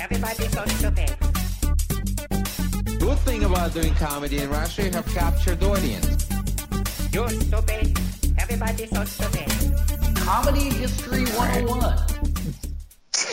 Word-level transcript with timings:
Everybody's 0.00 0.52
so 0.52 0.64
stupid. 0.66 1.16
Good 3.00 3.18
thing 3.20 3.44
about 3.44 3.72
doing 3.74 3.94
comedy 3.94 4.38
in 4.38 4.50
Russia, 4.50 4.84
you 4.84 4.90
have 4.92 5.06
captured 5.06 5.60
the 5.60 5.68
audience. 5.68 6.28
You're 7.12 7.28
stupid. 7.30 7.98
Everybody's 8.38 8.90
so 8.90 9.04
stupid. 9.04 10.16
Comedy 10.16 10.70
History 10.70 11.24
101. 11.24 11.98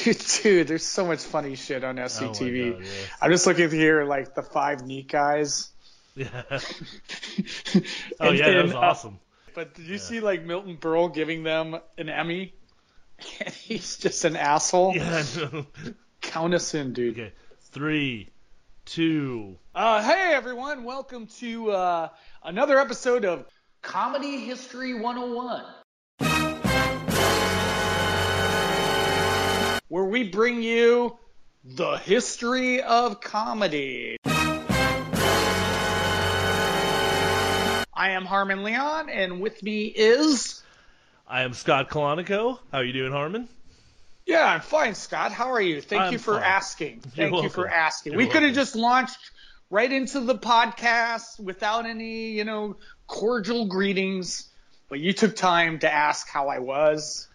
Dude, 0.44 0.68
there's 0.68 0.86
so 0.86 1.06
much 1.06 1.20
funny 1.20 1.56
shit 1.56 1.84
on 1.84 1.98
SCTV. 1.98 2.70
Oh 2.70 2.72
God, 2.74 2.84
yes. 2.84 3.08
I'm 3.22 3.32
just 3.32 3.46
looking 3.48 3.70
here, 3.70 4.04
like 4.06 4.34
the 4.36 4.44
five 4.44 4.86
neat 4.86 5.08
guys. 5.12 5.70
Yeah. 6.16 6.30
oh 6.50 6.60
And- 8.20 8.38
yeah, 8.38 8.48
that 8.48 8.56
and, 8.56 8.64
was 8.68 8.74
uh, 8.76 8.80
awesome. 8.80 9.20
But 9.54 9.74
did 9.74 9.86
you 9.86 9.98
see 9.98 10.20
like 10.20 10.44
Milton 10.44 10.78
Berle 10.78 11.14
giving 11.14 11.44
them 11.44 11.78
an 11.98 12.10
Emmy? 12.10 12.54
He's 13.62 13.98
just 13.98 14.26
an 14.26 14.36
asshole. 14.36 14.96
Yeah. 14.96 15.24
I 16.26 16.28
know. 16.28 16.32
Count 16.32 16.54
us 16.54 16.74
in, 16.74 16.94
dude. 16.94 17.18
Okay. 17.20 17.34
Three, 17.72 18.30
two. 18.86 19.58
Uh, 19.74 20.02
hey 20.02 20.34
everyone, 20.34 20.84
welcome 20.84 21.28
to 21.40 21.72
uh, 21.72 22.10
another 22.44 22.80
episode 22.80 23.26
of 23.26 23.46
Comedy 23.82 24.40
History 24.40 24.94
101. 25.00 25.64
where 29.88 30.06
we 30.06 30.24
bring 30.24 30.62
you 30.62 31.18
the 31.64 31.98
history 31.98 32.82
of 32.82 33.22
comedy. 33.22 34.18
I 37.98 38.10
am 38.10 38.26
Harmon 38.26 38.64
Leon, 38.64 39.10
and 39.10 39.40
with 39.40 39.64
me 39.64 39.86
is. 39.86 40.64
I 41.28 41.44
am 41.44 41.54
Scott 41.54 41.90
Colonico. 41.90 42.60
How 42.72 42.80
are 42.80 42.84
you 42.84 42.94
doing, 42.94 43.12
Harmon? 43.12 43.48
Yeah, 44.26 44.44
I'm 44.44 44.62
fine, 44.62 44.96
Scott. 44.96 45.32
How 45.32 45.52
are 45.52 45.62
you? 45.62 45.82
Thank 45.82 46.02
I'm 46.02 46.14
you 46.14 46.20
for 46.20 46.36
fine. 46.36 46.44
asking. 46.44 47.04
You're 47.16 47.30
Thank 47.30 47.44
you 47.44 47.50
for 47.50 47.68
asking. 47.68 48.14
You're 48.14 48.20
we 48.20 48.28
could 48.28 48.44
have 48.44 48.56
just 48.56 48.76
launched 48.76 49.18
right 49.70 49.92
into 49.92 50.20
the 50.22 50.36
podcast 50.36 51.40
without 51.40 51.86
any, 51.86 52.32
you 52.32 52.44
know, 52.44 52.78
cordial 53.08 53.68
greetings, 53.68 54.50
but 54.90 55.00
you 55.00 55.14
took 55.14 55.36
time 55.36 55.80
to 55.80 55.92
ask 55.92 56.28
how 56.28 56.48
I 56.48 56.60
was, 56.60 57.28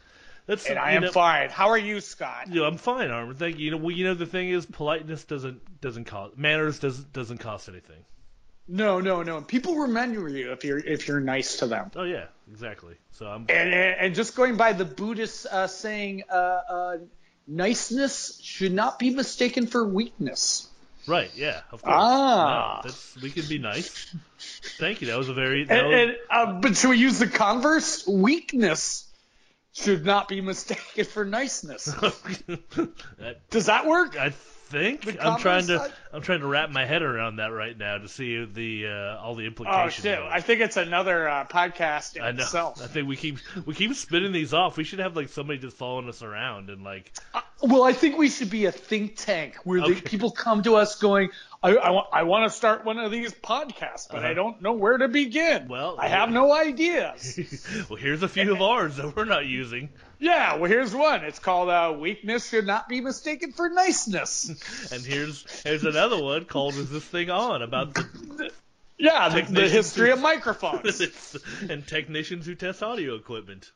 That's 0.47 0.67
and 0.67 0.79
I 0.79 0.93
am 0.93 1.03
know, 1.03 1.13
fine. 1.13 1.51
How 1.51 1.69
are 1.69 1.79
you, 1.79 2.01
Scott? 2.01 2.49
You 2.49 2.61
know, 2.61 2.65
I'm 2.65 2.77
fine, 2.77 3.11
Harmon. 3.11 3.37
Thank 3.37 3.59
you. 3.59 3.67
You 3.67 3.71
know, 3.73 3.77
well, 3.77 3.91
you 3.93 4.05
know 4.05 4.15
the 4.15 4.27
thing 4.27 4.49
is, 4.49 4.67
politeness 4.67 5.25
doesn't 5.25 5.81
doesn't 5.81 6.05
cost 6.05 6.37
manners 6.37 6.81
doesn't 6.81 7.13
doesn't 7.13 7.39
cost 7.39 7.69
anything. 7.69 8.05
No, 8.67 9.01
no, 9.01 9.23
no. 9.23 9.41
People 9.43 9.77
remember 9.77 10.29
you 10.29 10.53
if 10.53 10.65
you're 10.65 10.79
if 10.79 11.09
you're 11.09 11.21
nice 11.21 11.59
to 11.59 11.67
them. 11.67 11.91
Oh 11.97 12.05
yeah, 12.05 12.27
exactly. 12.51 12.95
So 13.13 13.27
I'm. 13.27 13.47
And, 13.49 13.73
and, 13.75 14.15
just 14.15 14.35
going 14.35 14.57
by 14.57 14.73
the 14.73 14.85
Buddhist 14.85 15.47
uh, 15.47 15.67
saying, 15.67 16.25
uh, 16.31 16.35
uh, 16.35 16.97
niceness 17.47 18.41
should 18.43 18.73
not 18.73 18.99
be 18.99 19.11
mistaken 19.11 19.67
for 19.67 19.87
weakness. 19.87 20.69
Right, 21.07 21.31
yeah, 21.35 21.61
of 21.73 21.83
course. 21.83 21.95
Ah. 21.97 22.81
No, 22.83 22.89
that's, 22.89 23.17
we 23.21 23.31
can 23.31 23.47
be 23.49 23.59
nice. 23.59 24.15
Thank 24.79 25.01
you. 25.01 25.09
That 25.09 25.19
was 25.19 25.29
a 25.29 25.35
very. 25.35 25.67
And, 25.69 25.87
was, 25.87 25.95
and, 25.95 26.17
uh, 26.31 26.61
but 26.61 26.77
should 26.77 26.91
we 26.91 26.99
use 26.99 27.19
the 27.19 27.27
converse? 27.27 28.07
Weakness 28.07 29.07
should 29.73 30.05
not 30.05 30.29
be 30.29 30.41
mistaken 30.41 31.05
for 31.05 31.25
niceness. 31.25 31.85
that, 31.85 33.41
Does 33.51 33.67
that 33.67 33.87
work? 33.87 34.19
I 34.19 34.33
think 34.71 35.03
The 35.05 35.27
I'm 35.27 35.39
trying 35.39 35.67
to. 35.67 35.79
side? 35.79 35.93
I'm 36.13 36.23
trying 36.23 36.41
to 36.41 36.47
wrap 36.47 36.71
my 36.71 36.85
head 36.87 37.03
around 37.03 37.37
that 37.37 37.49
right 37.53 37.77
now 37.77 37.99
to 37.99 38.09
see 38.09 38.45
the 38.45 38.87
uh, 38.89 39.19
all 39.23 39.35
the 39.35 39.45
implications. 39.47 39.77
Oh 39.77 40.09
implications. 40.09 40.25
shit! 40.25 40.33
I 40.33 40.41
think 40.41 40.61
it's 40.61 40.77
another 40.77 41.29
uh, 41.29 41.45
podcast 41.47 42.17
in 42.17 42.23
I 42.23 42.33
know. 42.33 42.43
itself. 42.43 42.81
I 42.83 42.87
think 42.87 43.07
we 43.09 43.17
keep 43.17 43.39
we 43.67 43.75
keep 43.75 43.95
spinning 43.95 44.33
these 44.33 44.55
off. 44.55 44.77
We 44.77 44.85
should 44.85 45.01
have 45.01 45.17
like 45.17 45.29
somebody 45.29 45.59
just 45.59 45.77
following 45.77 46.09
us 46.09 46.23
around 46.23 46.71
and 46.71 46.83
like. 46.85 47.13
Uh, 47.35 47.41
well, 47.63 47.83
I 47.83 47.93
think 47.93 48.17
we 48.17 48.31
should 48.31 48.49
be 48.49 48.65
a 48.65 48.73
think 48.73 49.17
tank 49.17 49.57
where 49.65 49.81
the 49.87 49.95
people 50.01 50.31
come 50.31 50.63
to 50.63 50.77
us 50.77 50.97
going, 50.99 51.29
I, 51.63 51.77
I, 51.77 51.91
want, 51.91 52.07
I 52.11 52.23
want 52.23 52.51
to 52.51 52.57
start 52.57 52.87
one 52.87 52.99
of 52.99 53.11
these 53.11 53.35
podcasts, 53.35 54.09
but 54.11 54.21
I 54.21 54.27
Uh-huh. 54.31 54.35
don't 54.35 54.63
know 54.63 54.73
where 54.73 54.97
to 54.97 55.09
begin. 55.09 55.69
Well, 55.69 55.97
I 55.99 56.09
have 56.09 56.31
no 56.31 56.55
ideas. 56.55 57.39
well, 57.91 57.99
here's 57.99 58.23
a 58.23 58.29
few 58.29 58.55
of 58.55 58.63
ours 58.63 58.97
that 58.97 59.15
we're 59.15 59.27
not 59.27 59.45
using, 59.45 59.91
yeah, 60.21 60.57
well, 60.57 60.71
here's 60.71 60.95
one. 60.95 61.25
It's 61.25 61.39
called 61.39 61.69
uh, 61.69 61.97
Weakness 61.99 62.49
Should 62.49 62.67
Not 62.67 62.89
Be 62.89 63.01
Mistaken 63.01 63.53
for 63.53 63.69
Niceness. 63.69 64.49
and 64.93 65.03
here's 65.05 65.45
here's 65.63 65.85
another 65.85 66.23
one 66.23 66.45
called 66.45 66.75
"Is 66.75 66.91
This 66.91 67.05
Thing 67.05 67.31
On?" 67.31 67.63
about 67.63 67.95
the 67.95 68.51
Yeah, 68.99 69.31
the, 69.31 69.41
the 69.51 69.69
history 69.69 70.09
who- 70.09 70.15
of 70.15 70.21
microphones. 70.21 71.37
and 71.71 71.87
technicians 71.87 72.45
who 72.45 72.55
test 72.55 72.83
audio 72.83 73.15
equipment. 73.15 73.73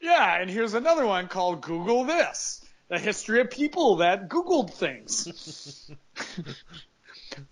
yeah, 0.00 0.40
and 0.40 0.50
here's 0.50 0.74
another 0.74 1.06
one 1.06 1.28
called 1.28 1.62
Google 1.62 2.04
This 2.04 2.60
the 2.88 2.98
history 2.98 3.40
of 3.40 3.50
people 3.50 3.96
that 3.96 4.28
Googled 4.28 4.70
things. 4.74 5.90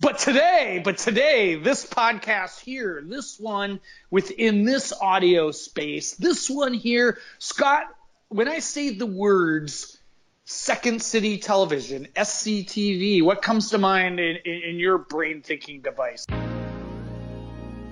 But 0.00 0.18
today, 0.18 0.80
but 0.84 0.98
today, 0.98 1.56
this 1.56 1.86
podcast 1.86 2.60
here, 2.60 3.02
this 3.04 3.40
one 3.40 3.80
within 4.10 4.64
this 4.64 4.92
audio 4.92 5.50
space, 5.50 6.14
this 6.14 6.48
one 6.48 6.74
here, 6.74 7.18
Scott, 7.38 7.86
when 8.32 8.48
I 8.48 8.60
say 8.60 8.90
the 8.90 9.06
words 9.06 9.98
Second 10.44 11.02
City 11.02 11.38
Television, 11.38 12.08
SCTV, 12.16 13.22
what 13.22 13.42
comes 13.42 13.70
to 13.70 13.78
mind 13.78 14.18
in, 14.18 14.36
in, 14.44 14.62
in 14.70 14.76
your 14.76 14.98
brain 14.98 15.42
thinking 15.42 15.82
device? 15.82 16.26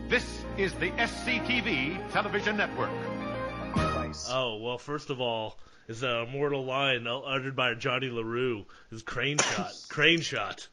This 0.09 0.45
is 0.57 0.73
the 0.75 0.91
SCTV 0.93 2.11
television 2.11 2.57
network. 2.57 2.91
Oh 4.29 4.59
well, 4.61 4.79
first 4.79 5.11
of 5.11 5.21
all, 5.21 5.59
is 5.87 6.03
a 6.03 6.23
immortal 6.23 6.65
line 6.65 7.07
uttered 7.07 7.55
by 7.55 7.75
Johnny 7.75 8.11
LaRue. 8.11 8.65
Is 8.91 9.03
crane 9.03 9.39
shot, 9.39 9.73
crane 9.89 10.21
shot. 10.21 10.69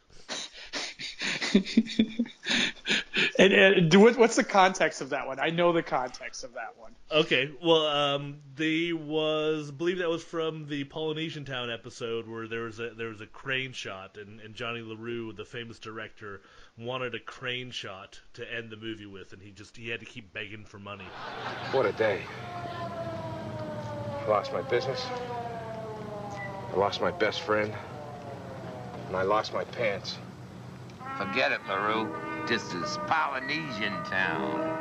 and, 3.40 3.54
and 3.54 3.94
what, 3.96 4.18
what's 4.18 4.36
the 4.36 4.44
context 4.44 5.02
of 5.02 5.10
that 5.10 5.28
one? 5.28 5.40
I 5.40 5.50
know 5.50 5.72
the 5.72 5.84
context 5.84 6.44
of 6.44 6.54
that 6.54 6.74
one. 6.78 6.92
Okay, 7.12 7.52
well, 7.64 7.88
um, 7.88 8.38
they 8.56 8.94
was 8.94 9.70
I 9.70 9.74
believe 9.74 10.00
that 10.00 10.10
was 10.10 10.24
from 10.24 10.68
the 10.68 10.84
Polynesian 10.86 11.46
Town 11.46 11.72
episode 11.72 12.28
where 12.28 12.48
there 12.48 12.64
was 12.64 12.80
a 12.80 12.90
there 12.92 13.10
was 13.10 13.22
a 13.22 13.28
crane 13.28 13.72
shot, 13.72 14.18
and, 14.18 14.40
and 14.42 14.54
Johnny 14.54 14.82
LaRue, 14.82 15.34
the 15.34 15.46
famous 15.46 15.80
director, 15.80 16.42
wanted 16.78 17.16
a 17.16 17.20
crane 17.20 17.72
shot 17.72 18.20
to 18.34 18.54
end 18.54 18.70
the 18.70 18.78
movie 18.78 19.06
with, 19.06 19.34
and 19.34 19.42
he 19.42 19.52
just 19.52 19.78
he 19.78 19.90
had 19.90 20.00
to 20.02 20.06
keep 20.06 20.34
begging 20.34 20.66
for 20.66 20.80
money. 20.80 21.06
What 21.72 21.86
a 21.86 21.94
day. 21.94 22.22
I 22.80 24.26
lost 24.28 24.52
my 24.52 24.62
business. 24.64 25.06
I 25.10 26.76
lost 26.76 27.00
my 27.02 27.12
best 27.12 27.42
friend. 27.42 27.74
And 29.08 29.16
I 29.16 29.22
lost 29.24 29.54
my 29.54 29.64
pants. 29.64 30.18
Forget 31.18 31.52
it, 31.52 31.62
LaRue. 31.68 32.16
This 32.48 32.74
is 32.76 33.00
Polynesian 33.08 33.94
town. 34.04 34.78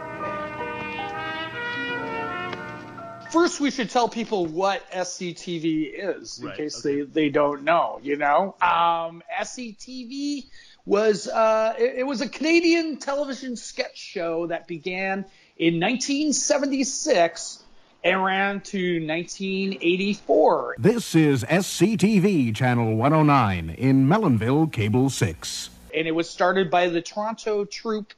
First, 3.31 3.59
we 3.59 3.71
should 3.71 3.89
tell 3.89 4.09
people 4.09 4.45
what 4.45 4.89
SCTV 4.91 5.93
is, 5.95 6.39
in 6.39 6.49
Right, 6.49 6.57
case 6.57 6.85
okay. 6.85 7.03
they, 7.03 7.07
they 7.07 7.29
don't 7.31 7.65
know. 7.65 8.01
You 8.03 8.17
know, 8.17 8.55
um, 8.61 9.23
SCTV 9.41 10.45
was 10.85 11.27
uh, 11.27 11.75
it, 11.79 12.01
it 12.01 12.07
was 12.07 12.21
a 12.21 12.29
Canadian 12.29 12.99
television 12.99 13.57
sketch 13.57 13.97
show 13.97 14.47
that 14.49 14.67
began 14.69 15.25
in 15.57 15.81
1976 15.81 17.63
and 18.05 18.23
ran 18.23 18.61
to 18.61 19.07
1984. 19.07 20.77
This 20.79 21.15
is 21.15 21.45
SCTV 21.45 22.55
Channel 22.55 22.95
109 22.95 23.71
in 23.71 24.07
Melonville, 24.07 24.71
Cable 24.71 25.09
6. 25.09 25.71
And 25.97 26.07
it 26.07 26.13
was 26.13 26.29
started 26.29 26.71
by 26.71 26.89
the 26.89 27.01
Toronto 27.01 27.65
troupe 27.65 28.13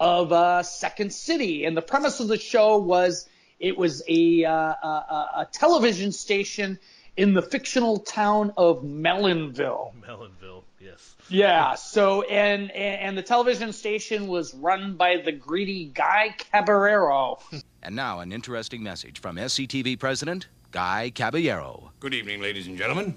of 0.00 0.32
uh, 0.32 0.62
Second 0.62 1.12
City. 1.12 1.64
And 1.64 1.76
the 1.76 1.82
premise 1.82 2.20
of 2.20 2.28
the 2.28 2.38
show 2.38 2.78
was 2.78 3.28
it 3.60 3.76
was 3.76 4.02
a, 4.08 4.44
uh, 4.44 4.50
a, 4.52 5.30
a 5.36 5.48
television 5.52 6.12
station 6.12 6.78
in 7.18 7.34
the 7.34 7.42
fictional 7.42 7.98
town 7.98 8.52
of 8.56 8.82
Melonville. 8.82 9.92
Melonville, 10.00 10.62
yes. 10.80 11.16
Yeah. 11.28 11.74
So 11.74 12.22
and 12.22 12.70
and 12.70 13.00
and 13.00 13.18
the 13.18 13.22
television 13.22 13.72
station 13.72 14.28
was 14.28 14.54
run 14.54 14.94
by 14.94 15.16
the 15.22 15.32
greedy 15.32 15.86
Guy 15.86 16.34
Caballero. 16.38 17.40
And 17.80 17.94
now, 17.94 18.18
an 18.18 18.32
interesting 18.32 18.82
message 18.82 19.20
from 19.20 19.36
SCTV 19.36 20.00
President 20.00 20.48
Guy 20.72 21.12
Caballero. 21.14 21.92
Good 22.00 22.12
evening, 22.12 22.40
ladies 22.40 22.66
and 22.66 22.76
gentlemen. 22.76 23.16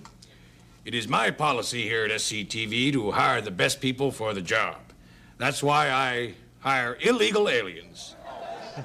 It 0.83 0.95
is 0.95 1.07
my 1.07 1.29
policy 1.31 1.83
here 1.83 2.05
at 2.05 2.11
SCTV 2.11 2.91
to 2.93 3.11
hire 3.11 3.39
the 3.41 3.51
best 3.51 3.81
people 3.81 4.11
for 4.11 4.33
the 4.33 4.41
job. 4.41 4.77
That's 5.37 5.61
why 5.61 5.89
I 5.91 6.33
hire 6.59 6.97
illegal 7.01 7.47
aliens. 7.49 8.15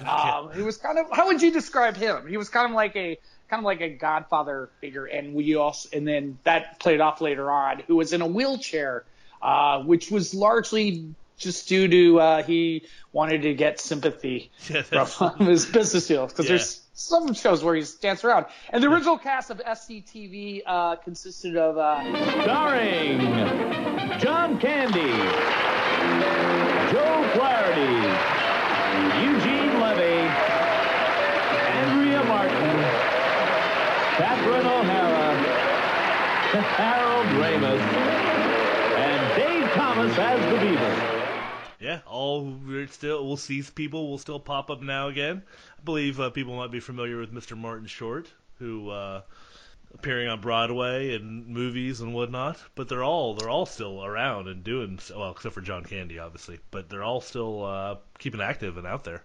Um, 0.07 0.51
he 0.53 0.63
was 0.63 0.77
kind 0.77 0.99
of 0.99 1.07
how 1.13 1.27
would 1.27 1.41
you 1.41 1.51
describe 1.53 1.97
him? 1.97 2.27
He 2.27 2.37
was 2.37 2.49
kind 2.49 2.67
of 2.71 2.75
like 2.75 2.97
a 2.97 3.17
kind 3.49 3.61
of 3.61 3.65
like 3.65 3.81
a 3.81 3.89
Godfather 3.89 4.69
figure, 4.81 5.07
and 5.07 5.33
we 5.35 5.55
also 5.55 5.89
and 5.93 6.07
then 6.07 6.39
that 6.45 6.81
played 6.81 7.01
off 7.01 7.21
later 7.21 7.51
on. 7.51 7.81
Who 7.87 7.97
was 7.97 8.13
in 8.13 8.21
a 8.21 8.27
wheelchair, 8.27 9.05
uh, 9.41 9.83
which 9.83 10.11
was 10.11 10.35
largely 10.35 11.15
just 11.39 11.69
due 11.69 11.89
to 11.89 12.21
uh, 12.21 12.43
he 12.43 12.85
wanted 13.13 13.43
to 13.43 13.55
get 13.55 13.79
sympathy 13.81 14.51
Yeah, 14.69 14.83
from 15.05 15.39
his 15.47 15.65
business 15.65 16.07
deals 16.09 16.33
because 16.33 16.47
Yeah. 16.47 16.57
there's 16.57 16.81
some 16.97 17.35
shows 17.35 17.63
where 17.63 17.75
he's 17.75 17.95
dancing 17.95 18.31
around. 18.31 18.47
And 18.71 18.83
the 18.83 18.89
original 18.91 19.19
cast 19.19 19.51
of 19.51 19.59
SCTV 19.59 20.63
uh, 20.67 20.97
consisted 20.97 21.57
of 21.57 21.77
uh, 21.77 22.43
Starring 22.43 23.21
John 24.19 24.59
Candy, 24.59 25.13
Joe 26.91 27.31
Flaherty, 27.35 27.97
Eugene 29.23 29.79
Levy, 29.79 30.25
Andrea 31.77 32.25
Martin, 32.25 32.77
Catherine 34.17 34.67
O'Hara, 34.67 35.35
Harold 36.63 37.27
Ramis, 37.27 37.81
and 38.97 39.37
Dave 39.37 39.71
Thomas 39.73 40.17
as 40.17 40.41
the 40.51 40.59
Beaver. 40.67 41.16
Yeah, 41.87 42.01
all 42.05 42.43
we're 42.45 42.89
still 42.89 43.25
we'll 43.25 43.37
see 43.37 43.63
people 43.63 44.11
will 44.11 44.19
still 44.19 44.41
pop 44.41 44.71
up 44.73 44.83
now 44.83 45.07
again. 45.07 45.45
I 45.79 45.83
believe 45.85 46.19
uh, 46.19 46.31
people 46.31 46.57
might 46.57 46.73
be 46.73 46.81
familiar 46.81 47.17
with 47.21 47.33
Mr. 47.33 47.57
Martin 47.57 47.87
Short, 47.87 48.27
who 48.59 48.91
uh, 48.91 49.21
appearing 49.95 50.27
on 50.27 50.41
Broadway 50.41 51.15
and 51.15 51.47
movies 51.47 52.01
and 52.01 52.13
whatnot. 52.13 52.59
But 52.75 52.89
they're 52.89 53.05
all 53.05 53.35
they're 53.35 53.49
all 53.49 53.67
still 53.67 54.05
around 54.05 54.49
and 54.49 54.65
doing 54.65 54.99
well, 55.17 55.31
except 55.31 55.55
for 55.55 55.61
John 55.61 55.85
Candy, 55.85 56.19
obviously. 56.19 56.59
But 56.73 56.89
they're 56.89 57.05
all 57.05 57.21
still 57.21 57.65
uh, 57.65 57.97
keeping 58.19 58.41
active 58.41 58.79
and 58.79 58.87
out 58.89 59.05
there. 59.05 59.23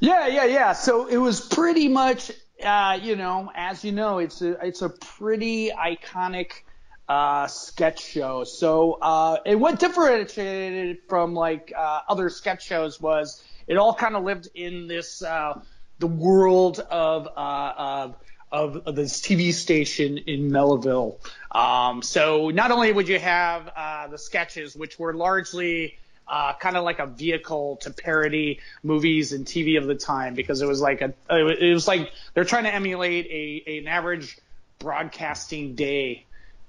Yeah, 0.00 0.26
yeah, 0.26 0.44
yeah. 0.44 0.72
So 0.74 1.06
it 1.06 1.16
was 1.16 1.40
pretty 1.40 1.88
much, 1.88 2.30
uh, 2.62 2.98
you 3.00 3.16
know, 3.16 3.50
as 3.54 3.82
you 3.82 3.92
know, 3.92 4.18
it's 4.18 4.42
a 4.42 4.66
it's 4.66 4.82
a 4.82 4.90
pretty 4.90 5.70
iconic 5.70 6.60
uh, 7.08 7.46
sketch 7.46 8.04
show. 8.04 8.44
So 8.44 8.94
uh, 8.94 9.38
and 9.44 9.60
what 9.60 9.78
differentiated 9.78 10.96
it 10.96 11.08
from 11.08 11.34
like 11.34 11.72
uh, 11.76 12.00
other 12.08 12.28
sketch 12.30 12.64
shows 12.64 13.00
was 13.00 13.42
it 13.66 13.76
all 13.76 13.94
kind 13.94 14.16
of 14.16 14.24
lived 14.24 14.48
in 14.54 14.86
this 14.86 15.22
uh, 15.22 15.60
the 15.98 16.06
world 16.06 16.80
of 16.80 17.28
uh, 17.36 18.12
of 18.52 18.82
of 18.86 18.94
this 18.94 19.20
TV 19.20 19.52
station 19.52 20.18
in 20.18 20.50
Melville. 20.50 21.18
Um, 21.50 22.02
so 22.02 22.50
not 22.50 22.70
only 22.70 22.92
would 22.92 23.08
you 23.08 23.18
have 23.18 23.68
uh, 23.74 24.08
the 24.08 24.18
sketches, 24.18 24.76
which 24.76 24.98
were 24.98 25.12
largely 25.12 25.98
uh, 26.26 26.54
kind 26.54 26.76
of 26.76 26.84
like 26.84 27.00
a 27.00 27.06
vehicle 27.06 27.76
to 27.82 27.90
parody 27.90 28.60
movies 28.82 29.32
and 29.32 29.44
TV 29.44 29.76
of 29.76 29.86
the 29.86 29.94
time 29.94 30.34
because 30.34 30.62
it 30.62 30.66
was 30.66 30.80
like 30.80 31.02
a 31.02 31.12
it 31.30 31.74
was 31.74 31.86
like 31.86 32.12
they're 32.32 32.44
trying 32.44 32.64
to 32.64 32.74
emulate 32.74 33.26
a 33.26 33.78
an 33.78 33.88
average 33.88 34.38
broadcasting 34.78 35.74
day 35.74 36.24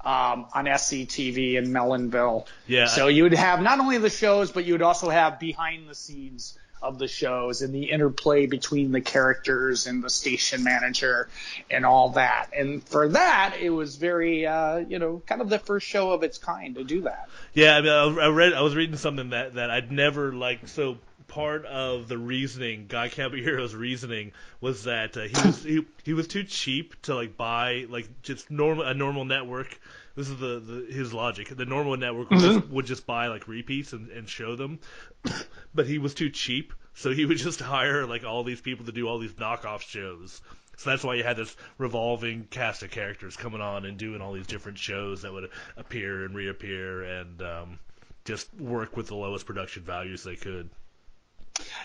um, 0.06 0.46
on 0.54 0.66
SCTV 0.66 1.56
in 1.56 1.66
Melonville. 1.66 2.46
Yeah. 2.68 2.86
So 2.86 3.08
you 3.08 3.24
would 3.24 3.34
have 3.34 3.62
not 3.62 3.80
only 3.80 3.98
the 3.98 4.10
shows, 4.10 4.52
but 4.52 4.64
you 4.64 4.74
would 4.74 4.84
also 4.84 5.10
have 5.10 5.40
behind 5.40 5.90
the 5.90 5.96
scenes 5.96 6.58
of 6.82 7.00
the 7.00 7.08
shows 7.08 7.64
and 7.64 7.74
the 7.74 7.86
interplay 7.86 8.46
between 8.46 8.92
the 8.92 9.02
characters 9.02 9.88
and 9.88 10.04
the 10.04 10.10
station 10.10 10.64
manager 10.64 11.28
and 11.72 11.86
all 11.86 12.10
that. 12.10 12.52
And 12.56 12.84
for 12.84 13.10
that, 13.10 13.56
it 13.60 13.72
was 13.72 13.96
very, 13.96 14.46
uh, 14.46 14.78
you 14.78 15.00
know, 15.00 15.24
kind 15.26 15.42
of 15.42 15.50
the 15.50 15.58
first 15.58 15.88
show 15.88 16.12
of 16.12 16.22
its 16.22 16.38
kind 16.38 16.76
to 16.76 16.84
do 16.84 17.02
that. 17.02 17.28
Yeah, 17.54 17.76
I 17.78 17.82
mean, 17.82 17.92
I 17.92 18.26
I 18.26 18.28
read, 18.30 18.54
I 18.54 18.62
was 18.62 18.76
reading 18.76 18.98
something 18.98 19.32
that 19.32 19.56
that 19.56 19.72
I'd 19.72 19.92
never 19.92 20.34
like. 20.34 20.68
So 20.68 20.98
part 21.28 21.66
of 21.66 22.08
the 22.08 22.18
reasoning, 22.18 22.86
Guy 22.88 23.10
Caballero's 23.10 23.76
reasoning, 23.76 24.32
was 24.62 24.84
that 24.84 25.18
uh, 25.18 25.22
he 25.22 25.48
was 25.48 25.64
he, 25.64 25.86
he 26.04 26.14
was 26.14 26.28
too 26.28 26.44
cheap 26.44 27.02
to 27.04 27.16
like 27.16 27.38
buy 27.38 27.86
like 27.90 28.22
just 28.22 28.52
normal 28.52 28.86
a 28.86 28.94
normal 28.94 29.26
network. 29.26 29.80
This 30.16 30.30
is 30.30 30.38
the, 30.38 30.60
the 30.60 30.94
his 30.94 31.14
logic. 31.14 31.50
The 31.50 31.66
normal 31.66 31.98
network 31.98 32.30
would, 32.30 32.40
just, 32.40 32.68
would 32.68 32.86
just 32.86 33.06
buy 33.06 33.28
like 33.28 33.48
repeats 33.48 33.94
and, 33.94 34.10
and 34.12 34.30
show 34.30 34.56
them, 34.56 34.80
but 35.76 35.88
he 35.88 35.98
was 35.98 36.14
too 36.14 36.30
cheap, 36.30 36.74
so 36.94 37.12
he 37.12 37.26
would 37.26 37.38
just 37.38 37.60
hire 37.62 38.06
like 38.06 38.24
all 38.24 38.44
these 38.44 38.62
people 38.62 38.86
to 38.86 38.92
do 38.92 39.08
all 39.08 39.20
these 39.20 39.34
knockoff 39.34 39.82
shows. 39.82 40.42
So 40.78 40.90
that's 40.90 41.04
why 41.04 41.16
you 41.16 41.24
had 41.24 41.38
this 41.38 41.56
revolving 41.78 42.48
cast 42.50 42.84
of 42.84 42.92
characters 42.92 43.38
coming 43.38 43.62
on 43.62 43.86
and 43.86 43.98
doing 43.98 44.22
all 44.22 44.34
these 44.34 44.48
different 44.48 44.78
shows 44.78 45.22
that 45.22 45.32
would 45.32 45.50
appear 45.78 46.26
and 46.26 46.36
reappear 46.36 47.02
and 47.04 47.42
um, 47.42 47.80
just 48.26 48.54
work 48.56 48.98
with 48.98 49.08
the 49.08 49.16
lowest 49.16 49.46
production 49.46 49.84
values 49.84 50.24
they 50.24 50.36
could. 50.36 50.70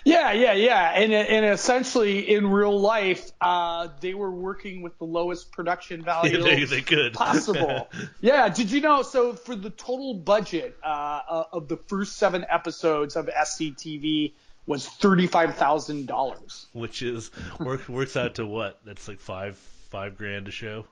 Yeah, 0.05 0.32
yeah, 0.32 0.52
yeah, 0.52 0.93
and 0.94 1.12
and 1.12 1.44
essentially 1.44 2.28
in 2.31 2.50
real 2.50 2.78
life, 2.78 3.31
uh, 3.40 3.88
they 4.00 4.14
were 4.14 4.31
working 4.31 4.82
with 4.82 4.99
the 4.99 5.05
lowest 5.05 5.52
production 5.52 6.02
value 6.05 6.43
they, 6.43 6.64
they 6.64 6.81
could. 6.81 7.12
possible. 7.12 7.88
yeah, 8.20 8.49
did 8.49 8.70
you 8.70 8.81
know? 8.81 9.02
So 9.02 9.34
for 9.34 9.55
the 9.55 9.70
total 9.70 10.14
budget 10.14 10.76
uh, 10.82 10.87
uh, 10.87 11.44
of 11.52 11.69
the 11.69 11.76
first 11.76 12.17
seven 12.17 12.46
episodes 12.49 13.17
of 13.17 13.26
SCTV 13.26 14.32
was 14.67 14.87
thirty 14.87 15.26
five 15.26 15.56
thousand 15.56 16.06
dollars. 16.06 16.66
Which 16.73 17.02
is 17.02 17.31
work, 17.58 17.88
works 17.88 18.16
out 18.16 18.37
to 18.37 18.46
what? 18.46 18.81
That's 18.84 19.06
like 19.06 19.20
five 19.20 19.58
five 19.90 20.16
grand 20.16 20.49
a 20.49 20.50
show. 20.50 20.87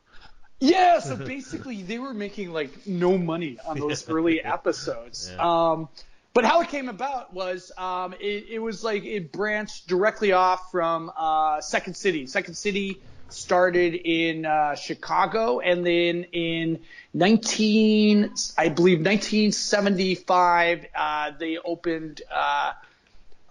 Yeah, 0.60 0.98
so 1.00 1.16
basically 1.34 1.82
they 1.82 1.98
were 1.98 2.14
making 2.14 2.52
like 2.52 2.86
no 2.86 3.16
money 3.16 3.58
on 3.64 3.78
those 3.78 4.08
early 4.08 4.42
episodes. 4.42 5.30
Yeah. 5.32 5.70
Um, 5.70 5.88
but 6.38 6.44
how 6.44 6.60
it 6.60 6.68
came 6.68 6.88
about 6.88 7.34
was 7.34 7.72
um, 7.76 8.12
it, 8.20 8.46
it 8.48 8.58
was 8.60 8.84
like 8.84 9.04
it 9.04 9.32
branched 9.32 9.88
directly 9.88 10.30
off 10.30 10.70
from 10.70 11.10
uh, 11.16 11.60
Second 11.60 11.96
City. 11.96 12.28
Second 12.28 12.54
City 12.54 13.00
started 13.28 13.96
in 13.96 14.46
uh, 14.46 14.76
Chicago, 14.76 15.58
and 15.58 15.84
then 15.84 16.22
in 16.30 16.78
19, 17.12 18.32
I 18.56 18.68
believe 18.68 18.98
1975, 18.98 20.86
uh, 20.94 21.32
they 21.40 21.58
opened 21.58 22.22
uh, 22.32 22.72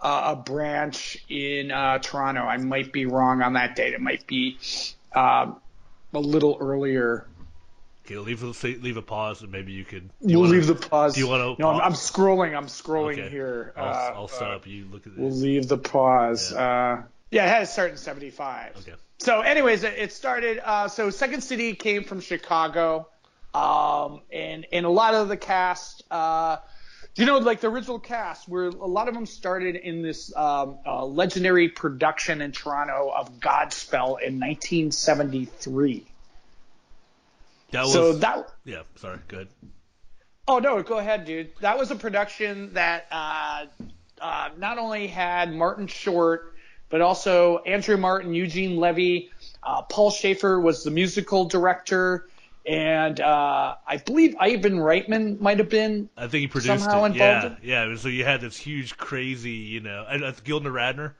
a 0.00 0.36
branch 0.36 1.22
in 1.28 1.70
uh, 1.70 1.98
Toronto. 1.98 2.40
I 2.40 2.56
might 2.56 2.90
be 2.90 3.04
wrong 3.04 3.42
on 3.42 3.52
that 3.52 3.76
date. 3.76 3.92
It 3.92 4.00
might 4.00 4.26
be 4.26 4.56
um, 5.14 5.60
a 6.14 6.20
little 6.20 6.56
earlier. 6.58 7.26
Okay, 8.08 8.16
leave 8.16 8.42
a 8.42 8.66
leave 8.66 8.96
a 8.96 9.02
pause, 9.02 9.42
and 9.42 9.52
maybe 9.52 9.72
you 9.72 9.84
could. 9.84 10.08
We'll 10.20 10.40
wanna, 10.40 10.52
leave 10.52 10.66
the 10.66 10.74
pause. 10.74 11.12
Do 11.12 11.20
you 11.20 11.28
want 11.28 11.58
to? 11.58 11.62
No, 11.62 11.68
I'm, 11.68 11.80
I'm 11.82 11.92
scrolling. 11.92 12.56
I'm 12.56 12.64
scrolling 12.64 13.18
Okay. 13.18 13.28
here. 13.28 13.74
I'll, 13.76 13.84
Uh, 13.84 14.12
I'll 14.14 14.28
stop. 14.28 14.66
you 14.66 14.86
look 14.90 15.06
at 15.06 15.14
this. 15.14 15.20
We'll 15.20 15.30
leave 15.30 15.68
the 15.68 15.76
pause. 15.76 16.50
Yeah. 16.50 16.58
Uh, 16.58 17.02
yeah, 17.30 17.44
it 17.44 17.48
had 17.50 17.58
to 17.60 17.66
start 17.66 17.90
in 17.90 17.98
75. 17.98 18.76
Okay. 18.78 18.94
So, 19.18 19.42
anyways, 19.42 19.84
it, 19.84 19.92
it 19.98 20.12
started. 20.12 20.58
Uh, 20.64 20.88
so, 20.88 21.10
Second 21.10 21.42
City 21.42 21.74
came 21.74 22.04
from 22.04 22.20
Chicago, 22.22 23.08
um, 23.52 24.22
and 24.32 24.64
and 24.72 24.86
a 24.86 24.90
lot 24.90 25.12
of 25.12 25.28
the 25.28 25.36
cast, 25.36 26.02
uh, 26.10 26.56
you 27.14 27.26
know, 27.26 27.36
like 27.36 27.60
the 27.60 27.68
original 27.68 27.98
cast, 27.98 28.48
where 28.48 28.68
a 28.68 28.70
lot 28.70 29.08
of 29.08 29.14
them 29.14 29.26
started 29.26 29.76
in 29.76 30.00
this 30.00 30.34
um, 30.34 30.78
uh, 30.86 31.04
legendary 31.04 31.68
production 31.68 32.40
in 32.40 32.52
Toronto 32.52 33.12
of 33.14 33.38
Godspell 33.38 34.18
in 34.22 34.40
1973. 34.40 36.06
That 37.70 37.82
was, 37.82 37.92
so 37.92 38.12
that 38.14 38.50
yeah. 38.64 38.82
Sorry. 38.96 39.18
Good. 39.28 39.48
Oh 40.46 40.58
no, 40.58 40.82
go 40.82 40.98
ahead, 40.98 41.24
dude. 41.26 41.50
That 41.60 41.78
was 41.78 41.90
a 41.90 41.96
production 41.96 42.72
that 42.74 43.06
uh, 43.10 43.66
uh, 44.20 44.48
not 44.56 44.78
only 44.78 45.06
had 45.06 45.54
Martin 45.54 45.86
Short, 45.86 46.54
but 46.88 47.00
also 47.00 47.58
Andrea 47.58 47.98
Martin, 47.98 48.32
Eugene 48.32 48.78
Levy, 48.78 49.30
uh, 49.62 49.82
Paul 49.82 50.10
Shaffer 50.10 50.58
was 50.58 50.84
the 50.84 50.90
musical 50.90 51.44
director, 51.44 52.28
and 52.66 53.20
uh, 53.20 53.74
I 53.86 53.98
believe 53.98 54.36
Ivan 54.40 54.78
Reitman 54.78 55.40
might 55.40 55.58
have 55.58 55.68
been. 55.68 56.08
I 56.16 56.28
think 56.28 56.40
he 56.42 56.46
produced 56.46 56.82
Somehow 56.82 57.04
it. 57.04 57.12
involved 57.12 57.58
Yeah, 57.62 57.88
yeah. 57.88 57.96
So 57.96 58.08
you 58.08 58.24
had 58.24 58.40
this 58.40 58.56
huge, 58.56 58.96
crazy, 58.96 59.50
you 59.50 59.80
know, 59.80 60.02
uh, 60.02 60.32
Gilda 60.44 60.70
Radner. 60.70 61.12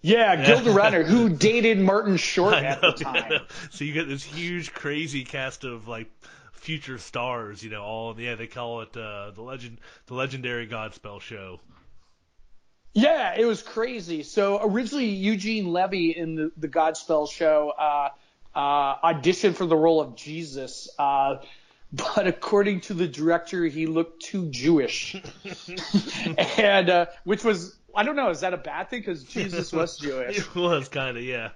Yeah, 0.00 0.44
Gilda 0.44 0.70
Radner, 0.70 1.04
who 1.04 1.28
dated 1.36 1.78
Martin 1.78 2.16
Short 2.16 2.54
at 2.54 2.82
know, 2.82 2.92
the 2.92 3.04
time. 3.04 3.30
yeah. 3.30 3.38
So 3.70 3.84
you 3.84 3.92
get 3.92 4.08
this 4.08 4.22
huge, 4.22 4.72
crazy 4.72 5.24
cast 5.24 5.64
of 5.64 5.88
like 5.88 6.10
future 6.52 6.98
stars, 6.98 7.62
you 7.62 7.70
know, 7.70 7.82
all 7.82 8.18
yeah, 8.18 8.34
they 8.34 8.46
call 8.46 8.82
it 8.82 8.96
uh, 8.96 9.30
the 9.30 9.42
legend, 9.42 9.80
the 10.06 10.14
legendary 10.14 10.66
Godspell 10.66 11.20
show. 11.20 11.60
Yeah, 12.94 13.34
it 13.38 13.44
was 13.44 13.62
crazy. 13.62 14.22
So 14.22 14.60
originally 14.62 15.06
Eugene 15.06 15.72
Levy 15.72 16.10
in 16.16 16.34
the, 16.34 16.52
the 16.56 16.68
Godspell 16.68 17.30
show 17.30 17.72
uh, 17.78 18.08
uh, 18.54 18.96
auditioned 19.12 19.54
for 19.54 19.66
the 19.66 19.76
role 19.76 20.00
of 20.00 20.16
Jesus, 20.16 20.88
uh, 20.98 21.36
but 21.92 22.26
according 22.26 22.80
to 22.82 22.94
the 22.94 23.06
director, 23.06 23.64
he 23.64 23.86
looked 23.86 24.22
too 24.22 24.48
Jewish, 24.50 25.16
and 26.58 26.90
uh, 26.90 27.06
which 27.24 27.44
was 27.44 27.76
I 27.98 28.04
don't 28.04 28.14
know, 28.14 28.30
is 28.30 28.40
that 28.40 28.54
a 28.54 28.58
bad 28.58 28.90
thing? 28.90 29.00
Because 29.00 29.24
Jesus 29.36 29.72
was 29.72 29.98
Jewish. 29.98 30.38
It 30.38 30.54
was 30.54 30.88
kind 30.88 31.16
of 31.16 31.24
yeah. 31.24 31.50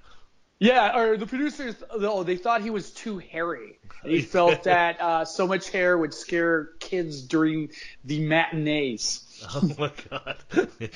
Yeah, 0.58 0.96
or 0.96 1.16
the 1.16 1.26
producers, 1.26 1.76
though 1.96 2.24
they 2.24 2.36
thought 2.36 2.62
he 2.62 2.70
was 2.70 2.90
too 2.90 3.18
hairy. 3.18 3.78
He 4.04 4.22
felt 4.22 4.62
that 4.64 5.00
uh, 5.00 5.24
so 5.24 5.46
much 5.46 5.70
hair 5.70 5.96
would 5.96 6.12
scare 6.12 6.70
kids 6.80 7.22
during 7.22 7.70
the 8.04 8.26
matinees. 8.26 9.28
Oh 9.56 9.74
my 9.76 9.90
god. 10.08 10.36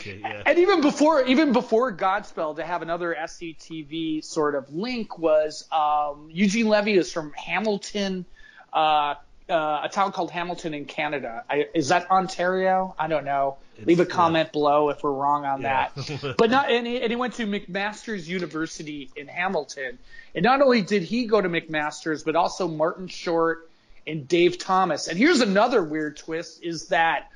yeah. 0.05 0.43
And 0.47 0.61
even 0.61 0.81
before, 0.81 1.25
even 1.25 1.53
before 1.53 1.93
Godspell, 1.97 2.55
to 2.55 2.65
have 2.65 2.81
another 2.81 3.13
SCTV 3.13 4.23
sort 4.23 4.55
of 4.55 4.73
link 4.73 5.19
was 5.19 5.69
um, 5.73 6.29
Eugene 6.31 6.69
Levy 6.69 6.97
is 6.97 7.13
from 7.13 7.33
Hamilton, 7.33 8.25
uh, 8.73 9.17
uh, 9.49 9.81
a 9.85 9.89
town 9.89 10.13
called 10.13 10.31
Hamilton 10.31 10.75
in 10.75 10.85
Canada. 10.87 11.45
I, 11.49 11.67
is 11.75 11.89
that 11.89 12.11
Ontario? 12.11 12.95
I 12.99 13.07
don't 13.09 13.25
know. 13.25 13.59
It's- 13.75 13.87
Leave 13.87 14.01
a 14.01 14.07
comment 14.07 14.53
below 14.53 14.89
if 14.91 15.03
we're 15.03 15.13
wrong 15.13 15.45
on 15.45 15.61
Yeah. 15.63 15.89
that. 15.95 16.35
but 16.39 16.51
not 16.51 16.71
and 16.71 16.87
he, 16.87 17.01
and 17.01 17.11
he 17.11 17.17
went 17.17 17.35
to 17.35 17.47
McMaster's 17.47 18.29
University 18.29 19.11
in 19.17 19.29
Hamilton. 19.29 19.99
And 20.35 20.43
not 20.43 20.61
only 20.63 20.83
did 20.83 21.03
he 21.03 21.27
go 21.27 21.41
to 21.41 21.49
McMaster's, 21.49 22.23
but 22.25 22.35
also 22.37 22.67
Martin 22.69 23.09
Short 23.09 23.71
and 24.07 24.27
Dave 24.27 24.59
Thomas. 24.59 25.09
And 25.09 25.19
here's 25.19 25.41
another 25.41 25.83
weird 25.83 26.17
twist: 26.17 26.63
is 26.63 26.89
that 26.89 27.31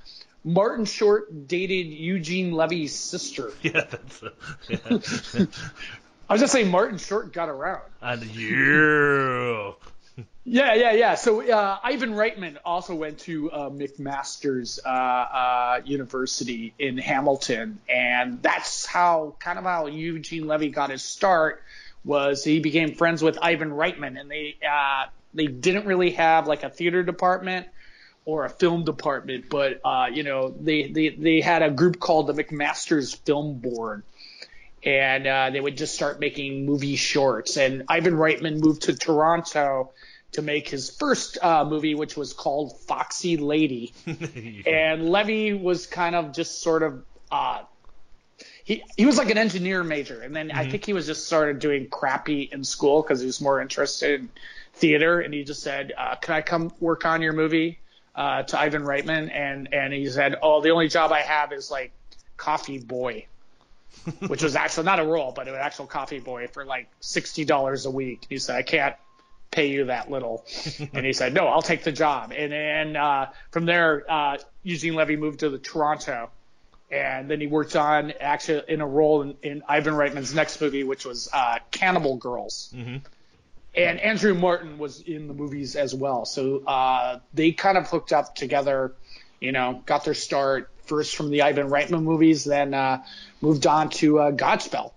Martin 0.44 0.84
Short 0.86 1.46
dated 1.48 1.86
Eugene 1.88 2.52
Levy's 2.52 2.94
sister. 2.94 3.52
Yeah, 3.62 3.84
that's 3.90 4.22
a, 4.22 4.32
yeah. 4.68 5.46
I 6.28 6.32
was 6.34 6.40
just 6.40 6.52
saying 6.52 6.70
Martin 6.70 6.98
Short 6.98 7.32
got 7.32 7.48
around. 7.48 7.82
and 8.00 8.22
yeah. 8.24 9.72
Yeah, 10.44 10.74
yeah, 10.74 10.92
yeah. 10.92 11.14
So 11.16 11.42
uh, 11.48 11.78
Ivan 11.82 12.12
Reitman 12.14 12.56
also 12.64 12.94
went 12.94 13.18
to 13.20 13.50
uh, 13.52 13.70
McMaster's 13.70 14.80
uh, 14.84 14.88
uh, 14.88 15.80
University 15.84 16.72
in 16.78 16.96
Hamilton, 16.96 17.78
and 17.88 18.42
that's 18.42 18.86
how 18.86 19.36
kind 19.38 19.58
of 19.58 19.64
how 19.64 19.86
Eugene 19.86 20.46
Levy 20.46 20.70
got 20.70 20.90
his 20.90 21.02
start. 21.02 21.62
Was 22.04 22.42
he 22.42 22.60
became 22.60 22.94
friends 22.94 23.22
with 23.22 23.38
Ivan 23.42 23.70
Reitman, 23.70 24.18
and 24.18 24.30
they 24.30 24.56
uh, 24.66 25.06
they 25.34 25.46
didn't 25.46 25.86
really 25.86 26.12
have 26.12 26.46
like 26.46 26.62
a 26.62 26.70
theater 26.70 27.02
department 27.02 27.66
or 28.24 28.46
a 28.46 28.50
film 28.50 28.84
department, 28.84 29.50
but 29.50 29.80
uh, 29.84 30.06
you 30.10 30.22
know 30.22 30.48
they, 30.48 30.90
they 30.90 31.10
they 31.10 31.40
had 31.42 31.62
a 31.62 31.70
group 31.70 32.00
called 32.00 32.26
the 32.28 32.32
McMaster's 32.32 33.12
Film 33.12 33.58
Board, 33.58 34.04
and 34.82 35.54
they 35.54 35.60
would 35.60 35.76
just 35.76 35.94
start 35.94 36.18
making 36.18 36.64
movie 36.64 36.96
shorts. 36.96 37.58
And 37.58 37.84
Ivan 37.88 38.14
Reitman 38.14 38.58
moved 38.58 38.82
to 38.82 38.96
Toronto 38.96 39.90
to 40.32 40.42
make 40.42 40.68
his 40.68 40.90
first 40.90 41.38
uh, 41.42 41.64
movie, 41.64 41.94
which 41.94 42.16
was 42.16 42.32
called 42.32 42.78
Foxy 42.82 43.36
Lady. 43.36 43.92
and 44.66 45.10
Levy 45.10 45.52
was 45.52 45.86
kind 45.86 46.14
of 46.14 46.32
just 46.32 46.62
sort 46.62 46.82
of 46.82 47.02
uh, 47.30 47.62
he 48.64 48.82
he 48.96 49.06
was 49.06 49.18
like 49.18 49.30
an 49.30 49.38
engineer 49.38 49.82
major, 49.82 50.20
and 50.22 50.34
then 50.34 50.50
I 50.50 50.68
think 50.68 50.84
he 50.84 50.92
was 50.92 51.06
just 51.06 51.26
started 51.26 51.58
doing 51.58 51.88
crappy 51.88 52.42
in 52.42 52.64
school 52.64 53.02
because 53.02 53.20
he 53.20 53.26
was 53.26 53.40
more 53.40 53.60
interested 53.60 54.20
in 54.20 54.30
theater, 54.74 55.20
and 55.20 55.34
he 55.34 55.44
just 55.44 55.62
said, 55.62 55.92
uh, 55.96 56.16
"Can 56.16 56.34
I 56.34 56.42
come 56.42 56.72
work 56.80 57.04
on 57.04 57.22
your 57.22 57.32
movie?" 57.32 57.80
Uh, 58.14 58.42
to 58.42 58.58
Ivan 58.58 58.82
Reitman, 58.82 59.30
and 59.32 59.72
and 59.72 59.92
he 59.92 60.08
said, 60.08 60.36
"Oh, 60.42 60.60
the 60.60 60.70
only 60.70 60.88
job 60.88 61.12
I 61.12 61.20
have 61.20 61.52
is 61.52 61.70
like 61.70 61.92
coffee 62.36 62.78
boy." 62.78 63.26
which 64.28 64.42
was 64.42 64.54
actually 64.54 64.84
not 64.84 65.00
a 65.00 65.04
role, 65.04 65.32
but 65.32 65.48
an 65.48 65.56
actual 65.56 65.84
coffee 65.84 66.20
boy 66.20 66.46
for 66.46 66.64
like 66.64 66.88
sixty 67.00 67.44
dollars 67.44 67.86
a 67.86 67.90
week. 67.90 68.24
He 68.28 68.38
said, 68.38 68.56
"I 68.56 68.62
can't 68.62 68.94
pay 69.50 69.68
you 69.68 69.86
that 69.86 70.10
little," 70.10 70.44
and 70.92 71.04
he 71.04 71.12
said, 71.12 71.34
"No, 71.34 71.46
I'll 71.46 71.62
take 71.62 71.84
the 71.84 71.92
job." 71.92 72.32
And 72.36 72.52
then 72.52 72.96
uh, 72.96 73.30
from 73.50 73.66
there, 73.66 74.04
uh, 74.08 74.38
Eugene 74.62 74.94
Levy 74.94 75.16
moved 75.16 75.40
to 75.40 75.50
the 75.50 75.58
Toronto, 75.58 76.30
and 76.90 77.30
then 77.30 77.40
he 77.40 77.46
worked 77.46 77.76
on 77.76 78.12
actually 78.20 78.62
in 78.68 78.80
a 78.80 78.86
role 78.86 79.22
in, 79.22 79.36
in 79.42 79.62
Ivan 79.68 79.94
Reitman's 79.94 80.34
next 80.34 80.60
movie, 80.60 80.84
which 80.84 81.04
was 81.04 81.28
uh, 81.32 81.58
Cannibal 81.70 82.16
Girls. 82.16 82.72
hmm 82.74 82.96
And 83.74 84.00
Andrea 84.00 84.34
Martin 84.34 84.78
was 84.78 85.00
in 85.00 85.28
the 85.28 85.34
movies 85.34 85.76
as 85.76 85.94
well, 85.94 86.24
so 86.24 86.64
uh, 86.66 87.20
they 87.34 87.52
kind 87.52 87.78
of 87.78 87.88
hooked 87.88 88.12
up 88.12 88.34
together. 88.34 88.92
You 89.40 89.52
know, 89.52 89.82
got 89.86 90.04
their 90.04 90.14
start 90.14 90.68
first 90.84 91.16
from 91.16 91.30
the 91.30 91.42
Ivan 91.42 91.68
Reitman 91.68 92.02
movies, 92.02 92.44
then 92.44 92.74
uh, 92.74 93.02
moved 93.40 93.66
on 93.66 93.90
to 93.90 94.18
uh, 94.18 94.32
Godspell. 94.32 94.92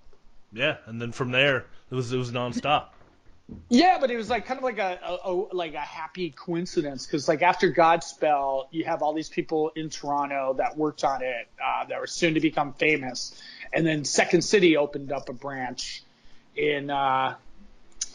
Yeah, 0.51 0.77
and 0.87 1.01
then 1.01 1.11
from 1.11 1.31
there 1.31 1.65
it 1.91 1.95
was 1.95 2.11
it 2.11 2.17
was 2.17 2.31
nonstop. 2.31 2.87
Yeah, 3.69 3.97
but 3.99 4.09
it 4.09 4.17
was 4.17 4.29
like 4.29 4.45
kind 4.45 4.57
of 4.57 4.63
like 4.63 4.79
a, 4.79 4.99
a, 5.03 5.31
a 5.31 5.33
like 5.53 5.73
a 5.73 5.79
happy 5.79 6.29
coincidence 6.29 7.05
because 7.05 7.27
like 7.27 7.41
after 7.41 7.71
Godspell, 7.71 8.67
you 8.71 8.85
have 8.85 9.01
all 9.01 9.13
these 9.13 9.29
people 9.29 9.71
in 9.75 9.89
Toronto 9.89 10.53
that 10.57 10.77
worked 10.77 11.03
on 11.03 11.21
it 11.21 11.47
uh, 11.63 11.85
that 11.85 11.99
were 11.99 12.07
soon 12.07 12.35
to 12.35 12.39
become 12.39 12.73
famous, 12.73 13.39
and 13.73 13.85
then 13.85 14.05
Second 14.05 14.43
City 14.43 14.77
opened 14.77 15.11
up 15.11 15.27
a 15.27 15.33
branch 15.33 16.03
in 16.55 16.89
uh, 16.89 17.35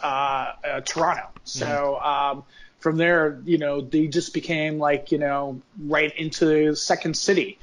uh, 0.02 0.06
uh, 0.06 0.80
Toronto. 0.80 1.28
So 1.44 1.99
um, 1.99 2.44
from 2.78 2.97
there, 2.97 3.40
you 3.44 3.58
know, 3.58 3.80
they 3.80 4.06
just 4.06 4.32
became 4.32 4.78
like 4.78 5.12
you 5.12 5.18
know 5.18 5.61
right 5.78 6.14
into 6.16 6.75
Second 6.75 7.16
City. 7.16 7.58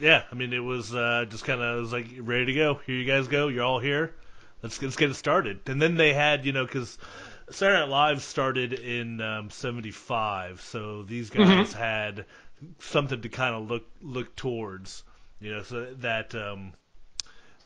Yeah, 0.00 0.24
I 0.30 0.34
mean 0.34 0.52
it 0.52 0.58
was 0.64 0.94
uh, 0.94 1.24
just 1.30 1.44
kind 1.44 1.62
of 1.62 1.80
was 1.80 1.92
like 1.92 2.08
ready 2.18 2.46
to 2.46 2.52
go. 2.52 2.80
Here 2.86 2.96
you 2.96 3.06
guys 3.06 3.28
go. 3.28 3.48
You're 3.48 3.64
all 3.64 3.78
here. 3.78 4.12
Let's 4.62 4.80
let's 4.82 4.96
get 4.96 5.10
it 5.10 5.14
started. 5.14 5.60
And 5.66 5.80
then 5.80 5.96
they 5.96 6.12
had 6.12 6.46
you 6.46 6.52
know 6.52 6.64
because 6.64 6.98
Saturday 7.50 7.80
Night 7.80 7.88
Live 7.88 8.22
started 8.22 8.72
in 8.72 9.20
um, 9.20 9.50
'75, 9.50 10.60
so 10.60 11.02
these 11.02 11.30
guys 11.30 11.72
had 11.72 12.24
something 12.78 13.20
to 13.22 13.28
kind 13.28 13.54
of 13.54 13.68
look 13.70 13.84
look 14.00 14.34
towards. 14.36 15.02
You 15.40 15.56
know, 15.56 15.62
so 15.64 15.86
that 16.00 16.34
um, 16.36 16.72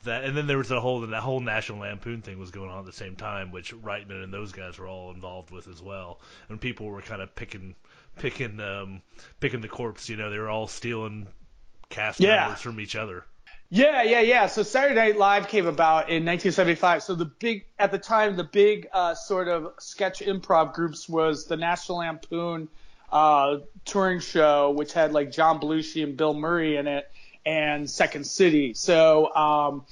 that 0.04 0.24
and 0.24 0.36
then 0.36 0.46
there 0.46 0.56
was 0.58 0.70
a 0.70 0.80
whole 0.80 1.00
that 1.02 1.20
whole 1.22 1.40
National 1.40 1.80
Lampoon 1.80 2.22
thing 2.22 2.38
was 2.38 2.50
going 2.50 2.70
on 2.70 2.80
at 2.80 2.86
the 2.86 2.92
same 2.92 3.16
time, 3.16 3.52
which 3.52 3.74
Reitman 3.74 4.24
and 4.24 4.32
those 4.32 4.52
guys 4.52 4.78
were 4.78 4.88
all 4.88 5.10
involved 5.10 5.50
with 5.50 5.68
as 5.68 5.82
well. 5.82 6.18
And 6.48 6.60
people 6.60 6.86
were 6.86 7.02
kind 7.02 7.20
of 7.20 7.34
picking 7.34 7.74
picking 8.18 8.58
um, 8.60 9.02
picking 9.40 9.60
the 9.60 9.68
corpse. 9.68 10.08
You 10.08 10.16
know, 10.16 10.30
they 10.30 10.38
were 10.38 10.48
all 10.48 10.66
stealing 10.68 11.26
cast 11.90 12.20
Yeah. 12.20 12.44
members 12.46 12.62
from 12.62 12.80
each 12.80 12.96
other. 12.96 13.24
Yeah, 13.68 14.02
yeah, 14.02 14.20
yeah. 14.20 14.46
So 14.46 14.62
Saturday 14.62 14.94
Night 14.94 15.16
Live 15.16 15.48
came 15.48 15.66
about 15.66 16.08
in 16.08 16.24
1975. 16.24 17.02
So 17.02 17.14
the 17.14 17.24
big, 17.24 17.66
at 17.78 17.90
the 17.90 17.98
time, 17.98 18.36
the 18.36 18.44
big 18.44 18.88
uh, 18.92 19.14
sort 19.14 19.48
of 19.48 19.72
sketch 19.78 20.20
improv 20.20 20.72
groups 20.72 21.08
was 21.08 21.46
the 21.46 21.56
National 21.56 21.98
Lampoon 21.98 22.68
uh, 23.10 23.58
touring 23.84 24.20
show, 24.20 24.70
which 24.70 24.92
had 24.92 25.12
like 25.12 25.32
John 25.32 25.60
Belushi 25.60 26.04
and 26.04 26.16
Bill 26.16 26.34
Murray 26.34 26.76
in 26.76 26.86
it, 26.86 27.10
and 27.44 27.88
Second 27.88 28.26
City. 28.26 28.74
So 28.74 29.34
um, 29.34 29.84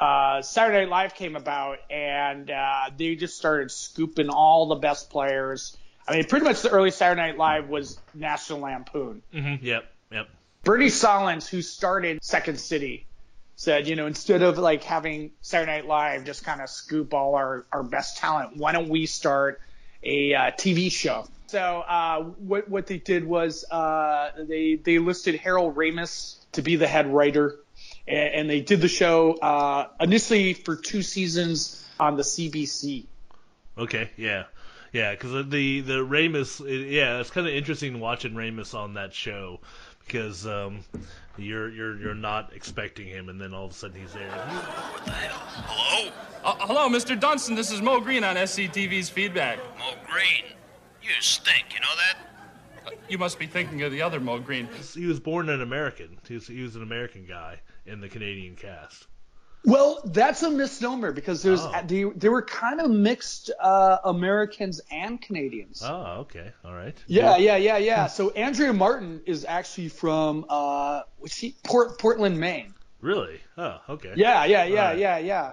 uh, 0.00 0.42
Saturday 0.42 0.80
Night 0.80 0.88
Live 0.88 1.14
came 1.14 1.36
about, 1.36 1.78
and 1.90 2.50
uh, 2.50 2.90
they 2.96 3.14
just 3.14 3.36
started 3.36 3.70
scooping 3.70 4.28
all 4.28 4.66
the 4.66 4.76
best 4.76 5.10
players. 5.10 5.76
I 6.06 6.16
mean, 6.16 6.24
pretty 6.24 6.44
much 6.44 6.62
the 6.62 6.70
early 6.70 6.90
Saturday 6.90 7.20
Night 7.20 7.38
Live 7.38 7.68
was 7.68 7.98
National 8.12 8.60
Lampoon. 8.60 9.22
Mm-hmm. 9.32 9.64
Yep, 9.64 9.64
yep. 9.64 9.93
Bernie 10.64 10.86
Sahlins, 10.86 11.46
who 11.46 11.60
started 11.60 12.24
Second 12.24 12.58
City, 12.58 13.06
said, 13.56 13.86
you 13.86 13.96
know, 13.96 14.06
instead 14.06 14.42
of 14.42 14.58
like 14.58 14.82
having 14.82 15.30
Saturday 15.42 15.72
Night 15.72 15.86
Live 15.86 16.24
just 16.24 16.44
kind 16.44 16.60
of 16.60 16.70
scoop 16.70 17.12
all 17.12 17.34
our, 17.34 17.66
our 17.70 17.82
best 17.82 18.16
talent, 18.16 18.56
why 18.56 18.72
don't 18.72 18.88
we 18.88 19.04
start 19.06 19.60
a 20.02 20.34
uh, 20.34 20.50
TV 20.52 20.90
show? 20.90 21.26
So 21.46 21.60
uh, 21.60 22.22
what 22.22 22.68
what 22.68 22.86
they 22.86 22.98
did 22.98 23.24
was 23.24 23.64
uh, 23.70 24.30
they 24.38 24.76
they 24.76 24.98
listed 24.98 25.36
Harold 25.36 25.76
Ramis 25.76 26.36
to 26.52 26.62
be 26.62 26.76
the 26.76 26.86
head 26.86 27.12
writer, 27.12 27.60
and, 28.08 28.34
and 28.34 28.50
they 28.50 28.60
did 28.60 28.80
the 28.80 28.88
show 28.88 29.34
uh, 29.34 29.88
initially 30.00 30.54
for 30.54 30.74
two 30.74 31.02
seasons 31.02 31.84
on 32.00 32.16
the 32.16 32.22
CBC. 32.22 33.04
Okay, 33.76 34.10
yeah, 34.16 34.44
yeah, 34.92 35.12
because 35.12 35.48
the 35.48 35.80
the 35.82 35.98
Ramis, 35.98 36.60
yeah, 36.90 37.20
it's 37.20 37.30
kind 37.30 37.46
of 37.46 37.52
interesting 37.52 38.00
watching 38.00 38.32
Ramis 38.32 38.74
on 38.74 38.94
that 38.94 39.14
show 39.14 39.60
because 40.06 40.46
um, 40.46 40.80
you're 41.36 41.70
you're 41.70 41.98
you're 41.98 42.14
not 42.14 42.52
expecting 42.54 43.06
him, 43.06 43.28
and 43.28 43.40
then 43.40 43.54
all 43.54 43.66
of 43.66 43.70
a 43.70 43.74
sudden 43.74 44.00
he's 44.00 44.12
there. 44.12 44.30
Hello? 45.66 46.10
Uh, 46.44 46.54
hello, 46.60 46.88
Mr. 46.88 47.18
Dunstan. 47.18 47.54
This 47.54 47.70
is 47.70 47.80
Mo 47.80 48.00
Green 48.00 48.22
on 48.22 48.36
SCTV's 48.36 49.08
feedback. 49.08 49.58
Mo 49.78 49.94
Green, 50.06 50.44
you 51.02 51.10
stink, 51.20 51.66
you 51.72 51.80
know 51.80 51.86
that? 51.96 52.86
Uh, 52.86 52.96
you 53.08 53.16
must 53.16 53.38
be 53.38 53.46
thinking 53.46 53.82
of 53.82 53.90
the 53.90 54.02
other 54.02 54.20
Mo 54.20 54.38
Green. 54.38 54.68
He 54.92 55.06
was 55.06 55.18
born 55.18 55.48
an 55.48 55.62
American. 55.62 56.18
He 56.28 56.34
was, 56.34 56.46
he 56.46 56.62
was 56.62 56.76
an 56.76 56.82
American 56.82 57.24
guy 57.26 57.60
in 57.86 58.00
the 58.00 58.08
Canadian 58.08 58.56
cast. 58.56 59.06
Well, 59.66 60.02
that's 60.04 60.42
a 60.42 60.50
misnomer 60.50 61.12
because 61.12 61.42
there's 61.42 61.60
Oh. 61.62 61.72
they, 61.86 62.04
they 62.04 62.28
were 62.28 62.42
kind 62.42 62.80
of 62.80 62.90
mixed 62.90 63.50
uh, 63.58 63.98
Americans 64.04 64.80
and 64.90 65.20
Canadians. 65.20 65.82
Oh, 65.84 66.20
okay, 66.20 66.52
all 66.64 66.74
right. 66.74 66.96
Yeah, 67.06 67.36
yeah, 67.38 67.56
yeah, 67.56 67.78
yeah. 67.78 68.06
So 68.08 68.30
Andrea 68.30 68.72
Martin 68.74 69.22
is 69.24 69.44
actually 69.46 69.88
from 69.88 70.44
uh, 70.48 71.02
was 71.18 71.32
she 71.32 71.56
Port 71.64 71.98
Portland, 71.98 72.38
Maine. 72.38 72.74
Really? 73.00 73.40
Oh, 73.56 73.80
okay. 73.88 74.12
Yeah, 74.16 74.44
yeah, 74.44 74.64
yeah, 74.64 74.88
right. 74.88 74.98
yeah, 74.98 75.18
yeah. 75.18 75.52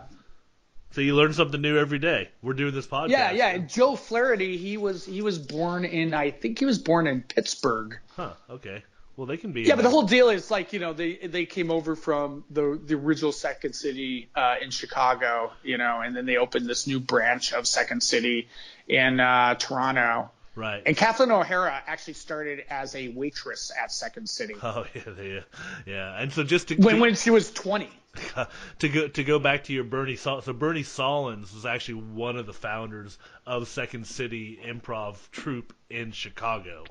So 0.92 1.00
you 1.00 1.16
learn 1.16 1.32
something 1.32 1.62
new 1.62 1.78
every 1.78 2.00
day. 2.00 2.30
We're 2.42 2.52
doing 2.54 2.74
this 2.74 2.88
podcast. 2.88 3.10
Yeah, 3.10 3.32
yeah. 3.32 3.48
And 3.52 3.70
Joe 3.70 3.96
Flaherty, 3.96 4.58
he 4.58 4.76
was 4.76 5.06
he 5.06 5.22
was 5.22 5.40
born 5.40 5.86
in 5.86 6.14
I 6.14 6.32
think 6.32 6.60
he 6.60 6.66
was 6.66 6.80
born 6.80 7.08
in 7.08 7.22
Pittsburgh. 7.22 7.98
Huh. 8.18 8.34
Okay. 8.50 8.84
Well, 9.22 9.28
they 9.28 9.38
can 9.38 9.52
be. 9.52 9.62
Yeah, 9.62 9.76
but 9.76 9.84
the 9.84 9.92
whole 9.92 10.08
deal 10.08 10.30
is 10.30 10.50
like 10.50 10.74
you 10.74 10.80
know 10.80 10.94
they 10.94 11.14
they 11.16 11.46
came 11.46 11.70
over 11.70 11.96
from 11.96 12.44
the 12.50 12.82
the 12.84 12.96
original 12.96 13.32
Second 13.32 13.74
City 13.74 14.30
uh, 14.36 14.56
in 14.60 14.72
Chicago, 14.72 15.52
you 15.62 15.78
know, 15.78 16.02
and 16.02 16.16
then 16.16 16.26
they 16.26 16.38
opened 16.38 16.66
this 16.66 16.88
new 16.88 17.00
branch 17.00 17.54
of 17.54 17.68
Second 17.68 18.02
City 18.02 18.48
in 18.88 19.20
uh, 19.20 19.54
Toronto, 19.54 20.32
Right. 20.56 20.82
And 20.88 20.98
Kathleen 20.98 21.30
O'Hara 21.30 21.84
actually 21.86 22.16
started 22.16 22.66
as 22.68 22.96
a 22.96 23.10
waitress 23.10 23.72
at 23.80 23.92
Second 23.92 24.28
City 24.28 24.56
Oh 24.64 24.86
yeah, 24.96 25.02
yeah, 25.22 25.40
yeah. 25.86 26.20
And 26.20 26.34
so 26.34 26.44
just 26.44 26.70
to 26.70 26.76
when 26.78 27.00
when 27.00 27.14
she 27.14 27.30
was 27.30 27.52
20. 27.52 27.90
to 28.80 28.90
go 28.90 29.08
to 29.08 29.24
go 29.24 29.38
back 29.38 29.66
to 29.66 29.74
your 29.74 29.84
Bernie 29.84 30.16
Sol- 30.16 30.42
so 30.42 30.52
Bernie 30.52 30.84
Sahlins 30.84 31.54
was 31.54 31.68
actually 31.68 32.02
one 32.02 32.38
of 32.38 32.48
the 32.48 32.54
founders 32.54 33.20
of 33.46 33.68
Second 33.68 34.08
City 34.08 34.60
Improv 34.66 35.16
Troupe 35.30 35.74
in 35.92 36.12
Chicago. 36.12 36.86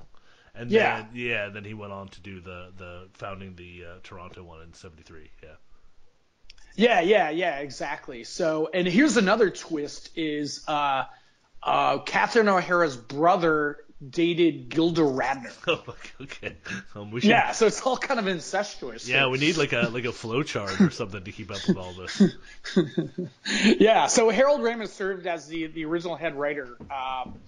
And 0.54 0.70
Yeah. 0.70 1.02
then 1.02 1.08
yeah, 1.14 1.48
then 1.48 1.64
he 1.64 1.74
went 1.74 1.92
on 1.92 2.08
to 2.08 2.20
do 2.20 2.40
the 2.40 2.72
the 2.76 3.08
founding 3.14 3.56
the 3.56 3.84
uh, 3.84 3.94
Toronto 4.02 4.42
one 4.42 4.62
in 4.62 4.72
'73. 4.74 5.30
Yeah. 5.42 5.48
Yeah, 6.76 7.00
yeah, 7.00 7.30
yeah, 7.30 7.58
exactly. 7.58 8.24
So, 8.24 8.70
and 8.72 8.86
here's 8.86 9.16
another 9.16 9.50
twist: 9.50 10.10
is 10.16 10.64
uh, 10.68 11.04
uh, 11.62 11.98
Catherine 11.98 12.48
O'Hara's 12.48 12.96
brother 12.96 13.78
dated 14.08 14.70
Gilda 14.70 15.02
Radner. 15.02 15.52
Oh, 15.66 15.84
okay. 16.22 16.56
Um, 16.94 17.10
should, 17.12 17.24
Yeah, 17.28 17.52
so 17.52 17.66
it's 17.66 17.82
all 17.82 17.98
kind 17.98 18.18
of 18.18 18.26
incestuous. 18.26 19.06
Yeah, 19.06 19.28
we 19.28 19.38
need 19.38 19.56
like 19.58 19.72
a 19.72 19.90
like 19.92 20.04
a 20.04 20.12
flow 20.12 20.42
chart 20.42 20.80
or 20.80 20.90
something 20.90 21.22
to 21.22 21.32
keep 21.32 21.50
up 21.50 21.66
with 21.68 21.76
all 21.76 21.92
this. 21.92 22.22
yeah, 23.78 24.06
so 24.06 24.30
Harold 24.30 24.60
Ramis 24.60 24.88
served 24.88 25.26
as 25.26 25.46
the 25.48 25.66
the 25.66 25.84
original 25.84 26.16
head 26.16 26.34
writer 26.34 26.78
um, 26.90 27.38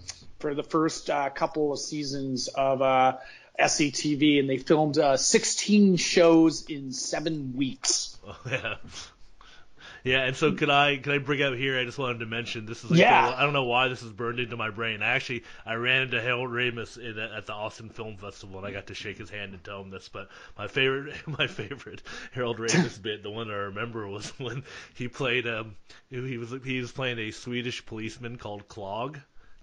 for 0.43 0.55
the 0.55 0.65
first 0.65 1.09
uh, 1.09 1.31
couple 1.31 1.73
of 1.73 1.79
seasons 1.79 2.49
of 2.49 2.83
uh, 2.83 3.17
SCTV, 3.59 4.41
and 4.41 4.51
they 4.51 4.59
filmed 4.59 4.99
uh, 4.99 5.17
16 5.17 5.97
shows 5.97 6.67
in 6.67 6.93
seven 6.93 7.57
weeks. 7.57 8.19
Oh, 8.27 8.37
yeah. 8.51 8.75
Yeah, 10.05 10.25
and 10.25 10.37
so 10.37 10.51
could 10.51 10.69
I 10.69 10.97
could 10.97 11.15
I 11.15 11.19
bring 11.19 11.43
up 11.43 11.55
here? 11.55 11.79
I 11.79 11.85
just 11.85 11.97
wanted 11.97 12.19
to 12.21 12.27
mention 12.27 12.67
this 12.67 12.83
is 12.83 12.91
like 12.91 12.99
Yeah. 12.99 13.35
I 13.37 13.45
don't 13.45 13.53
know 13.53 13.67
why 13.67 13.87
this 13.87 14.03
is 14.03 14.11
burned 14.11 14.41
into 14.41 14.57
my 14.57 14.71
brain. 14.71 15.01
I 15.01 15.11
actually 15.11 15.45
I 15.65 15.75
ran 15.75 16.03
into 16.03 16.21
Harold 16.21 16.51
Ramis 16.51 16.99
in, 16.99 17.17
at 17.21 17.47
the 17.47 17.53
Austin 17.53 17.89
Film 17.89 18.17
Festival 18.17 18.59
and 18.59 18.67
I 18.67 18.73
got 18.73 18.89
to 18.89 18.95
shake 18.95 19.19
his 19.19 19.31
hand 19.31 19.55
and 19.55 19.63
tell 19.63 19.81
him 19.81 19.91
this. 19.91 20.09
But 20.09 20.29
my 20.59 20.67
favorite 20.67 21.15
my 21.39 21.47
favorite 21.47 22.03
Harold 22.33 22.59
Ramis 22.59 23.01
bit, 23.01 23.23
the 23.23 23.31
one 23.31 23.49
I 23.49 23.55
remember, 23.55 24.09
was 24.09 24.29
when 24.41 24.65
he 24.95 25.07
played 25.07 25.47
um 25.47 25.77
he 26.11 26.37
was 26.37 26.53
he 26.65 26.81
was 26.81 26.91
playing 26.91 27.21
a 27.21 27.31
Swedish 27.31 27.87
policeman 27.87 28.39
called 28.39 28.67
Klagg. 28.67 29.23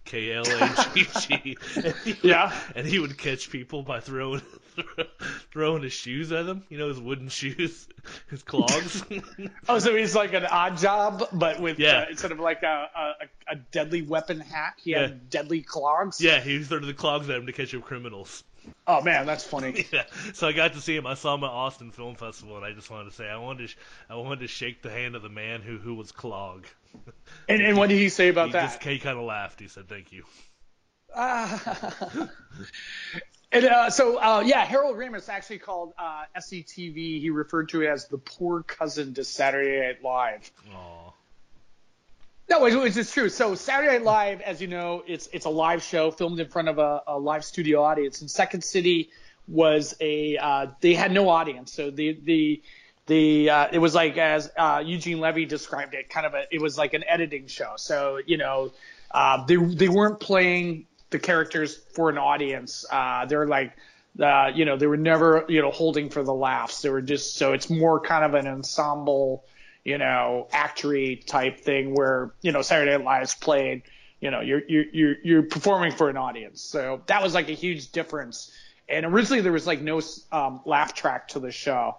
K 0.09 0.33
L 0.33 0.43
A 0.45 0.87
G 0.93 1.05
G. 1.21 1.57
And 1.75 1.95
he 2.03 2.11
would- 2.13 2.23
Yeah. 2.23 2.59
And 2.75 2.85
he 2.87 2.99
would 2.99 3.17
catch 3.17 3.49
people 3.49 3.83
by 3.83 3.99
throwing 4.01 4.41
throwing 5.51 5.83
his 5.83 5.93
shoes 5.93 6.31
at 6.31 6.45
them. 6.45 6.63
You 6.69 6.77
know, 6.77 6.87
his 6.89 6.99
wooden 6.99 7.29
shoes, 7.29 7.87
his 8.29 8.43
clogs. 8.43 9.03
Oh, 9.67 9.79
so 9.79 9.95
he's 9.95 10.15
like 10.15 10.33
an 10.33 10.45
odd 10.45 10.77
job, 10.77 11.23
but 11.33 11.59
with 11.59 11.79
Yeah. 11.79 11.99
uh, 12.01 12.05
instead 12.09 12.31
of 12.31 12.39
like 12.39 12.63
a, 12.63 12.89
a 12.95 13.53
a 13.53 13.55
deadly 13.71 14.01
weapon 14.01 14.39
hat, 14.39 14.73
he 14.77 14.91
Yeah. 14.91 15.01
had 15.01 15.29
deadly 15.29 15.61
clogs. 15.61 16.21
yeah, 16.21 16.39
he 16.39 16.61
threw 16.63 16.79
the 16.81 16.93
clogs 16.93 17.29
at 17.29 17.37
him 17.37 17.45
to 17.47 17.51
catch 17.53 17.73
up 17.75 17.83
criminals. 17.83 18.43
Oh 18.87 19.01
man, 19.01 19.25
that's 19.25 19.43
funny. 19.43 19.85
Yeah. 19.91 20.03
So 20.33 20.47
I 20.47 20.51
got 20.51 20.73
to 20.73 20.81
see 20.81 20.95
him. 20.95 21.07
I 21.07 21.15
saw 21.15 21.33
him 21.35 21.43
at 21.43 21.49
Austin 21.49 21.91
Film 21.91 22.15
Festival, 22.15 22.55
and 22.57 22.65
I 22.65 22.71
just 22.73 22.89
wanted 22.89 23.09
to 23.09 23.15
say 23.15 23.27
I 23.27 23.37
wanted 23.37 23.59
to 23.63 23.67
sh- 23.67 23.77
I 24.09 24.15
wanted 24.15 24.41
to 24.41 24.47
shake 24.47 24.81
the 24.81 24.89
hand 24.91 25.15
of 25.15 25.21
the 25.23 25.29
man 25.29 25.61
who 25.61 25.77
who 25.77 25.95
was 25.95 26.11
clog. 26.11 26.65
And 27.47 27.61
and 27.61 27.77
what 27.77 27.89
did 27.89 27.97
he 27.97 28.09
say 28.09 28.29
about 28.29 28.47
he 28.47 28.51
that? 28.53 28.73
Just, 28.73 28.83
he 28.83 28.99
kind 28.99 29.17
of 29.17 29.25
laughed. 29.25 29.59
He 29.59 29.67
said, 29.67 29.87
"Thank 29.87 30.11
you." 30.11 30.23
Ah. 31.15 32.29
and 33.51 33.65
uh, 33.65 33.89
so 33.89 34.17
uh, 34.17 34.43
yeah, 34.45 34.63
Harold 34.65 34.95
Ramis 34.95 35.29
actually 35.29 35.59
called 35.59 35.93
uh, 35.97 36.23
SCTV. 36.37 37.19
He 37.19 37.29
referred 37.31 37.69
to 37.69 37.81
it 37.81 37.87
as 37.87 38.07
the 38.07 38.17
poor 38.17 38.61
cousin 38.63 39.13
to 39.15 39.23
Saturday 39.23 39.79
Night 39.85 40.03
Live. 40.03 40.51
Aw. 40.73 41.11
No, 42.49 42.61
which, 42.61 42.73
which 42.73 42.97
is 42.97 43.11
true. 43.11 43.29
So 43.29 43.53
Saturday 43.55 43.93
Night 43.93 44.03
Live, 44.03 44.41
as 44.41 44.61
you 44.61 44.67
know, 44.67 45.03
it's 45.07 45.27
it's 45.31 45.45
a 45.45 45.49
live 45.49 45.83
show 45.83 46.11
filmed 46.11 46.39
in 46.39 46.47
front 46.47 46.67
of 46.67 46.79
a, 46.79 47.01
a 47.07 47.17
live 47.17 47.45
studio 47.45 47.83
audience. 47.83 48.21
And 48.21 48.29
Second 48.29 48.63
City 48.63 49.09
was 49.47 49.95
a 50.01 50.37
uh, 50.37 50.67
they 50.81 50.93
had 50.93 51.11
no 51.11 51.29
audience, 51.29 51.73
so 51.73 51.91
the 51.91 52.19
the 52.23 52.61
the 53.09 53.49
uh, 53.49 53.67
it 53.73 53.79
was 53.79 53.93
like 53.93 54.17
as 54.17 54.49
uh, 54.55 54.81
Eugene 54.85 55.19
Levy 55.19 55.45
described 55.45 55.93
it, 55.93 56.09
kind 56.09 56.25
of 56.25 56.33
a 56.33 56.43
it 56.51 56.61
was 56.61 56.77
like 56.77 56.93
an 56.93 57.03
editing 57.07 57.47
show. 57.47 57.73
So 57.75 58.19
you 58.25 58.37
know, 58.37 58.71
uh, 59.11 59.45
they 59.45 59.57
they 59.57 59.89
weren't 59.89 60.21
playing 60.21 60.85
the 61.09 61.19
characters 61.19 61.75
for 61.93 62.09
an 62.09 62.17
audience. 62.17 62.85
Uh, 62.89 63.25
they're 63.25 63.47
like. 63.47 63.73
Uh, 64.19 64.51
you 64.53 64.65
know, 64.65 64.75
they 64.75 64.87
were 64.87 64.97
never, 64.97 65.45
you 65.47 65.61
know, 65.61 65.71
holding 65.71 66.09
for 66.09 66.23
the 66.23 66.33
laughs. 66.33 66.81
They 66.81 66.89
were 66.89 67.01
just 67.01 67.37
so 67.37 67.53
it's 67.53 67.69
more 67.69 68.01
kind 68.01 68.25
of 68.25 68.33
an 68.33 68.47
ensemble, 68.47 69.45
you 69.85 69.97
know, 69.97 70.47
actory 70.51 71.23
type 71.23 71.61
thing 71.61 71.93
where, 71.93 72.33
you 72.41 72.51
know, 72.51 72.61
Saturday 72.61 72.91
Night 72.91 73.05
Live's 73.05 73.35
played, 73.35 73.83
you 74.19 74.31
know, 74.31 74.41
you're, 74.41 74.63
you're, 74.67 74.85
you're, 74.91 75.15
you're 75.23 75.43
performing 75.43 75.93
for 75.93 76.09
an 76.09 76.17
audience. 76.17 76.59
So 76.59 77.01
that 77.05 77.21
was 77.23 77.33
like 77.33 77.49
a 77.49 77.53
huge 77.53 77.91
difference. 77.91 78.51
And 78.89 79.05
originally 79.05 79.41
there 79.41 79.53
was 79.53 79.67
like 79.67 79.79
no, 79.79 80.01
um, 80.33 80.61
laugh 80.65 80.95
track 80.95 81.29
to 81.29 81.39
the 81.39 81.51
show. 81.51 81.95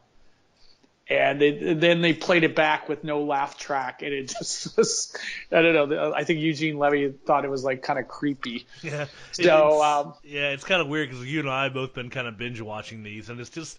And 1.10 1.40
they, 1.40 1.74
then 1.74 2.02
they 2.02 2.12
played 2.12 2.44
it 2.44 2.54
back 2.54 2.88
with 2.88 3.02
no 3.02 3.24
laugh 3.24 3.58
track, 3.58 4.02
and 4.02 4.12
it 4.14 4.28
just 4.38 4.76
was, 4.76 5.16
I 5.50 5.60
don't 5.60 5.90
know. 5.90 6.14
I 6.14 6.22
think 6.22 6.38
Eugene 6.38 6.78
Levy 6.78 7.12
thought 7.26 7.44
it 7.44 7.50
was 7.50 7.64
like 7.64 7.82
kind 7.82 7.98
of 7.98 8.06
creepy. 8.06 8.66
Yeah. 8.82 9.06
So, 9.32 9.42
It's- 9.42 9.82
um, 9.82 10.14
yeah, 10.22 10.50
it's 10.50 10.62
kind 10.64 10.80
of 10.80 10.86
weird 10.88 11.10
because 11.10 11.26
you 11.26 11.40
and 11.40 11.50
I 11.50 11.64
have 11.64 11.74
both 11.74 11.94
been 11.94 12.10
kind 12.10 12.28
of 12.28 12.38
binge 12.38 12.60
watching 12.60 13.02
these, 13.02 13.28
and 13.28 13.40
it's 13.40 13.50
just, 13.50 13.76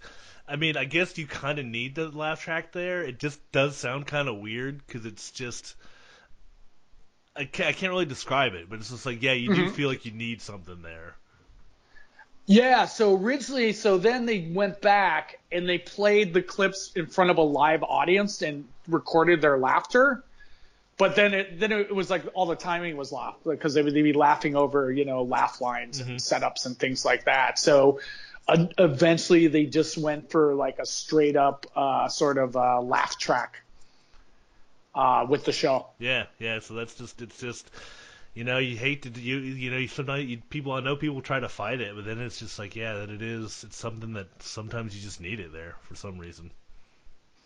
I 0.48 0.58
mean, 0.58 0.76
I 0.76 0.84
guess 0.84 1.18
you 1.18 1.26
kind 1.26 1.58
of 1.58 1.66
need 1.66 1.96
the 1.96 2.10
laugh 2.10 2.42
track 2.44 2.74
there. 2.74 3.02
It 3.04 3.18
just 3.18 3.40
does 3.54 3.78
sound 3.78 4.08
kind 4.08 4.28
of 4.28 4.38
weird 4.40 4.86
because 4.86 5.06
it's 5.06 5.32
just, 5.32 5.76
I 7.36 7.46
can't, 7.46 7.70
I 7.70 7.72
can't 7.72 7.92
really 7.92 8.06
describe 8.06 8.54
it, 8.56 8.70
but 8.70 8.80
it's 8.80 8.90
just 8.90 9.06
like, 9.06 9.22
yeah, 9.24 9.34
you 9.34 9.56
do 9.56 9.68
Mhm. 9.68 9.72
feel 9.72 9.88
like 9.88 10.06
you 10.06 10.12
need 10.12 10.42
something 10.42 10.82
there. 10.82 11.16
Yeah, 12.46 12.86
so 12.86 13.16
originally, 13.16 13.74
so 13.74 13.98
then 13.98 14.26
they 14.26 14.50
went 14.52 14.82
back 14.82 15.40
and 15.52 15.68
they 15.70 15.78
played 15.78 16.34
the 16.34 16.42
clips 16.42 16.92
in 16.96 17.08
front 17.08 17.32
of 17.32 17.38
a 17.38 17.44
live 17.44 17.84
audience 17.84 18.42
and 18.42 18.68
recorded 18.88 19.42
their 19.42 19.58
laughter. 19.58 20.24
But 20.98 21.16
then 21.16 21.34
it 21.34 21.60
then 21.60 21.72
it 21.72 21.94
was 21.94 22.10
like 22.10 22.24
all 22.34 22.46
the 22.46 22.56
timing 22.56 22.96
was 22.98 23.12
off 23.12 23.36
because 23.44 23.74
they 23.74 23.82
would 23.82 23.94
they'd 23.94 24.04
be 24.04 24.14
laughing 24.14 24.56
over 24.56 24.92
you 24.92 25.06
know 25.06 25.24
laugh 25.24 25.60
lines 25.60 26.00
and 26.00 26.20
setups 26.20 26.66
and 26.66 26.78
things 26.78 27.04
like 27.06 27.26
that. 27.26 27.58
So 27.58 28.02
uh, 28.48 28.66
eventually 28.78 29.48
they 29.48 29.66
just 29.66 29.98
went 29.98 30.30
for 30.30 30.54
like 30.54 30.80
a 30.80 30.86
straight 30.86 31.36
up 31.36 31.66
uh, 31.76 32.08
sort 32.08 32.38
of 32.38 32.56
uh, 32.56 32.82
laugh 32.82 33.18
track 33.18 33.62
uh, 34.94 35.26
with 35.28 35.46
the 35.46 35.52
show. 35.52 35.88
Yeah, 36.00 36.26
yeah. 36.40 36.60
So 36.60 36.74
that's 36.74 36.96
just, 36.96 37.22
it's 37.22 37.40
just, 37.40 37.70
you 38.34 38.44
know, 38.44 38.60
you 38.60 38.78
hate 38.78 39.04
to, 39.04 39.10
you, 39.20 39.38
you 39.40 39.72
know, 39.72 39.78
you 39.78 39.88
sometimes 39.88 40.26
you, 40.26 40.38
people, 40.50 40.72
I 40.72 40.80
know 40.80 40.96
people 40.96 41.22
try 41.22 41.40
to 41.40 41.50
fight 41.50 41.82
it, 41.82 41.96
but 41.96 42.06
then 42.06 42.20
it's 42.20 42.40
just 42.40 42.58
like, 42.58 42.76
yeah, 42.76 42.94
that 42.94 43.10
it 43.10 43.22
is, 43.22 43.64
it's 43.66 43.76
something 43.76 44.14
that 44.14 44.28
sometimes 44.42 44.96
you 44.96 45.02
just 45.02 45.20
need 45.20 45.40
it 45.40 45.52
there 45.52 45.76
for 45.82 45.96
some 45.96 46.18
reason. 46.18 46.52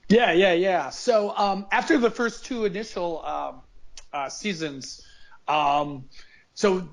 Yeah, 0.08 0.32
yeah, 0.34 0.54
yeah. 0.54 0.90
So 0.92 1.36
um, 1.36 1.66
after 1.72 1.98
the 1.98 2.12
first 2.12 2.46
two 2.46 2.66
initial 2.66 3.26
um, 3.26 3.62
uh, 4.14 4.30
seasons, 4.30 5.06
um, 5.48 6.06
so 6.54 6.88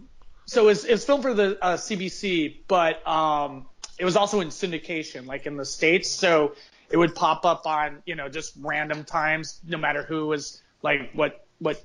so 0.46 0.68
it's, 0.68 0.84
it's 0.84 1.04
filmed 1.04 1.22
for 1.22 1.34
the 1.34 1.58
uh, 1.62 1.76
CBC, 1.76 2.60
but 2.68 3.06
um, 3.06 3.66
it 3.98 4.04
was 4.04 4.16
also 4.16 4.40
in 4.40 4.48
syndication, 4.48 5.26
like 5.26 5.46
in 5.46 5.56
the 5.56 5.64
states. 5.64 6.10
So 6.10 6.54
it 6.90 6.96
would 6.96 7.14
pop 7.14 7.44
up 7.44 7.66
on 7.66 8.02
you 8.06 8.14
know 8.14 8.28
just 8.28 8.54
random 8.58 9.04
times, 9.04 9.60
no 9.66 9.76
matter 9.76 10.02
who 10.02 10.26
was 10.26 10.62
like 10.82 11.10
what 11.12 11.44
what 11.58 11.82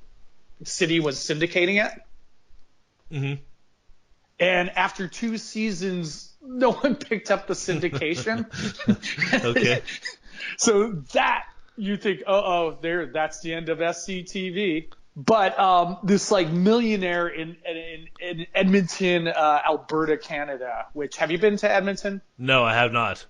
city 0.63 0.99
was 0.99 1.17
syndicating 1.17 1.85
it. 1.85 1.91
Mm-hmm. 3.11 3.41
And 4.39 4.69
after 4.71 5.07
two 5.07 5.37
seasons, 5.37 6.33
no 6.41 6.73
one 6.73 6.95
picked 6.95 7.31
up 7.31 7.47
the 7.47 7.53
syndication. 7.53 8.45
Okay. 9.45 9.81
so 10.57 10.91
that 11.13 11.45
you 11.75 11.97
think, 11.97 12.23
oh, 12.25 12.35
oh, 12.35 12.77
there, 12.81 13.07
that's 13.07 13.41
the 13.41 13.53
end 13.53 13.69
of 13.69 13.79
SCTV. 13.79 14.87
But 15.15 15.57
um, 15.59 15.97
this 16.03 16.29
like 16.29 16.49
millionaire 16.49 17.27
in 17.27 17.57
in, 17.65 18.07
in 18.21 18.47
Edmonton, 18.53 19.27
uh, 19.27 19.61
Alberta, 19.65 20.15
Canada. 20.17 20.85
Which 20.93 21.17
have 21.17 21.31
you 21.31 21.39
been 21.39 21.57
to 21.57 21.71
Edmonton? 21.71 22.21
No, 22.37 22.63
I 22.63 22.75
have 22.75 22.91
not. 22.91 23.25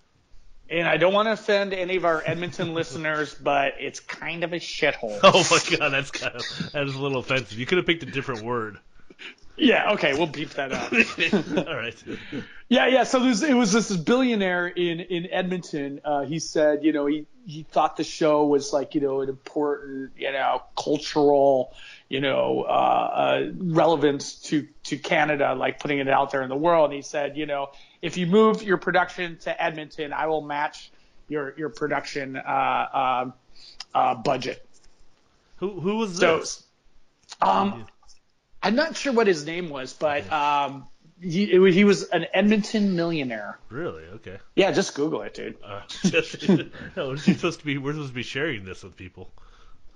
And 0.70 0.88
I 0.88 0.98
don't 0.98 1.14
want 1.14 1.28
to 1.28 1.32
offend 1.32 1.74
any 1.74 1.96
of 1.96 2.06
our 2.06 2.22
Edmonton 2.26 2.74
listeners, 2.76 3.34
but 3.34 3.76
it's 3.80 4.00
kind 4.00 4.44
of 4.44 4.54
a 4.54 4.58
shithole. 4.58 5.20
Oh 5.24 5.46
my 5.50 5.78
god, 5.78 5.90
that's 5.92 6.12
kind 6.12 6.36
of, 6.36 6.72
that 6.74 6.84
is 6.84 6.96
a 6.96 7.02
little 7.02 7.20
offensive. 7.20 7.58
You 7.58 7.66
could 7.66 7.78
have 7.78 7.88
picked 7.88 8.04
a 8.04 8.08
different 8.08 8.42
word. 8.44 8.78
Yeah, 9.58 9.94
okay, 9.94 10.14
we'll 10.14 10.28
beep 10.28 10.52
that 10.52 10.72
out. 10.72 10.94
All 11.68 11.76
right. 11.76 12.04
Yeah, 12.70 12.88
yeah. 12.88 13.04
So 13.06 13.20
there's, 13.22 13.42
it 13.42 13.56
was 13.56 13.72
this 13.72 13.96
billionaire 13.96 14.68
in 14.68 15.00
in 15.00 15.28
Edmonton. 15.32 16.00
Uh, 16.06 16.26
he 16.26 16.40
said, 16.40 16.84
you 16.84 16.94
know, 16.94 17.08
he 17.08 17.26
he 17.46 17.64
thought 17.64 17.98
the 17.98 18.04
show 18.04 18.46
was 18.46 18.72
like, 18.72 18.94
you 18.94 19.02
know, 19.02 19.22
an 19.22 19.30
important, 19.30 20.12
you 20.18 20.32
know, 20.32 20.62
cultural, 20.78 21.74
you 22.10 22.20
know, 22.22 22.64
uh, 22.68 22.72
uh, 22.72 23.52
relevance 23.58 24.36
to 24.44 24.68
to 24.86 24.98
Canada, 24.98 25.56
like 25.56 25.80
putting 25.80 26.00
it 26.00 26.08
out 26.10 26.32
there 26.32 26.44
in 26.44 26.50
the 26.50 26.56
world. 26.58 26.92
And 26.92 26.96
he 26.96 27.02
said, 27.02 27.36
you 27.38 27.46
know, 27.46 27.70
if 28.02 28.18
you 28.18 28.28
move 28.28 28.62
your 28.62 28.78
production 28.78 29.38
to 29.40 29.64
Edmonton, 29.64 30.14
I 30.14 30.28
will 30.28 30.42
match 30.42 30.92
your 31.30 31.58
your 31.58 31.70
production 31.70 32.36
uh, 32.36 32.40
uh, 32.40 33.32
uh, 33.96 34.16
budget. 34.16 34.64
Who 35.58 35.80
who 35.80 35.96
was 35.98 36.18
So, 36.18 36.40
this? 36.40 36.64
um, 37.42 37.86
I'm 38.68 38.76
not 38.76 38.98
sure 38.98 39.14
what 39.14 39.28
his 39.28 39.46
name 39.46 39.70
was, 39.70 39.94
but 39.94 40.30
um, 40.32 40.86
he, 41.22 41.52
it 41.54 41.60
was- 41.60 41.74
he 41.74 41.86
was 41.86 42.04
an 42.04 42.26
Edmonton 42.34 42.96
millionaire. 42.98 43.58
Really? 43.70 44.04
Okay. 44.16 44.38
Yeah, 44.56 44.72
just 44.72 44.94
Google 44.94 45.22
it, 45.22 45.34
dude. 45.34 45.56
Uh, 45.64 45.82
just, 46.04 46.48
no, 46.50 46.68
we're 46.98 47.18
supposed 47.18 47.60
to 47.62 47.66
be 47.66 47.78
we're 47.78 47.94
supposed 47.94 48.10
to 48.10 48.16
be 48.16 48.24
sharing 48.24 48.66
this 48.66 48.84
with 48.84 48.98
people. 48.98 49.30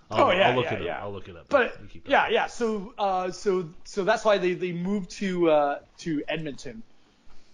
I'll, 0.09 0.25
oh 0.25 0.31
yeah, 0.31 0.49
I'll 0.49 0.55
look 0.55 0.65
yeah, 0.65 0.73
it 0.73 0.79
up. 0.79 0.85
yeah. 0.85 1.01
I'll 1.01 1.11
look 1.11 1.27
it 1.27 1.35
up. 1.35 1.47
But 1.49 1.77
yeah, 2.05 2.29
yeah. 2.29 2.47
So, 2.47 2.93
uh, 2.97 3.31
so, 3.31 3.69
so 3.83 4.03
that's 4.03 4.23
why 4.25 4.37
they, 4.37 4.53
they 4.53 4.71
moved 4.71 5.11
to 5.11 5.49
uh, 5.49 5.79
to 5.99 6.23
Edmonton, 6.29 6.83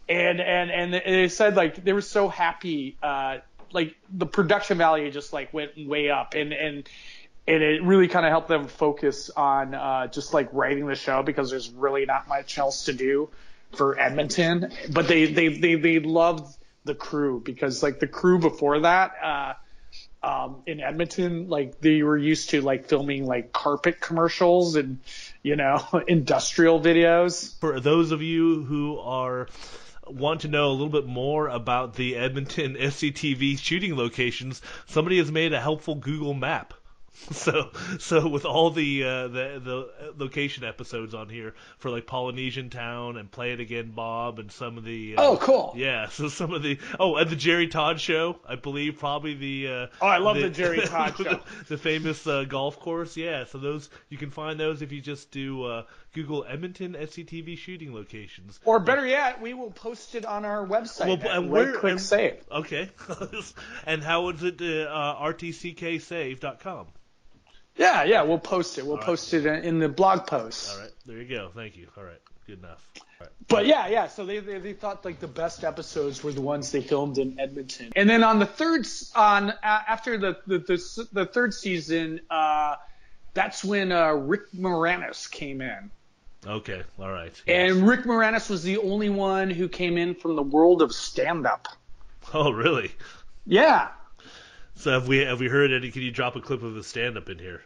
and 0.08 0.40
and 0.40 0.70
and 0.72 0.94
they 0.94 1.30
said 1.30 1.56
like 1.56 1.84
they 1.84 1.94
were 1.94 2.02
so 2.02 2.30
happy, 2.30 2.96
uh, 3.02 3.40
like 3.72 3.96
the 4.10 4.26
production 4.28 4.78
value 4.78 5.10
just 5.12 5.34
like 5.34 5.54
went 5.54 5.72
way 5.78 6.10
up, 6.10 6.34
and 6.36 6.54
and 6.54 6.90
and 7.48 7.64
it 7.64 7.82
really 7.84 8.08
kind 8.08 8.26
of 8.26 8.32
helped 8.32 8.50
them 8.50 8.68
focus 8.68 9.30
on 9.30 9.74
uh, 9.74 10.08
just 10.08 10.34
like 10.34 10.50
writing 10.52 10.88
the 10.88 10.96
show 10.96 11.24
because 11.24 11.50
there's 11.50 11.70
really 11.70 12.06
not 12.06 12.28
much 12.28 12.58
else 12.58 12.86
to 12.86 12.94
do 12.94 13.30
for 13.76 13.98
Edmonton. 14.00 14.72
But 14.90 15.08
they 15.08 15.26
they 15.26 15.48
they 15.48 15.76
they 15.76 16.00
loved 16.00 16.58
the 16.84 16.96
crew 16.96 17.42
because 17.44 17.82
like 17.82 18.00
the 18.00 18.08
crew 18.08 18.40
before 18.40 18.82
that. 18.82 19.12
Uh, 19.24 19.54
um, 20.24 20.64
in 20.66 20.82
Edmonton, 20.82 21.48
like 21.48 21.80
they 21.80 22.02
were 22.02 22.18
used 22.18 22.50
to 22.50 22.62
like 22.62 22.88
filming 22.88 23.26
like 23.26 23.54
carpet 23.54 24.02
commercials 24.02 24.76
and 24.76 25.00
you 25.42 25.56
know 25.56 25.82
industrial 26.08 26.82
videos. 26.82 27.58
For 27.60 27.80
those 27.80 28.12
of 28.12 28.22
you 28.22 28.64
who 28.64 28.98
are 29.00 29.48
want 30.06 30.42
to 30.42 30.48
know 30.48 30.68
a 30.68 30.72
little 30.72 30.90
bit 30.90 31.06
more 31.06 31.48
about 31.48 31.94
the 31.96 32.16
Edmonton 32.16 32.76
SCTV 32.76 33.60
shooting 33.60 33.96
locations, 33.96 34.62
somebody 34.88 35.18
has 35.18 35.32
made 35.32 35.54
a 35.54 35.62
helpful 35.62 35.96
Google 35.96 36.34
map. 36.34 36.74
So, 37.32 37.72
so 38.00 38.26
with 38.28 38.46
all 38.46 38.70
the 38.72 39.04
uh, 39.04 39.28
the 39.28 39.62
the 39.62 40.14
location 40.18 40.64
episodes 40.64 41.14
on 41.14 41.28
here 41.28 41.56
for 41.78 41.90
like 41.92 42.08
Polynesian 42.08 42.70
Town 42.70 43.18
and 43.18 43.30
Play 43.30 43.52
It 43.52 43.60
Again 43.60 43.92
Bob 43.92 44.40
and 44.40 44.50
some 44.52 44.78
of 44.78 44.86
the 44.86 45.16
uh, 45.18 45.22
Oh, 45.22 45.38
cool. 45.38 45.74
yeah 45.76 46.08
so 46.08 46.30
some 46.30 46.54
of 46.54 46.64
the 46.64 46.80
oh 47.00 47.18
and 47.18 47.30
the 47.30 47.36
Jerry 47.36 47.68
Todd 47.68 48.00
show 48.00 48.40
I 48.48 48.56
believe 48.56 49.00
probably 49.00 49.34
the 49.34 49.68
uh, 49.68 49.88
Oh, 50.02 50.08
I 50.08 50.20
love 50.20 50.38
the 50.38 50.50
Jerry 50.50 50.80
Todd 50.86 51.18
show. 51.18 51.24
the, 51.24 51.42
the 51.68 51.78
famous 51.78 52.26
uh, 52.26 52.46
golf 52.46 52.80
course 52.80 53.18
yeah 53.18 53.44
so 53.46 53.58
those 53.58 53.90
you 54.10 54.18
can 54.18 54.32
find 54.32 54.58
those 54.58 54.82
if 54.82 54.94
you 54.94 55.02
just 55.02 55.30
do 55.32 55.64
uh, 55.66 55.84
Google 56.14 56.46
Edmonton 56.48 56.94
SCTV 56.94 57.58
shooting 57.58 57.94
locations 57.94 58.58
Or 58.64 58.80
better 58.80 59.06
yet, 59.06 59.42
we 59.42 59.54
will 59.54 59.72
post 59.72 60.16
it 60.16 60.26
on 60.26 60.46
our 60.46 60.66
website. 60.66 61.22
well, 61.22 61.32
and 61.38 61.52
right 61.52 61.66
where, 61.66 61.74
click 61.74 61.92
and- 61.92 62.02
save. 62.02 62.36
Okay. 62.52 62.90
and 63.86 64.02
how 64.04 64.30
is 64.30 64.42
it? 64.44 64.62
Uh, 64.62 64.90
uh, 64.90 65.32
rtcksave.com. 65.34 66.88
Yeah, 67.78 68.04
yeah, 68.04 68.24
we'll 68.24 68.40
post 68.40 68.78
it. 68.78 68.84
We'll 68.84 68.94
All 68.94 68.98
right. 68.98 69.06
post 69.06 69.34
it 69.34 69.46
in 69.46 69.80
the 69.80 69.90
blog 69.90 70.26
post. 70.28 70.72
All 70.74 70.80
right. 70.80 70.92
There 71.06 71.18
you 71.18 71.28
go. 71.28 71.52
Thank 71.54 71.78
you. 71.78 71.88
All 71.98 72.04
right. 72.04 72.20
Good 72.48 72.60
enough. 72.60 72.86
Right. 73.20 73.30
But 73.48 73.66
yeah, 73.66 73.88
yeah. 73.88 74.08
So 74.08 74.26
they, 74.26 74.40
they 74.40 74.60
they 74.60 74.74
thought 74.74 75.04
like 75.04 75.20
the 75.20 75.28
best 75.28 75.64
episodes 75.64 76.24
were 76.24 76.32
the 76.32 76.42
ones 76.42 76.72
they 76.72 76.82
filmed 76.82 77.18
in 77.18 77.40
Edmonton. 77.40 77.92
And 77.96 78.10
then 78.10 78.24
on 78.24 78.40
the 78.40 78.46
third 78.46 78.88
on 79.16 79.54
after 79.64 80.18
the 80.18 80.38
the 80.48 80.60
the, 80.60 81.08
the 81.12 81.26
third 81.26 81.54
season, 81.54 82.22
uh, 82.30 82.76
that's 83.34 83.64
when 83.64 83.92
uh, 83.92 84.12
Rick 84.14 84.52
Moranis 84.54 85.30
came 85.30 85.62
in. 85.62 85.92
Okay. 86.46 86.84
All 87.00 87.12
right. 87.12 87.34
And 87.48 87.88
Rick 87.88 88.02
Moranis 88.02 88.50
was 88.50 88.64
the 88.64 88.78
only 88.78 89.10
one 89.10 89.50
who 89.50 89.68
came 89.68 89.98
in 89.98 90.16
from 90.16 90.36
the 90.36 90.44
world 90.44 90.82
of 90.82 90.94
stand 90.94 91.46
up. 91.46 91.68
Oh, 92.34 92.52
really? 92.52 92.92
Yeah. 93.46 93.90
So 94.78 94.92
have 94.92 95.08
we 95.08 95.20
have 95.20 95.40
we 95.40 95.48
heard 95.48 95.72
any? 95.72 95.92
Can 95.92 96.04
you 96.04 96.12
drop 96.12 96.36
a 96.36 96.42
clip 96.42 96.64
of 96.64 96.76
his 96.76 96.88
stand 96.88 97.18
up 97.18 97.30
in 97.30 97.40
here? 97.40 97.64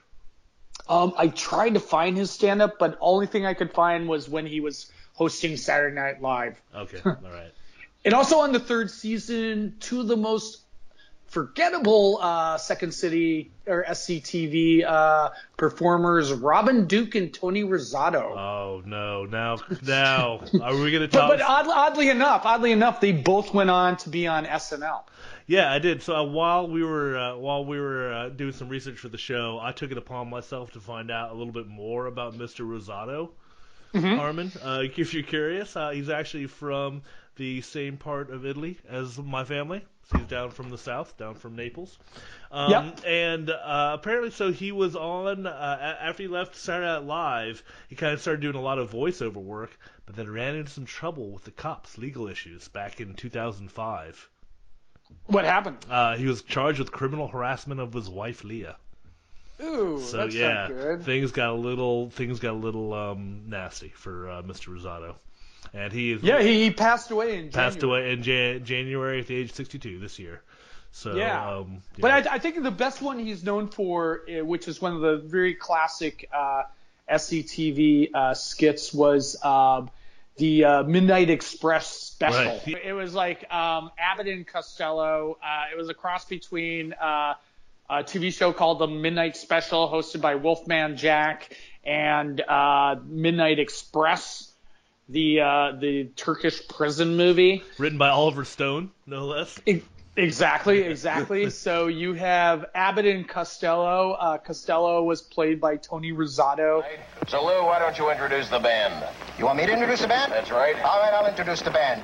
Um, 0.87 1.13
I 1.17 1.27
tried 1.27 1.75
to 1.75 1.79
find 1.79 2.17
his 2.17 2.31
stand 2.31 2.61
up, 2.61 2.79
but 2.79 2.97
only 3.01 3.27
thing 3.27 3.45
I 3.45 3.53
could 3.53 3.71
find 3.71 4.07
was 4.07 4.29
when 4.29 4.45
he 4.45 4.61
was 4.61 4.91
hosting 5.13 5.57
Saturday 5.57 5.95
Night 5.95 6.21
Live. 6.21 6.59
Okay. 6.73 6.99
All 7.05 7.15
right. 7.21 7.51
And 8.03 8.13
also 8.13 8.39
on 8.39 8.51
the 8.51 8.59
third 8.59 8.89
season, 8.89 9.75
two 9.79 10.01
of 10.01 10.07
the 10.07 10.17
most 10.17 10.61
forgettable 11.27 12.19
uh, 12.21 12.57
Second 12.57 12.93
City 12.93 13.51
or 13.67 13.85
SCTV 13.87 14.83
uh, 14.85 15.29
performers, 15.57 16.33
Robin 16.33 16.87
Duke 16.87 17.15
and 17.15 17.33
Tony 17.33 17.63
Rosato. 17.63 18.35
Oh 18.37 18.81
no! 18.85 19.25
Now 19.25 19.57
now 19.81 20.41
are 20.61 20.75
we 20.75 20.91
gonna 20.91 21.07
but 21.07 21.11
talk? 21.11 21.29
but 21.29 21.41
odd, 21.41 21.67
oddly 21.67 22.09
enough, 22.09 22.45
oddly 22.45 22.71
enough, 22.71 22.99
they 23.01 23.11
both 23.11 23.53
went 23.53 23.69
on 23.69 23.97
to 23.97 24.09
be 24.09 24.27
on 24.27 24.45
SNL. 24.45 25.03
Yeah, 25.47 25.71
I 25.71 25.79
did. 25.79 26.01
So 26.01 26.15
uh, 26.15 26.23
while 26.23 26.67
we 26.67 26.83
were 26.83 27.17
uh, 27.17 27.35
while 27.37 27.65
we 27.65 27.79
were 27.79 28.13
uh, 28.13 28.29
doing 28.29 28.53
some 28.53 28.69
research 28.69 28.97
for 28.99 29.09
the 29.09 29.17
show, 29.17 29.59
I 29.61 29.71
took 29.71 29.91
it 29.91 29.97
upon 29.97 30.29
myself 30.29 30.71
to 30.73 30.79
find 30.79 31.11
out 31.11 31.31
a 31.31 31.33
little 31.33 31.53
bit 31.53 31.67
more 31.67 32.05
about 32.07 32.33
Mr. 32.37 32.65
Rosato. 32.65 33.31
Mhm. 33.93 34.15
Harmon, 34.17 34.51
uh, 34.63 34.83
if 34.83 35.13
you're 35.13 35.23
curious, 35.23 35.75
uh, 35.75 35.89
he's 35.89 36.09
actually 36.09 36.47
from 36.47 37.01
the 37.35 37.59
same 37.61 37.97
part 37.97 38.29
of 38.29 38.45
Italy 38.45 38.77
as 38.87 39.17
my 39.17 39.43
family. 39.43 39.83
So 40.09 40.17
he's 40.17 40.27
down 40.27 40.51
from 40.51 40.69
the 40.69 40.77
south, 40.77 41.17
down 41.17 41.35
from 41.35 41.55
Naples. 41.55 41.97
Um, 42.51 42.71
Yep. 42.71 42.99
And 43.05 43.49
uh, 43.49 43.91
apparently, 43.99 44.31
so 44.31 44.51
he 44.51 44.71
was 44.71 44.95
on 44.95 45.45
uh, 45.45 45.97
after 46.01 46.23
he 46.23 46.27
left 46.29 46.55
Saturday 46.55 46.87
Night 46.87 47.03
Live. 47.05 47.63
He 47.89 47.95
kind 47.95 48.13
of 48.13 48.21
started 48.21 48.41
doing 48.41 48.55
a 48.55 48.61
lot 48.61 48.79
of 48.79 48.91
voiceover 48.91 49.35
work, 49.35 49.77
but 50.05 50.15
then 50.15 50.29
ran 50.29 50.55
into 50.55 50.71
some 50.71 50.85
trouble 50.85 51.31
with 51.31 51.43
the 51.43 51.51
cops, 51.51 51.97
legal 51.97 52.27
issues 52.27 52.67
back 52.69 52.99
in 53.01 53.13
2005. 53.13 54.29
What 55.27 55.45
happened? 55.45 55.77
Uh, 55.89 56.15
he 56.17 56.25
was 56.25 56.41
charged 56.41 56.79
with 56.79 56.91
criminal 56.91 57.27
harassment 57.27 57.79
of 57.79 57.93
his 57.93 58.09
wife 58.09 58.43
Leah. 58.43 58.75
Ooh, 59.63 59.99
So 59.99 60.17
that's 60.17 60.35
yeah, 60.35 60.53
not 60.53 60.67
good. 60.69 61.03
things 61.03 61.31
got 61.31 61.49
a 61.51 61.53
little 61.53 62.09
things 62.09 62.39
got 62.39 62.51
a 62.53 62.57
little 62.57 62.93
um, 62.93 63.43
nasty 63.47 63.89
for 63.89 64.29
uh, 64.29 64.41
Mr. 64.41 64.69
Rosato, 64.75 65.15
and 65.73 65.93
he 65.93 66.13
is 66.13 66.23
Yeah, 66.23 66.41
he, 66.41 66.63
he 66.63 66.71
passed 66.71 67.11
away 67.11 67.37
in 67.37 67.51
passed 67.51 67.79
January. 67.79 68.01
away 68.05 68.13
in 68.13 68.23
Jan- 68.23 68.65
January 68.65 69.19
at 69.19 69.27
the 69.27 69.35
age 69.35 69.51
of 69.51 69.55
62 69.55 69.99
this 69.99 70.17
year. 70.17 70.41
So 70.91 71.15
Yeah. 71.15 71.57
um, 71.59 71.83
yeah. 71.95 72.01
But 72.01 72.27
I, 72.27 72.35
I 72.35 72.39
think 72.39 72.61
the 72.63 72.71
best 72.71 73.01
one 73.03 73.19
he's 73.19 73.43
known 73.43 73.67
for, 73.67 74.21
uh, 74.27 74.43
which 74.43 74.67
is 74.67 74.81
one 74.81 74.93
of 74.93 75.01
the 75.01 75.17
very 75.17 75.53
classic 75.53 76.27
uh, 76.33 76.63
SCTV 77.07 78.09
uh, 78.13 78.33
skits, 78.33 78.93
was 78.93 79.37
um, 79.45 79.89
the 80.41 80.65
uh, 80.65 80.83
Midnight 80.83 81.29
Express 81.29 81.87
special. 81.87 82.59
Right. 82.65 82.79
It 82.83 82.93
was 82.93 83.13
like 83.13 83.49
um, 83.53 83.91
Abbott 83.95 84.27
and 84.27 84.45
Costello. 84.45 85.37
Uh, 85.39 85.65
it 85.71 85.77
was 85.77 85.87
a 85.89 85.93
cross 85.93 86.25
between 86.25 86.93
uh, 86.93 87.35
a 87.87 88.03
TV 88.03 88.33
show 88.33 88.51
called 88.51 88.79
The 88.79 88.87
Midnight 88.87 89.37
Special, 89.37 89.87
hosted 89.87 90.19
by 90.19 90.33
Wolfman 90.35 90.97
Jack, 90.97 91.55
and 91.83 92.41
uh, 92.41 92.95
Midnight 93.05 93.59
Express, 93.59 94.51
the 95.07 95.41
uh, 95.41 95.71
the 95.79 96.05
Turkish 96.15 96.67
prison 96.67 97.17
movie. 97.17 97.63
written 97.77 97.99
by 97.99 98.09
Oliver 98.09 98.43
Stone, 98.43 98.89
no 99.05 99.25
less. 99.25 99.59
E- 99.67 99.83
Exactly, 100.17 100.81
exactly. 100.81 101.49
so 101.65 101.87
you 101.87 102.13
have 102.13 102.65
Abbott 102.75 103.05
and 103.05 103.27
Costello. 103.27 104.11
Uh, 104.13 104.37
Costello 104.37 105.03
was 105.03 105.21
played 105.21 105.61
by 105.61 105.77
Tony 105.77 106.11
Rosato. 106.11 106.83
So, 107.27 107.45
Lou, 107.45 107.63
why 107.63 107.79
don't 107.79 107.97
you 107.97 108.09
introduce 108.09 108.49
the 108.49 108.59
band? 108.59 109.05
You 109.37 109.45
want 109.45 109.57
me 109.57 109.65
to 109.65 109.71
introduce 109.71 110.01
the 110.01 110.07
band? 110.07 110.31
That's 110.31 110.51
right. 110.51 110.75
All 110.83 110.99
right, 110.99 111.13
I'll 111.13 111.27
introduce 111.27 111.61
the 111.61 111.71
band. 111.71 112.01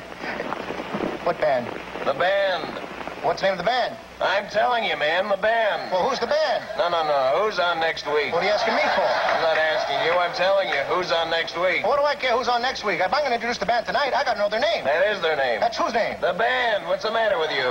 What 1.26 1.39
band? 1.41 1.67
The 2.06 2.13
band. 2.13 2.96
What's 3.28 3.42
the 3.42 3.48
name 3.48 3.60
of 3.60 3.66
the 3.66 3.70
band? 3.70 3.94
I'm 4.22 4.48
telling 4.48 4.86
you, 4.86 4.96
man, 4.96 5.28
the 5.28 5.36
band. 5.36 5.92
Well, 5.92 6.08
who's 6.08 6.18
the 6.18 6.28
band? 6.28 6.63
No, 6.78 6.88
no, 6.88 7.04
no. 7.04 7.44
Who's 7.44 7.60
on 7.60 7.78
next 7.78 8.06
week? 8.08 8.32
What 8.32 8.42
are 8.42 8.46
you 8.46 8.52
asking 8.52 8.76
me 8.76 8.80
for? 8.96 9.04
I'm 9.04 9.42
not 9.42 9.58
asking 9.58 10.08
you. 10.08 10.18
I'm 10.18 10.34
telling 10.34 10.70
you. 10.70 10.80
Who's 10.88 11.12
on 11.12 11.30
next 11.30 11.60
week? 11.60 11.86
What 11.86 12.00
do 12.00 12.06
I 12.06 12.16
care 12.16 12.38
who's 12.38 12.48
on 12.48 12.62
next 12.62 12.86
week? 12.86 13.02
If 13.02 13.13
I'm 13.13 13.20
going 13.20 13.32
to 13.32 13.36
introduce 13.36 13.58
the 13.58 13.66
band 13.66 13.86
tonight, 13.86 14.13
I 14.16 14.24
got 14.24 14.36
to 14.36 14.40
know 14.40 14.48
their 14.48 14.62
name. 14.62 14.86
That 14.86 15.13
is 15.13 15.22
their 15.22 15.36
name. 15.36 15.60
That's 15.60 15.76
whose 15.76 15.94
name? 15.94 16.16
The 16.22 16.32
band. 16.40 16.88
What's 16.88 17.04
the 17.04 17.12
matter 17.12 17.38
with 17.38 17.52
you? 17.52 17.68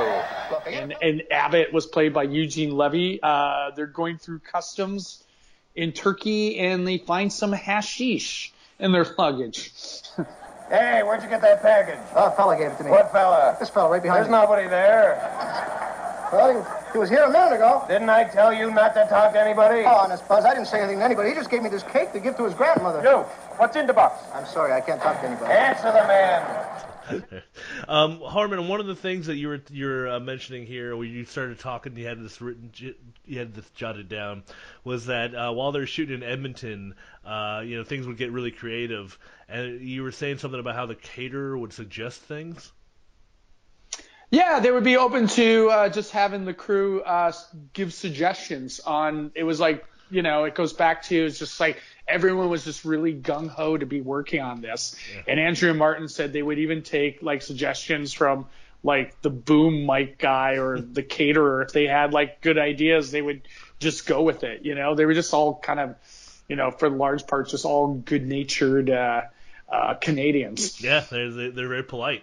Look, 0.51 0.66
And, 0.66 0.95
and 1.01 1.23
Abbott 1.31 1.73
was 1.73 1.87
played 1.87 2.12
by 2.12 2.25
Eugene 2.25 2.77
Levy. 2.77 3.19
Uh, 3.23 3.71
they're 3.75 3.87
going 3.87 4.19
through 4.19 4.40
customs 4.40 5.25
in 5.75 5.92
Turkey 5.92 6.59
and 6.59 6.87
they 6.87 6.99
find 6.99 7.33
some 7.33 7.53
hashish 7.53 8.53
in 8.79 8.92
their 8.92 9.07
luggage. 9.16 9.73
Hey, 10.68 11.02
where'd 11.05 11.22
you 11.22 11.29
get 11.29 11.40
that 11.42 11.62
package? 11.62 11.98
Oh, 12.14 12.26
a 12.26 12.31
fella 12.33 12.57
gave 12.57 12.72
it 12.72 12.79
to 12.79 12.85
me. 12.85 12.90
What 12.90 13.12
fella? 13.12 13.57
This 13.61 13.70
fella 13.70 13.88
right 13.88 14.02
behind 14.02 14.18
There's 14.18 14.29
me. 14.29 14.33
nobody 14.38 14.66
there. 14.68 15.14
Well, 16.33 16.50
he 16.50 16.57
was, 16.57 16.66
he 16.92 16.98
was 16.98 17.09
here 17.09 17.22
a 17.22 17.31
minute 17.31 17.55
ago. 17.55 17.85
Didn't 17.87 18.11
I 18.11 18.24
tell 18.24 18.52
you 18.52 18.70
not 18.72 18.94
to 18.94 19.07
talk 19.09 19.33
to 19.35 19.40
anybody? 19.40 19.83
Oh, 19.87 19.94
honest, 19.94 20.26
Buzz, 20.26 20.44
I 20.44 20.55
didn't 20.55 20.66
say 20.66 20.81
anything 20.81 20.98
to 20.98 21.05
anybody. 21.05 21.29
He 21.29 21.35
just 21.37 21.50
gave 21.50 21.62
me 21.62 21.68
this 21.68 21.85
cake 21.85 22.12
to 22.14 22.18
give 22.20 22.37
to 22.38 22.44
his 22.44 22.55
grandmother. 22.55 23.00
You. 23.00 23.18
What's 23.59 23.76
in 23.76 23.87
the 23.87 23.92
box? 23.92 24.24
I'm 24.35 24.44
sorry, 24.44 24.72
I 24.72 24.81
can't 24.81 25.00
talk 25.00 25.20
to 25.20 25.26
anybody. 25.29 25.52
Answer 25.52 25.92
the 25.92 26.02
man. 26.09 26.42
Um, 27.88 28.21
Harmon, 28.21 28.69
one 28.69 28.81
of 28.81 28.87
the 28.87 28.97
things 28.97 29.27
that 29.27 29.37
you 29.37 29.49
were 29.49 29.61
you're 29.71 30.09
uh, 30.09 30.21
mentioning 30.21 30.66
here, 30.66 30.97
when 30.97 31.09
you 31.09 31.25
started 31.25 31.59
talking, 31.59 31.97
you 31.97 32.07
had 32.07 32.23
this 32.23 32.40
written, 32.40 32.73
you 33.25 33.38
had 33.38 33.55
this 33.55 33.69
jotted 33.71 34.09
down, 34.09 34.42
was 34.83 35.07
that 35.07 35.35
uh, 35.35 35.53
while 35.53 35.73
they're 35.73 35.87
shooting 35.87 36.16
in 36.16 36.23
Edmonton, 36.23 36.95
uh, 37.25 37.62
you 37.64 37.77
know, 37.77 37.85
things 37.85 38.07
would 38.07 38.16
get 38.16 38.33
really 38.33 38.51
creative, 38.51 39.19
and 39.49 39.81
you 39.81 40.03
were 40.03 40.11
saying 40.11 40.38
something 40.38 40.59
about 40.59 40.75
how 40.75 40.87
the 40.87 40.95
caterer 40.95 41.57
would 41.57 41.73
suggest 41.73 42.21
things. 42.23 42.73
Yeah, 44.31 44.59
they 44.59 44.73
would 44.73 44.85
be 44.85 44.97
open 44.97 45.29
to 45.29 45.71
uh, 45.71 45.88
just 45.88 46.11
having 46.11 46.45
the 46.45 46.55
crew 46.55 47.03
uh, 47.03 47.33
give 47.73 47.95
suggestions 47.95 48.81
on. 48.81 49.31
It 49.35 49.45
was 49.45 49.61
like 49.61 49.85
you 50.11 50.23
know, 50.23 50.45
it 50.45 50.55
goes 50.55 50.73
back 50.73 51.03
to 51.05 51.27
it's 51.27 51.38
just 51.38 51.59
like 51.61 51.83
everyone 52.09 52.49
was 52.49 52.64
just 52.64 52.85
really 52.85 53.14
gung 53.14 53.49
ho 53.49 53.77
to 53.77 53.87
be 53.87 54.01
working 54.01 54.40
on 54.40 54.61
this. 54.61 54.97
And 55.27 55.40
Andrew 55.40 55.71
and 55.71 55.79
Martin 55.79 56.09
said 56.09 56.33
they 56.33 56.42
would 56.42 56.59
even 56.59 56.83
take 56.83 57.23
like 57.23 57.42
suggestions 57.42 58.12
from 58.12 58.47
like 58.83 59.21
the 59.23 59.31
boom 59.31 59.87
mic 59.87 60.19
guy 60.19 60.57
or 60.57 60.81
the 60.81 61.03
caterer 61.03 61.62
if 61.62 61.73
they 61.73 61.87
had 61.87 62.12
like 62.12 62.40
good 62.40 62.59
ideas, 62.59 63.11
they 63.11 63.23
would 63.23 63.42
just 63.79 64.07
go 64.07 64.23
with 64.23 64.45
it. 64.45 64.64
You 64.64 64.75
know, 64.75 64.95
they 64.95 65.05
were 65.05 65.14
just 65.14 65.33
all 65.35 65.59
kind 65.59 65.81
of, 65.81 65.97
you 66.49 66.57
know, 66.57 66.71
for 66.71 66.88
the 66.88 66.97
large 66.97 67.27
parts, 67.27 67.51
just 67.51 67.64
all 67.64 67.95
good 67.95 68.27
natured 68.27 68.90
uh, 68.90 69.23
uh, 69.69 69.95
Canadians. 69.95 70.81
Yeah, 70.81 71.05
they're 71.11 71.31
they're 71.31 71.69
very 71.69 71.83
polite. 71.83 72.23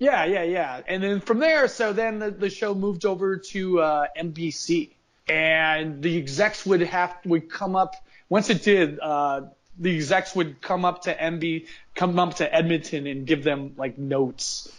Yeah, 0.00 0.24
yeah, 0.26 0.44
yeah. 0.44 0.80
And 0.86 1.02
then 1.02 1.20
from 1.20 1.38
there, 1.38 1.66
so 1.66 1.92
then 1.92 2.20
the, 2.20 2.30
the 2.30 2.50
show 2.50 2.72
moved 2.72 3.04
over 3.04 3.38
to 3.38 3.80
uh, 3.80 4.06
NBC, 4.16 4.90
and 5.28 6.02
the 6.02 6.18
execs 6.18 6.64
would 6.64 6.82
have 6.82 7.16
would 7.24 7.50
come 7.50 7.74
up 7.74 7.96
once 8.28 8.50
it 8.50 8.62
did. 8.62 8.98
Uh, 9.00 9.42
the 9.78 9.94
execs 9.94 10.34
would 10.34 10.60
come 10.60 10.84
up 10.84 11.02
to 11.02 11.14
MB, 11.14 11.66
come 11.94 12.18
up 12.18 12.34
to 12.36 12.54
Edmonton 12.54 13.06
and 13.06 13.26
give 13.26 13.44
them 13.44 13.74
like 13.76 13.96
notes, 13.96 14.70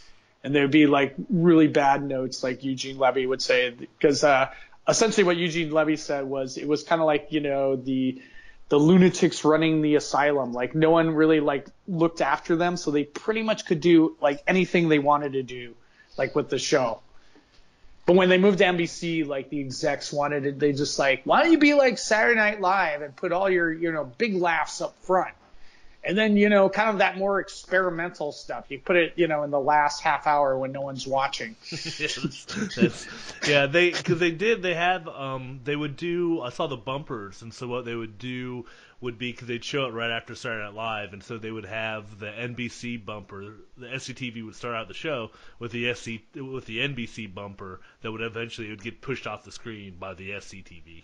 and 0.44 0.54
there 0.54 0.64
would 0.64 0.72
be 0.72 0.88
like 0.88 1.16
really 1.30 1.68
bad 1.68 2.04
notes, 2.04 2.44
like 2.44 2.64
Eugene 2.64 2.98
Levy 2.98 3.26
would 3.26 3.42
say, 3.42 3.70
because 3.70 4.24
uh, 4.24 4.50
essentially 4.88 5.24
what 5.24 5.38
Eugene 5.38 5.72
Levy 5.72 5.96
said 5.96 6.26
was 6.26 6.58
it 6.58 6.68
was 6.68 6.84
kind 6.84 7.02
of 7.02 7.08
like 7.08 7.28
you 7.32 7.40
know 7.40 7.76
the 7.76 8.22
the 8.70 8.78
lunatics 8.78 9.44
running 9.44 9.82
the 9.82 9.96
asylum. 9.96 10.54
Like 10.54 10.76
no 10.76 10.92
one 10.92 11.12
really 11.12 11.40
like 11.40 11.68
looked 11.88 12.22
after 12.22 12.56
them, 12.56 12.78
so 12.78 12.92
they 12.92 13.04
pretty 13.04 13.42
much 13.42 13.66
could 13.66 13.82
do 13.82 14.18
like 14.22 14.44
anything 14.48 14.90
they 14.90 15.00
wanted 15.00 15.34
to 15.34 15.44
do, 15.44 15.76
like 16.18 16.36
with 16.36 16.50
the 16.50 16.60
show. 16.60 17.02
But 18.06 18.16
when 18.16 18.30
they 18.30 18.38
moved 18.40 18.58
to 18.58 18.64
NBC, 18.64 19.28
like 19.28 19.50
the 19.50 19.60
execs 19.60 20.12
wanted 20.12 20.46
it, 20.46 20.60
they 20.60 20.74
just 20.74 20.98
like, 20.98 21.22
why 21.26 21.44
don't 21.44 21.52
you 21.52 21.60
be 21.60 21.76
like 21.76 21.98
Saturday 21.98 22.36
Night 22.36 22.60
Live 22.60 23.02
and 23.02 23.16
put 23.16 23.32
all 23.32 23.50
your 23.50 23.72
you 23.72 23.92
know 23.92 24.12
big 24.18 24.36
laughs 24.36 24.82
up 24.82 24.96
front, 25.04 25.36
and 26.04 26.18
then 26.18 26.36
you 26.36 26.50
know 26.50 26.70
kind 26.70 26.90
of 26.90 26.98
that 27.00 27.18
more 27.18 27.40
experimental 27.40 28.32
stuff. 28.32 28.66
You 28.70 28.80
put 28.80 28.96
it 28.96 29.14
you 29.16 29.28
know 29.28 29.44
in 29.44 29.52
the 29.52 29.60
last 29.60 30.02
half 30.02 30.26
hour 30.26 30.58
when 30.58 30.72
no 30.72 30.82
one's 30.82 31.06
watching. 31.06 31.56
that's, 31.70 33.08
yeah, 33.48 33.68
they 33.68 33.92
because 33.92 34.20
they 34.20 34.32
did 34.32 34.64
they 34.64 34.74
have 34.74 35.08
um 35.08 35.60
they 35.64 35.76
would 35.76 35.96
do 35.96 36.42
I 36.42 36.50
saw 36.50 36.66
the 36.66 36.78
bumpers 36.78 37.44
and 37.44 37.54
so 37.54 37.68
what 37.68 37.86
they 37.86 37.96
would 37.96 38.18
do 38.18 38.66
would 39.02 39.18
be 39.18 39.32
because 39.32 39.48
they'd 39.48 39.64
show 39.64 39.86
it 39.86 39.94
right 39.94 40.12
after 40.12 40.36
Saturday 40.36 40.64
Night 40.64 40.74
Live 40.74 41.14
and 41.14 41.24
so 41.24 41.38
they 41.38 41.52
would 41.52 41.66
have 41.66 42.20
the 42.20 42.28
NBC 42.28 43.04
bumper 43.04 43.56
the 43.78 43.88
SCTV 43.88 44.46
would 44.46 44.56
start 44.56 44.76
out 44.76 44.88
the 44.88 44.94
show 44.94 45.32
with 45.58 45.72
the 45.72 45.94
SC 45.94 46.20
with 46.36 46.66
the 46.66 46.80
NBC 46.80 47.34
bumper 47.34 47.80
that 48.02 48.12
would 48.12 48.22
eventually 48.22 48.70
would 48.70 48.84
get 48.84 49.02
pushed 49.02 49.28
off 49.28 49.46
the 49.46 49.52
screen 49.52 49.96
by 50.00 50.14
the 50.14 50.32
SCTV 50.32 51.04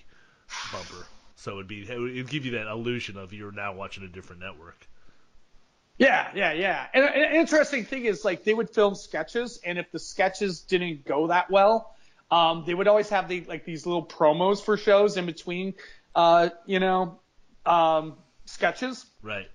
bumper 0.71 1.05
so 1.36 1.51
it 1.51 1.55
would 1.55 1.67
be 1.67 1.89
it 1.89 1.99
would 1.99 2.29
give 2.29 2.45
you 2.45 2.51
that 2.51 2.67
illusion 2.67 3.17
of 3.17 3.34
you're 3.34 3.51
now 3.51 3.73
watching 3.73 4.03
a 4.03 4.08
different 4.08 4.41
network. 4.41 4.88
Yeah, 5.97 6.29
yeah, 6.36 6.51
yeah. 6.53 6.88
And 6.93 7.05
an 7.05 7.36
interesting 7.36 7.86
thing 7.86 8.05
is 8.05 8.25
like 8.25 8.43
they 8.43 8.53
would 8.53 8.69
film 8.69 8.95
sketches, 8.95 9.60
and 9.63 9.77
if 9.77 9.91
the 9.91 9.99
sketches 9.99 10.62
didn't 10.62 11.05
go 11.05 11.27
that 11.27 11.49
well, 11.49 11.95
um, 12.31 12.63
they 12.65 12.73
would 12.73 12.88
always 12.88 13.10
have 13.10 13.29
the 13.29 13.45
like 13.45 13.65
these 13.65 13.86
little 13.86 14.05
promos 14.05 14.63
for 14.63 14.75
shows 14.77 15.17
in 15.17 15.25
between, 15.25 15.73
uh, 16.13 16.49
you 16.65 16.79
know, 16.79 17.19
um, 17.65 18.15
sketches. 18.45 19.06
Right. 19.21 19.47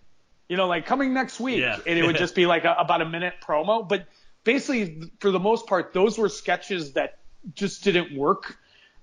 You 0.48 0.56
know, 0.56 0.66
like 0.66 0.86
coming 0.86 1.14
next 1.14 1.38
week, 1.40 1.60
Yeah. 1.60 1.78
and 1.86 1.98
it 1.98 2.04
would 2.04 2.16
just 2.24 2.34
be 2.34 2.46
like 2.46 2.64
a, 2.64 2.74
about 2.78 3.02
a 3.02 3.08
minute 3.08 3.34
promo. 3.42 3.88
But 3.88 4.06
basically, 4.44 5.10
for 5.20 5.30
the 5.30 5.38
most 5.38 5.66
part, 5.66 5.92
those 5.92 6.18
were 6.18 6.28
sketches 6.28 6.92
that 6.94 7.18
just 7.54 7.84
didn't 7.84 8.16
work. 8.16 8.58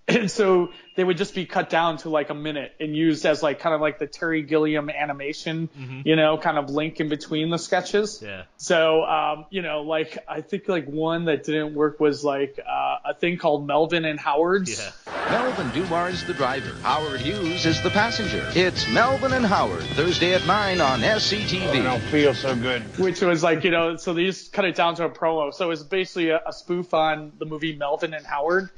And 0.07 0.31
so 0.31 0.69
they 0.95 1.03
would 1.03 1.17
just 1.17 1.35
be 1.35 1.45
cut 1.45 1.69
down 1.69 1.97
to 1.97 2.09
like 2.09 2.29
a 2.29 2.33
minute 2.33 2.73
and 2.79 2.95
used 2.95 3.25
as 3.25 3.43
like 3.43 3.59
kind 3.59 3.75
of 3.75 3.81
like 3.81 3.99
the 3.99 4.07
Terry 4.07 4.41
Gilliam 4.41 4.89
animation, 4.89 5.69
Mhm. 5.77 6.05
you 6.05 6.15
know, 6.15 6.37
kind 6.37 6.57
of 6.57 6.69
link 6.69 6.99
in 6.99 7.09
between 7.09 7.49
the 7.49 7.57
sketches. 7.59 8.21
Yeah. 8.25 8.43
So, 8.57 9.03
um, 9.03 9.45
you 9.49 9.61
know, 9.61 9.81
like 9.81 10.17
I 10.27 10.41
think 10.41 10.67
like 10.67 10.85
one 10.87 11.25
that 11.25 11.43
didn't 11.43 11.75
work 11.75 11.99
was 11.99 12.23
like 12.23 12.57
uh, 12.59 12.95
a 13.11 13.13
thing 13.13 13.37
called 13.37 13.67
Melvin 13.67 14.05
and 14.05 14.19
Howard's. 14.19 14.79
Yeah. 14.79 15.13
Melvin 15.29 15.67
Dummar's 15.71 16.23
the 16.23 16.33
driver. 16.33 16.73
Howard 16.83 17.19
Hughes 17.19 17.65
is 17.65 17.81
the 17.83 17.89
passenger. 17.89 18.49
It's 18.55 18.87
Melvin 18.89 19.33
and 19.33 19.45
Howard, 19.45 19.83
Thursday 19.83 20.33
at 20.33 20.47
9 20.47 20.79
on 20.81 21.01
SCTV. 21.01 21.67
I 21.81 21.83
don't 21.83 21.99
feel 21.99 22.33
so 22.33 22.55
good. 22.55 22.81
Which 22.97 23.19
was 23.21 23.43
like, 23.43 23.65
you 23.65 23.71
know, 23.71 23.97
so 23.97 24.13
they 24.13 24.23
just 24.23 24.53
cut 24.53 24.63
it 24.65 24.75
down 24.75 24.95
to 24.95 25.03
a 25.05 25.09
promo. 25.09 25.53
So 25.53 25.65
it 25.65 25.69
was 25.69 25.83
basically 25.83 26.29
a, 26.29 26.39
a 26.47 26.53
spoof 26.53 26.93
on 26.93 27.33
the 27.37 27.45
movie 27.45 27.75
Melvin 27.75 28.13
and 28.13 28.25
Howard. 28.25 28.69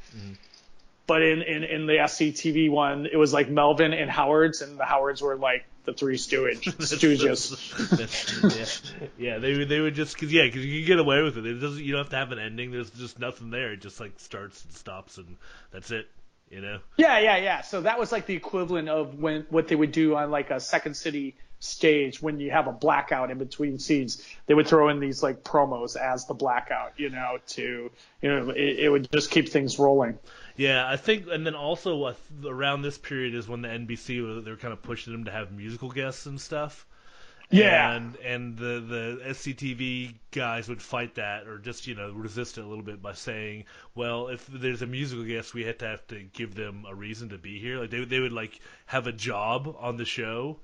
But 1.09 1.23
in, 1.23 1.41
in, 1.41 1.63
in 1.63 1.85
the 1.87 1.93
SCTV 1.93 2.69
one, 2.69 3.07
it 3.07 3.17
was 3.17 3.33
like 3.33 3.49
Melvin 3.49 3.93
and 3.93 4.11
Howard's, 4.11 4.61
and 4.61 4.79
the 4.79 4.85
Howards 4.85 5.23
were 5.23 5.35
like 5.35 5.65
the 5.85 5.91
three 5.91 6.17
stooge, 6.17 6.65
stooges. 6.65 7.49
yeah, 9.17 9.31
yeah, 9.31 9.39
they 9.39 9.57
would 9.57 9.69
they 9.69 9.79
would 9.79 9.95
just 9.95 10.19
cause, 10.19 10.31
yeah, 10.31 10.43
because 10.43 10.63
you 10.63 10.81
can 10.81 10.87
get 10.87 10.99
away 10.99 11.23
with 11.23 11.39
it. 11.39 11.47
It 11.47 11.55
doesn't 11.55 11.83
you 11.83 11.93
don't 11.93 12.01
have 12.01 12.11
to 12.11 12.15
have 12.15 12.31
an 12.31 12.37
ending. 12.37 12.69
There's 12.69 12.91
just 12.91 13.17
nothing 13.17 13.49
there. 13.49 13.73
It 13.73 13.81
just 13.81 13.99
like 13.99 14.19
starts 14.19 14.63
and 14.63 14.71
stops 14.71 15.17
and 15.17 15.37
that's 15.71 15.89
it. 15.89 16.07
You 16.51 16.61
know. 16.61 16.77
Yeah, 16.97 17.17
yeah, 17.17 17.37
yeah. 17.37 17.61
So 17.61 17.81
that 17.81 17.97
was 17.97 18.11
like 18.11 18.27
the 18.27 18.35
equivalent 18.35 18.87
of 18.87 19.17
when 19.17 19.47
what 19.49 19.67
they 19.67 19.75
would 19.75 19.91
do 19.91 20.15
on 20.15 20.29
like 20.29 20.51
a 20.51 20.59
Second 20.59 20.95
City 20.95 21.37
stage 21.59 22.21
when 22.21 22.39
you 22.39 22.51
have 22.51 22.67
a 22.67 22.71
blackout 22.71 23.31
in 23.31 23.39
between 23.39 23.79
scenes. 23.79 24.23
They 24.45 24.53
would 24.53 24.67
throw 24.67 24.89
in 24.89 24.99
these 24.99 25.23
like 25.23 25.43
promos 25.43 25.95
as 25.95 26.27
the 26.27 26.35
blackout, 26.35 26.93
you 26.97 27.09
know, 27.09 27.39
to 27.47 27.89
you 28.21 28.29
know, 28.29 28.51
it, 28.51 28.79
it 28.79 28.89
would 28.91 29.11
just 29.11 29.31
keep 29.31 29.49
things 29.49 29.79
rolling. 29.79 30.19
Yeah, 30.59 30.85
I 30.85 30.97
think, 30.97 31.27
and 31.31 31.45
then 31.47 31.55
also 31.55 32.03
uh, 32.03 32.13
around 32.45 32.81
this 32.81 32.97
period 32.97 33.33
is 33.33 33.47
when 33.47 33.61
the 33.61 33.69
NBC 33.69 34.43
they 34.43 34.51
were 34.51 34.57
kind 34.57 34.73
of 34.73 34.81
pushing 34.83 35.13
them 35.13 35.23
to 35.23 35.31
have 35.31 35.53
musical 35.53 35.89
guests 35.89 36.25
and 36.25 36.39
stuff. 36.39 36.85
Yeah. 37.49 37.93
and 37.95 38.15
and 38.17 38.57
the 38.57 38.79
the 38.81 39.21
SCTV 39.29 40.15
guys 40.31 40.67
would 40.67 40.81
fight 40.81 41.15
that 41.15 41.47
or 41.47 41.57
just 41.59 41.87
you 41.87 41.95
know 41.95 42.11
resist 42.11 42.57
it 42.57 42.61
a 42.65 42.67
little 42.67 42.83
bit 42.83 43.01
by 43.01 43.13
saying, 43.13 43.65
well, 43.95 44.27
if 44.27 44.45
there's 44.47 44.81
a 44.81 44.85
musical 44.85 45.23
guest, 45.23 45.53
we 45.53 45.63
have 45.63 45.77
to 45.79 45.87
have 45.87 46.05
to 46.07 46.23
give 46.33 46.55
them 46.55 46.85
a 46.87 46.93
reason 46.93 47.29
to 47.29 47.37
be 47.37 47.57
here. 47.59 47.79
Like 47.79 47.89
they 47.91 48.03
they 48.03 48.19
would 48.19 48.33
like 48.33 48.59
have 48.85 49.07
a 49.07 49.13
job 49.13 49.73
on 49.79 49.95
the 49.95 50.05
show, 50.05 50.59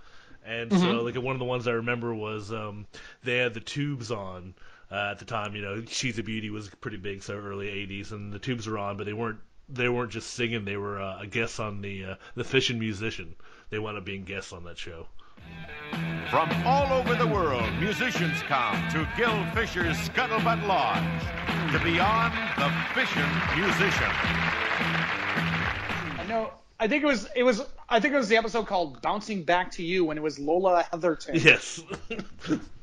and 0.45 0.73
so 0.73 0.77
Mhm. 0.77 1.05
like 1.05 1.15
one 1.23 1.35
of 1.35 1.39
the 1.39 1.45
ones 1.45 1.67
I 1.69 1.71
remember 1.71 2.13
was 2.13 2.51
um 2.51 2.85
they 3.23 3.37
had 3.37 3.53
the 3.53 3.61
tubes 3.61 4.11
on. 4.11 4.55
Uh, 4.91 5.09
at 5.11 5.19
the 5.19 5.25
time, 5.25 5.55
you 5.55 5.61
know, 5.63 5.83
She's 5.87 6.19
a 6.19 6.23
Beauty 6.23 6.49
was 6.51 6.69
pretty 6.69 6.97
big, 6.97 7.23
so 7.23 7.33
early 7.35 7.69
'80s, 7.69 8.11
and 8.11 8.31
the 8.33 8.39
tubes 8.39 8.67
were 8.67 8.77
on, 8.77 8.97
but 8.97 9.05
they 9.05 9.13
weren't 9.13 9.39
they 9.69 9.89
weren't 9.89 10.11
just 10.11 10.31
singing; 10.31 10.65
they 10.65 10.77
were 10.77 11.01
uh, 11.01 11.19
a 11.21 11.27
guest 11.27 11.59
on 11.59 11.81
the 11.81 12.05
uh, 12.05 12.15
the 12.35 12.43
Fishin' 12.43 12.79
Musician. 12.79 13.35
They 13.69 13.79
wound 13.79 13.97
up 13.97 14.05
being 14.05 14.23
guests 14.23 14.53
on 14.53 14.63
that 14.65 14.77
show. 14.77 15.07
From 16.29 16.49
all 16.65 16.91
over 16.91 17.15
the 17.15 17.27
world, 17.27 17.71
musicians 17.79 18.41
come 18.43 18.75
to 18.89 19.07
Gil 19.15 19.45
Fisher's 19.53 19.97
Scuttlebutt 19.97 20.65
Lodge 20.67 21.71
to 21.71 21.79
be 21.83 21.99
on 21.99 22.31
the 22.57 22.71
Fishing 22.93 23.23
Musician. 23.55 24.11
I 26.17 26.25
know. 26.27 26.51
I 26.79 26.87
think 26.87 27.03
it 27.03 27.07
was 27.07 27.27
it 27.35 27.43
was 27.43 27.61
I 27.87 27.99
think 27.99 28.13
it 28.13 28.17
was 28.17 28.29
the 28.29 28.37
episode 28.37 28.67
called 28.67 29.01
"Bouncing 29.01 29.43
Back 29.43 29.71
to 29.71 29.83
You" 29.83 30.05
when 30.05 30.17
it 30.17 30.21
was 30.21 30.39
Lola 30.39 30.85
Heatherton. 30.91 31.35
Yes. 31.35 31.81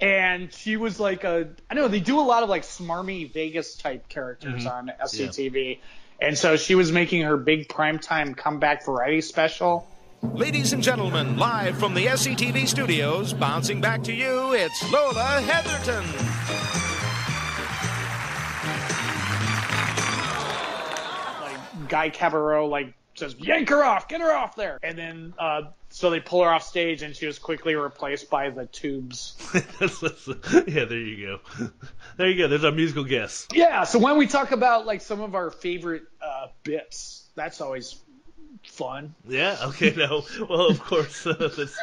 and 0.00 0.52
she 0.52 0.76
was 0.76 0.98
like 1.00 1.24
a 1.24 1.48
I 1.70 1.74
know 1.74 1.88
they 1.88 2.00
do 2.00 2.18
a 2.20 2.22
lot 2.22 2.42
of 2.42 2.48
like 2.48 2.62
smarmy 2.62 3.32
Vegas 3.32 3.74
type 3.76 4.08
characters 4.08 4.64
Mhm. 4.64 4.72
on 4.72 4.92
SCTV, 5.00 5.80
and 6.20 6.36
so 6.36 6.56
she 6.56 6.74
was 6.74 6.90
making 6.92 7.22
her 7.22 7.36
big 7.36 7.68
primetime 7.68 8.36
comeback 8.36 8.84
variety 8.84 9.20
special. 9.20 9.86
Ladies 10.22 10.72
and 10.74 10.82
gentlemen, 10.82 11.36
live 11.38 11.78
from 11.78 11.94
the 11.94 12.06
SCTV 12.06 12.66
studios, 12.66 13.32
bouncing 13.32 13.80
back 13.80 14.02
to 14.04 14.12
you, 14.12 14.52
it's 14.52 14.92
Lola 14.92 15.40
Heatherton. 15.42 16.04
Like 21.40 21.88
Guy 21.88 22.10
Caballero 22.10 22.66
like 22.66 22.92
says 23.20 23.36
yank 23.38 23.68
her 23.68 23.84
off, 23.84 24.08
get 24.08 24.20
her 24.20 24.32
off 24.32 24.56
there, 24.56 24.78
and 24.82 24.98
then 24.98 25.34
uh, 25.38 25.62
so 25.90 26.10
they 26.10 26.20
pull 26.20 26.42
her 26.42 26.50
off 26.50 26.64
stage, 26.64 27.02
and 27.02 27.14
she 27.14 27.26
was 27.26 27.38
quickly 27.38 27.74
replaced 27.74 28.28
by 28.30 28.50
the 28.50 28.66
tubes. 28.66 29.36
yeah, 30.66 30.84
there 30.84 30.98
you 30.98 31.26
go. 31.58 31.68
There 32.16 32.28
you 32.28 32.36
go. 32.36 32.48
There's 32.48 32.64
our 32.64 32.72
musical 32.72 33.04
guest. 33.04 33.52
Yeah, 33.54 33.84
so 33.84 33.98
when 33.98 34.18
we 34.18 34.26
talk 34.26 34.52
about 34.52 34.84
like 34.84 35.00
some 35.00 35.20
of 35.22 35.34
our 35.34 35.50
favorite 35.50 36.02
uh, 36.20 36.48
bits, 36.64 37.26
that's 37.34 37.60
always 37.62 37.96
fun. 38.64 39.14
Yeah. 39.26 39.56
Okay. 39.62 39.94
No. 39.96 40.22
Well, 40.48 40.66
of 40.68 40.80
course. 40.80 41.26
Uh, 41.26 41.32
that's, 41.34 41.78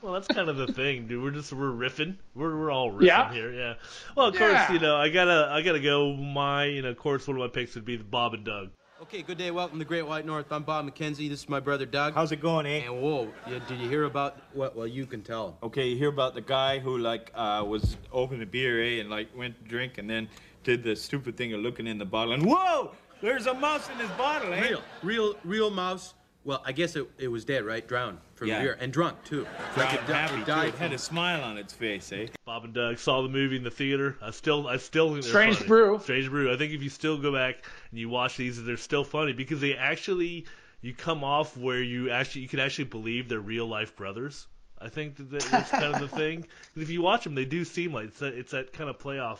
well, 0.00 0.14
that's 0.14 0.28
kind 0.28 0.48
of 0.48 0.56
the 0.56 0.72
thing, 0.72 1.06
dude. 1.06 1.22
We're 1.22 1.30
just 1.32 1.52
we're 1.52 1.70
riffing. 1.70 2.16
We're 2.34 2.56
we're 2.56 2.70
all 2.70 2.90
riffing 2.90 3.06
Yeah. 3.06 3.32
here. 3.32 3.52
Yeah. 3.52 3.74
Well, 4.16 4.28
of 4.28 4.36
course, 4.36 4.70
you 4.70 4.78
know, 4.78 4.96
I 4.96 5.10
gotta 5.10 5.48
I 5.50 5.62
gotta 5.62 5.80
go. 5.80 6.14
My 6.14 6.64
you 6.64 6.82
know, 6.82 6.90
of 6.90 6.96
course, 6.96 7.26
one 7.26 7.36
of 7.36 7.40
my 7.40 7.48
picks 7.48 7.74
would 7.74 7.84
be 7.84 7.96
the 7.96 8.04
Bob 8.04 8.34
and 8.34 8.44
Doug. 8.44 8.70
Okay, 9.02 9.22
good 9.22 9.36
day. 9.36 9.50
Welcome 9.50 9.78
to 9.80 9.84
the 9.84 9.88
Great 9.88 10.06
White 10.06 10.24
North. 10.24 10.52
I'm 10.52 10.62
Bob 10.62 10.88
McKenzie. 10.88 11.28
This 11.28 11.40
is 11.40 11.48
my 11.48 11.58
brother 11.58 11.84
Doug. 11.84 12.14
How's 12.14 12.30
it 12.30 12.40
going, 12.40 12.66
eh? 12.66 12.84
And 12.84 13.02
whoa, 13.02 13.32
yeah, 13.48 13.58
did 13.66 13.80
you 13.80 13.88
hear 13.88 14.04
about 14.04 14.36
what? 14.52 14.76
Well, 14.76 14.86
you 14.86 15.06
can 15.06 15.22
tell. 15.22 15.58
Okay, 15.60 15.88
you 15.88 15.96
hear 15.96 16.08
about 16.08 16.36
the 16.36 16.40
guy 16.40 16.78
who 16.78 16.98
like 16.98 17.32
uh, 17.34 17.64
was 17.66 17.96
opening 18.12 18.42
a 18.42 18.46
beer, 18.46 18.80
eh, 18.80 19.00
and 19.00 19.10
like 19.10 19.36
went 19.36 19.60
to 19.60 19.68
drink 19.68 19.98
and 19.98 20.08
then 20.08 20.28
did 20.62 20.84
the 20.84 20.94
stupid 20.94 21.36
thing 21.36 21.52
of 21.52 21.58
looking 21.58 21.88
in 21.88 21.98
the 21.98 22.04
bottle 22.04 22.32
and 22.32 22.46
whoa, 22.46 22.92
there's 23.20 23.46
a 23.46 23.54
mouse 23.54 23.90
in 23.90 23.98
his 23.98 24.10
bottle, 24.10 24.52
eh? 24.52 24.68
Real, 24.68 24.82
real, 25.02 25.34
real 25.42 25.70
mouse. 25.70 26.14
Well, 26.44 26.60
I 26.66 26.72
guess 26.72 26.96
it, 26.96 27.08
it 27.18 27.28
was 27.28 27.44
dead, 27.44 27.64
right? 27.64 27.86
Drowned 27.86 28.18
from 28.34 28.48
Yeah. 28.48 28.60
beer 28.62 28.76
and 28.80 28.92
drunk 28.92 29.22
too. 29.24 29.46
Like 29.76 29.94
it, 29.94 30.00
it 30.00 30.06
di- 30.08 30.12
happy, 30.12 30.34
it 30.34 30.38
too. 30.40 30.44
died. 30.44 30.68
It 30.70 30.74
had 30.74 30.92
a 30.92 30.98
smile 30.98 31.42
on 31.44 31.56
its 31.56 31.72
face, 31.72 32.10
eh? 32.12 32.26
Bob 32.44 32.64
and 32.64 32.74
Doug 32.74 32.98
saw 32.98 33.22
the 33.22 33.28
movie 33.28 33.56
in 33.56 33.62
the 33.62 33.70
theater. 33.70 34.16
I 34.20 34.32
still, 34.32 34.66
I 34.66 34.78
still 34.78 35.10
think 35.12 35.22
they're 35.22 35.30
Strange 35.30 35.56
funny. 35.58 35.68
Brew. 35.68 36.00
Strange 36.02 36.28
Brew. 36.30 36.52
I 36.52 36.56
think 36.56 36.72
if 36.72 36.82
you 36.82 36.88
still 36.90 37.16
go 37.16 37.32
back 37.32 37.64
and 37.90 38.00
you 38.00 38.08
watch 38.08 38.36
these, 38.36 38.62
they're 38.62 38.76
still 38.76 39.04
funny 39.04 39.32
because 39.32 39.60
they 39.60 39.74
actually, 39.76 40.46
you 40.80 40.92
come 40.94 41.22
off 41.22 41.56
where 41.56 41.80
you 41.82 42.10
actually, 42.10 42.42
you 42.42 42.48
can 42.48 42.58
actually 42.58 42.84
believe 42.86 43.28
they're 43.28 43.38
real 43.38 43.66
life 43.68 43.94
brothers. 43.94 44.48
I 44.80 44.88
think 44.88 45.14
that 45.18 45.30
that- 45.30 45.42
that's 45.48 45.70
kind 45.70 45.94
of 45.94 46.00
the 46.00 46.08
thing. 46.16 46.42
'Cause 46.42 46.82
if 46.82 46.90
you 46.90 47.02
watch 47.02 47.22
them, 47.22 47.36
they 47.36 47.44
do 47.44 47.64
seem 47.64 47.92
like 47.92 48.06
it's 48.08 48.18
that, 48.18 48.34
it's 48.34 48.50
that 48.50 48.72
kind 48.72 48.90
of 48.90 48.98
playoff 48.98 49.38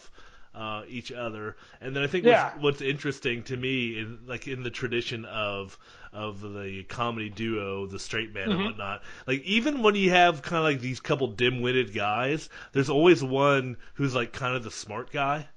uh, 0.54 0.82
each 0.88 1.10
other. 1.12 1.56
And 1.80 1.94
then 1.96 2.02
I 2.02 2.06
think 2.06 2.24
Yeah. 2.26 2.50
what's, 2.52 2.62
what's 2.62 2.80
interesting 2.82 3.42
to 3.44 3.56
me, 3.56 3.98
in, 3.98 4.18
like 4.26 4.48
in 4.48 4.62
the 4.62 4.70
tradition 4.70 5.24
of 5.24 5.78
of 6.12 6.42
the 6.42 6.84
comedy 6.90 7.30
duo, 7.30 7.86
the 7.86 7.98
straight 7.98 8.34
man 8.34 8.50
and 8.50 8.60
Mhm. 8.60 8.64
whatnot, 8.64 9.02
like 9.26 9.42
even 9.44 9.82
when 9.82 9.94
you 9.94 10.10
have 10.10 10.42
kind 10.42 10.58
of 10.58 10.64
like 10.64 10.80
these 10.80 11.00
couple 11.00 11.28
dim-witted 11.28 11.94
guys, 11.94 12.50
there's 12.72 12.90
always 12.90 13.24
one 13.24 13.78
who's 13.94 14.14
like 14.14 14.30
kind 14.32 14.54
of 14.54 14.62
the 14.62 14.70
smart 14.70 15.10
guy. 15.10 15.48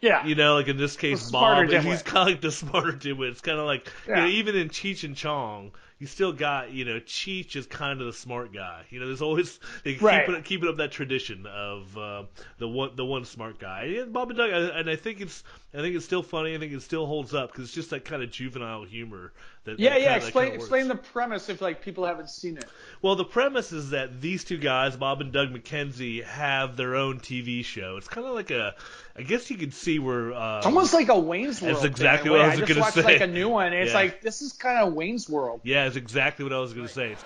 Yeah. 0.00 0.24
You 0.26 0.34
know, 0.34 0.54
like 0.54 0.68
in 0.68 0.76
this 0.76 0.96
case, 0.96 1.30
Bob, 1.30 1.68
he's 1.70 2.02
kind 2.02 2.28
of 2.28 2.34
like 2.34 2.40
the 2.40 2.52
smarter 2.52 2.92
dimwit. 2.92 3.32
It's 3.32 3.40
kind 3.40 3.58
of 3.58 3.66
like, 3.66 3.90
you 4.06 4.22
know, 4.22 4.28
even 4.28 4.56
in 4.56 4.68
Cheech 4.68 5.04
and 5.04 5.16
Chong, 5.16 5.72
you 6.00 6.06
still 6.06 6.32
got, 6.32 6.72
you 6.72 6.86
know, 6.86 6.98
Cheech 6.98 7.54
is 7.56 7.66
kind 7.66 8.00
of 8.00 8.06
the 8.06 8.12
smart 8.14 8.54
guy. 8.54 8.84
You 8.88 9.00
know, 9.00 9.06
there's 9.06 9.20
always 9.20 9.60
they 9.84 9.94
keep 9.94 10.02
it, 10.02 10.44
keeping 10.44 10.68
up 10.68 10.78
that 10.78 10.90
tradition 10.90 11.46
of 11.46 11.96
uh, 11.96 12.24
the 12.58 12.66
one 12.66 12.96
the 12.96 13.04
one 13.04 13.26
smart 13.26 13.58
guy. 13.58 13.84
And 14.00 14.12
Bob 14.12 14.30
and 14.30 14.38
Doug, 14.38 14.50
and 14.50 14.88
I 14.88 14.96
think 14.96 15.20
it's 15.20 15.44
I 15.74 15.78
think 15.78 15.94
it's 15.94 16.06
still 16.06 16.22
funny. 16.22 16.54
I 16.54 16.58
think 16.58 16.72
it 16.72 16.80
still 16.80 17.06
holds 17.06 17.34
up 17.34 17.52
because 17.52 17.66
it's 17.66 17.74
just 17.74 17.90
that 17.90 18.06
kind 18.06 18.22
of 18.22 18.30
juvenile 18.30 18.84
humor. 18.84 19.32
That, 19.64 19.78
Yeah, 19.78 19.90
that 19.90 20.00
yeah. 20.00 20.04
kinda- 20.12 20.24
Explain 20.26 20.52
explain 20.52 20.88
the 20.88 20.94
premise 20.96 21.48
if 21.50 21.60
like 21.60 21.82
people 21.82 22.06
haven't 22.06 22.30
seen 22.30 22.56
it. 22.56 22.64
Well, 23.02 23.14
the 23.14 23.26
premise 23.26 23.72
is 23.72 23.90
that 23.90 24.20
these 24.20 24.42
two 24.42 24.56
guys, 24.56 24.96
Bob 24.96 25.20
and 25.20 25.32
Doug 25.32 25.50
McKenzie, 25.52 26.24
have 26.24 26.76
their 26.76 26.96
own 26.96 27.20
TV 27.20 27.62
show. 27.62 27.96
It's 27.98 28.08
kind 28.08 28.26
of 28.26 28.34
like 28.34 28.50
a, 28.50 28.74
I 29.16 29.22
guess 29.22 29.50
you 29.50 29.58
could 29.58 29.74
see 29.74 29.98
where. 29.98 30.32
Um, 30.32 30.58
It's 30.58 30.66
almost 30.66 30.94
like 30.94 31.08
a 31.10 31.18
Wayne's 31.18 31.60
World. 31.60 31.76
That's 31.76 31.84
exactly 31.84 32.30
in 32.30 32.36
a 32.36 32.38
what 32.38 32.44
I 32.46 32.48
was 32.50 32.58
just 32.60 32.68
gonna 32.68 32.80
watched 32.80 32.94
say. 32.94 33.02
like 33.02 33.20
a 33.20 33.26
new 33.26 33.50
one. 33.50 33.72
It's 33.74 33.90
Yeah. 33.92 33.96
like 33.98 34.22
this 34.22 34.40
is 34.40 34.52
kind 34.54 34.78
of 34.78 34.94
Wayne's 34.94 35.28
World. 35.28 35.60
Yeah, 35.62 35.86
it's 35.86 35.96
exactly 35.96 36.42
what 36.42 36.54
I 36.54 36.58
was 36.58 36.72
going 36.72 36.86
to 36.86 36.92
say. 36.92 37.16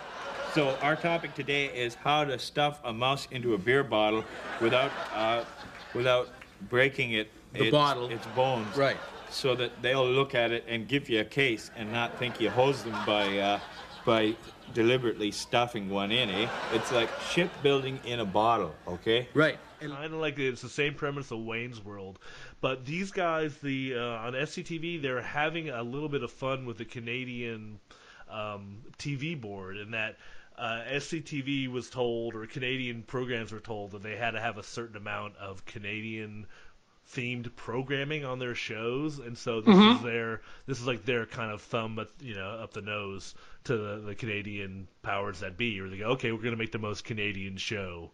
So 0.55 0.71
our 0.83 0.97
topic 0.97 1.35
today 1.35 1.67
is 1.67 1.95
how 1.95 2.25
to 2.25 2.39
stuff 2.39 2.81
a 2.85 2.93
mouse 2.93 3.27
into 3.31 3.55
a 3.55 3.59
beer 3.59 3.83
bottle 3.85 4.25
without 4.61 4.91
uh, 5.15 5.45
without 5.95 6.29
breaking 6.69 7.13
it 7.13 7.29
The 7.53 7.65
its, 7.65 7.71
bottle. 7.71 8.09
its 8.11 8.27
bones. 8.37 8.77
Right. 8.77 8.97
So 9.35 9.57
that 9.57 9.83
they'll 9.83 10.09
look 10.09 10.35
at 10.35 10.53
it 10.53 10.65
and 10.69 10.87
give 10.87 11.09
you 11.11 11.21
a 11.21 11.25
case 11.25 11.71
and 11.77 11.93
not 11.93 12.17
think 12.19 12.41
you 12.41 12.51
hose 12.51 12.85
them 12.85 12.97
by 13.05 13.39
uh, 13.39 13.61
by 14.05 14.37
deliberately 14.75 15.33
stuffing 15.33 15.91
one 15.91 16.13
in. 16.13 16.31
Eh? 16.31 16.49
It's 16.73 16.93
like 16.93 17.11
shipbuilding 17.31 18.01
in 18.05 18.21
a 18.21 18.25
bottle. 18.25 18.75
Okay. 18.87 19.29
Right. 19.35 19.59
And 19.81 19.93
kind 19.93 20.15
of 20.15 20.21
like 20.21 20.39
it's 20.39 20.63
the 20.63 20.69
same 20.69 20.95
premise 20.95 21.31
of 21.31 21.41
Wayne's 21.41 21.85
World, 21.85 22.19
but 22.61 22.87
these 22.87 23.11
guys, 23.11 23.59
the 23.59 23.97
uh, 23.97 24.01
on 24.01 24.33
SCTV, 24.33 25.03
they're 25.03 25.21
having 25.21 25.69
a 25.69 25.83
little 25.83 26.09
bit 26.09 26.23
of 26.23 26.31
fun 26.31 26.65
with 26.65 26.79
the 26.79 26.87
Canadian 26.87 27.79
um, 28.31 28.79
TV 28.99 29.39
board, 29.39 29.77
in 29.77 29.91
that 29.91 30.17
uh, 30.57 30.83
SCTV 30.89 31.69
was 31.69 31.91
told, 31.91 32.35
or 32.35 32.47
Canadian 32.47 33.03
programs 33.03 33.53
were 33.53 33.61
told, 33.61 33.91
that 33.91 34.03
they 34.03 34.17
had 34.17 34.31
to 34.31 34.41
have 34.41 34.57
a 34.57 34.63
certain 34.63 34.97
amount 34.97 35.37
of 35.37 35.65
Canadian 35.67 36.47
themed 37.13 37.55
programming 37.57 38.25
on 38.25 38.39
their 38.39 38.55
shows, 38.55 39.19
and 39.19 39.37
so 39.37 39.61
this 39.61 39.75
Mhm. 39.77 39.97
is 39.97 40.03
their 40.03 40.41
this 40.67 40.81
is 40.81 40.87
like 40.87 41.05
their 41.05 41.27
kind 41.27 41.51
of 41.53 41.61
thumb, 41.63 41.99
up, 41.99 42.09
you 42.21 42.35
know, 42.35 42.49
up 42.49 42.73
the 42.73 42.81
nose 42.83 43.35
to 43.65 43.77
the, 43.77 44.01
the 44.01 44.15
Canadian 44.15 44.89
powers 45.03 45.41
that 45.41 45.57
be, 45.57 45.81
where 45.81 45.91
they 45.91 45.99
go, 45.99 46.11
okay, 46.11 46.33
we're 46.33 46.39
going 46.39 46.53
to 46.55 46.59
make 46.59 46.73
the 46.73 46.79
most 46.79 47.05
Canadian 47.05 47.57
show 47.57 48.11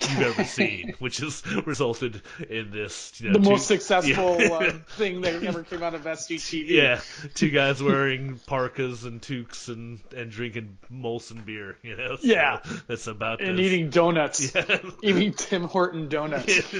you've 0.00 0.20
ever 0.20 0.44
seen, 0.58 0.94
which 0.98 1.18
has 1.18 1.42
resulted 1.66 2.22
in 2.48 2.70
this. 2.70 3.12
You 3.20 3.28
know, 3.30 3.38
the 3.38 3.44
two- 3.44 3.50
most 3.50 3.66
successful 3.66 4.36
Yeah. 4.40 4.48
uh, 4.52 4.70
thing 4.96 5.20
that 5.22 5.42
ever 5.42 5.62
came 5.62 5.82
out 5.82 5.94
of 5.94 6.02
SCTV. 6.02 6.68
Yeah, 6.68 7.00
two 7.34 7.50
guys 7.50 7.82
wearing 7.82 8.38
parkas 8.46 9.04
and 9.04 9.20
toques 9.20 9.68
and, 9.68 10.00
and 10.16 10.30
drinking 10.30 10.78
Molson 10.92 11.44
beer. 11.44 11.76
You 11.82 11.96
know, 11.96 12.16
So 12.16 12.26
Yeah. 12.26 12.60
that's 12.86 13.06
about 13.06 13.40
And 13.40 13.58
this. 13.58 13.66
eating 13.66 13.90
donuts. 13.90 14.54
Yeah. 14.54 14.78
Eating 15.02 15.32
Tim 15.32 15.64
Horton 15.64 16.08
donuts. 16.08 16.74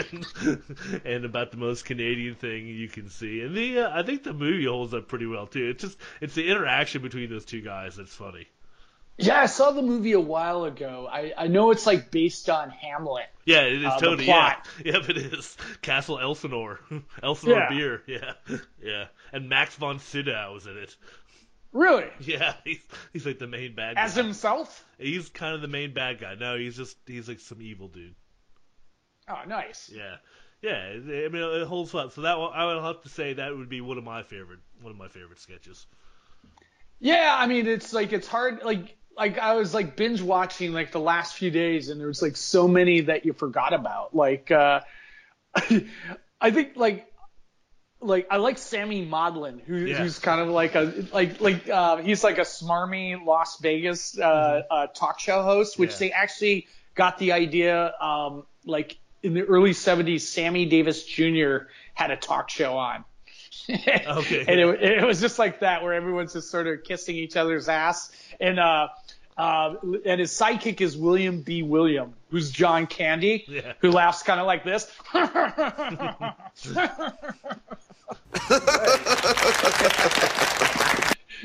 and 1.04 1.24
about 1.24 1.50
the 1.50 1.56
most 1.56 1.84
Canadian 1.84 2.34
thing 2.34 2.66
you 2.66 2.88
can 2.88 3.08
see. 3.08 3.40
And 3.40 3.54
the 3.56 3.80
uh, 3.80 3.98
I 3.98 4.02
think 4.02 4.22
the 4.24 4.32
movie 4.32 4.64
holds 4.66 4.94
up 4.94 5.08
pretty 5.08 5.26
well 5.26 5.46
too. 5.46 5.68
It's 5.70 5.82
just 5.82 5.98
it's 6.20 6.34
the 6.34 6.48
interaction 6.48 7.02
between 7.02 7.30
those 7.30 7.44
two 7.44 7.60
guys 7.62 7.96
that's 7.96 8.14
funny. 8.14 8.46
Yeah, 9.18 9.40
I 9.40 9.46
saw 9.46 9.70
the 9.70 9.80
movie 9.82 10.12
a 10.12 10.20
while 10.20 10.64
ago. 10.64 11.08
I, 11.10 11.32
I 11.36 11.46
know 11.46 11.70
it's 11.70 11.86
like 11.86 12.10
based 12.10 12.50
on 12.50 12.68
Hamlet. 12.70 13.26
Yeah, 13.46 13.62
it 13.62 13.80
is 13.82 13.86
Uh, 13.86 13.98
totally. 13.98 14.26
Yeah, 14.26 14.56
yep, 14.84 15.08
it 15.08 15.16
is. 15.16 15.56
Castle 15.80 16.18
Elsinore, 16.18 16.80
Elsinore 17.22 17.58
Yeah. 17.60 17.68
beer. 17.70 18.02
Yeah, 18.06 18.32
yeah. 18.82 19.06
And 19.32 19.48
Max 19.48 19.74
von 19.76 20.00
Sydow 20.00 20.52
was 20.52 20.66
in 20.66 20.76
it. 20.76 20.94
Really? 21.72 22.06
Yeah, 22.20 22.54
he's 22.64 22.80
he's 23.12 23.26
like 23.26 23.38
the 23.38 23.46
main 23.46 23.74
bad 23.74 23.96
guy. 23.96 24.02
As 24.02 24.14
himself? 24.14 24.84
He's 24.98 25.28
kind 25.30 25.54
of 25.54 25.60
the 25.62 25.68
main 25.68 25.92
bad 25.94 26.18
guy. 26.20 26.34
No, 26.34 26.56
he's 26.58 26.76
just 26.76 26.96
he's 27.06 27.28
like 27.28 27.40
some 27.40 27.60
evil 27.62 27.88
dude. 27.88 28.14
Oh, 29.28 29.40
nice. 29.46 29.90
Yeah, 29.94 30.16
yeah. 30.62 30.76
I 30.94 31.28
mean, 31.28 31.42
it 31.42 31.66
holds 31.66 31.94
up. 31.94 32.12
So 32.12 32.20
that 32.22 32.36
I 32.36 32.64
would 32.66 32.82
have 32.82 33.02
to 33.02 33.08
say 33.08 33.32
that 33.34 33.56
would 33.56 33.68
be 33.68 33.80
one 33.80 33.98
of 33.98 34.04
my 34.04 34.22
favorite 34.22 34.60
one 34.80 34.92
of 34.92 34.98
my 34.98 35.08
favorite 35.08 35.38
sketches. 35.40 35.86
Yeah, 36.98 37.34
I 37.38 37.46
mean 37.46 37.66
it's 37.66 37.92
like 37.92 38.12
it's 38.12 38.26
hard 38.26 38.62
like 38.62 38.96
like 39.16 39.38
I 39.38 39.54
was 39.54 39.72
like 39.74 39.96
binge 39.96 40.20
watching 40.22 40.72
like 40.72 40.92
the 40.92 41.00
last 41.00 41.34
few 41.36 41.50
days 41.50 41.88
and 41.88 42.00
there 42.00 42.08
was 42.08 42.20
like 42.22 42.36
so 42.36 42.68
many 42.68 43.02
that 43.02 43.24
you 43.24 43.32
forgot 43.32 43.72
about. 43.72 44.14
Like 44.14 44.50
uh 44.50 44.80
I 46.40 46.50
think 46.50 46.72
like 46.76 47.06
like 48.00 48.26
I 48.30 48.36
like 48.36 48.58
Sammy 48.58 49.04
Maudlin, 49.04 49.58
who, 49.58 49.76
Yeah. 49.78 49.96
who's 50.02 50.18
kind 50.18 50.40
of 50.40 50.48
like 50.48 50.74
a 50.74 51.06
like 51.12 51.40
like 51.40 51.68
uh, 51.68 51.96
he's 51.96 52.22
like 52.22 52.36
a 52.38 52.42
smarmy 52.42 53.24
Las 53.24 53.58
Vegas 53.60 54.18
uh, 54.18 54.62
uh, 54.70 54.86
talk 54.88 55.18
show 55.18 55.42
host, 55.42 55.78
which 55.78 55.92
Yeah. 55.92 55.98
they 55.98 56.12
actually 56.12 56.66
got 56.94 57.18
the 57.18 57.32
idea 57.32 57.94
um, 58.00 58.44
like 58.66 58.98
in 59.22 59.32
the 59.32 59.42
early 59.42 59.70
'70s. 59.70 60.20
Sammy 60.20 60.66
Davis 60.66 61.04
Jr. 61.04 61.68
had 61.94 62.10
a 62.10 62.16
talk 62.16 62.50
show 62.50 62.76
on. 62.76 63.04
Okay. 63.68 64.44
and 64.48 64.60
it, 64.60 64.82
it 64.82 65.04
was 65.04 65.20
just 65.20 65.38
like 65.38 65.60
that, 65.60 65.82
where 65.82 65.92
everyone's 65.92 66.32
just 66.32 66.50
sort 66.50 66.66
of 66.66 66.84
kissing 66.84 67.16
each 67.16 67.36
other's 67.36 67.68
ass, 67.68 68.10
and 68.40 68.58
uh, 68.60 68.88
uh, 69.36 69.74
and 70.04 70.20
his 70.20 70.30
sidekick 70.32 70.80
is 70.80 70.96
William 70.96 71.42
B. 71.42 71.62
William, 71.62 72.14
who's 72.30 72.50
John 72.50 72.86
Candy, 72.86 73.44
Yeah. 73.48 73.72
who 73.80 73.90
laughs 73.90 74.22
kind 74.22 74.40
of 74.40 74.46
like 74.46 74.64
this. 74.64 74.90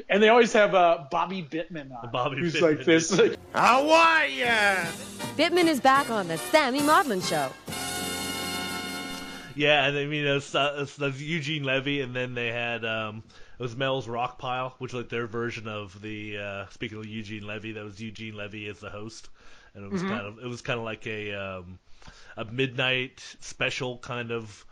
and 0.09 0.21
they 0.21 0.29
always 0.29 0.53
have 0.53 0.73
uh, 0.75 1.05
Bobby 1.09 1.43
Bittman 1.49 1.91
on, 2.03 2.11
Bobby 2.11 2.37
who's 2.39 2.55
Bittman. 2.55 2.77
like 2.77 2.85
this. 2.85 3.11
Like, 3.17 3.37
How 3.53 3.89
are 3.89 4.25
ya? 4.25 4.85
Bittman 5.37 5.65
is 5.67 5.79
back 5.79 6.09
on 6.09 6.27
the 6.27 6.37
Sammy 6.37 6.81
Maudlin 6.81 7.21
Show. 7.21 7.49
Yeah, 9.61 9.85
and 9.85 9.97
I 9.97 10.05
mean 10.05 10.25
that's, 10.25 10.51
that's, 10.51 10.95
that's 10.95 11.19
Eugene 11.21 11.63
Levy, 11.63 12.01
and 12.01 12.15
then 12.15 12.33
they 12.33 12.47
had 12.47 12.83
um, 12.85 13.23
it 13.59 13.61
was 13.61 13.75
Mel's 13.75 14.07
Rock 14.07 14.39
Pile, 14.39 14.73
which 14.79 14.93
was 14.93 15.03
like 15.03 15.09
their 15.09 15.27
version 15.27 15.67
of 15.67 16.01
the 16.01 16.37
uh, 16.37 16.65
speaking 16.69 16.97
of 16.97 17.05
Eugene 17.05 17.45
Levy, 17.45 17.73
that 17.73 17.83
was 17.83 18.01
Eugene 18.01 18.35
Levy 18.35 18.67
as 18.67 18.79
the 18.79 18.89
host, 18.89 19.29
and 19.75 19.85
it 19.85 19.91
was 19.91 20.01
Mhm. 20.03 20.07
kind 20.07 20.25
of 20.25 20.39
it 20.39 20.47
was 20.47 20.61
kind 20.61 20.79
of 20.79 20.85
like 20.85 21.05
a 21.05 21.33
um, 21.33 21.79
a 22.37 22.45
midnight 22.45 23.19
special 23.41 23.97
kind 23.99 24.31
of 24.31 24.65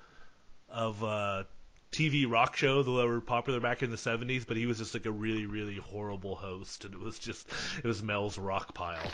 of 0.70 1.04
uh, 1.04 1.44
TV 1.92 2.26
rock 2.26 2.56
show 2.56 2.84
that 2.84 2.92
were 3.08 3.22
popular 3.22 3.60
back 3.60 3.84
in 3.84 3.92
the 3.92 3.98
70s, 3.98 4.46
but 4.46 4.58
he 4.58 4.66
was 4.66 4.80
just 4.80 4.94
like 4.94 5.06
a 5.06 5.12
really 5.12 5.46
really 5.46 5.78
horrible 5.78 6.36
host, 6.36 6.86
and 6.86 6.94
it 6.94 7.00
was 7.00 7.20
just 7.20 7.48
it 7.78 7.86
was 7.86 8.02
Mel's 8.02 8.38
Rock 8.38 8.74
Pile. 8.74 9.12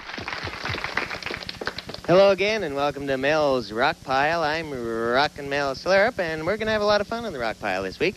Hello 2.07 2.29
again, 2.29 2.61
and 2.61 2.75
welcome 2.75 3.07
to 3.07 3.17
Mel's 3.17 3.71
Rock 3.71 3.95
Pile. 4.03 4.43
I'm 4.43 4.69
Rockin' 4.69 5.49
Mel 5.49 5.73
Slirrup, 5.73 6.19
and 6.19 6.45
we're 6.45 6.57
going 6.57 6.67
to 6.67 6.71
have 6.71 6.83
a 6.83 6.85
lot 6.85 7.01
of 7.01 7.07
fun 7.07 7.25
on 7.25 7.33
the 7.33 7.39
Rock 7.39 7.59
Pile 7.59 7.81
this 7.81 7.97
week. 7.97 8.13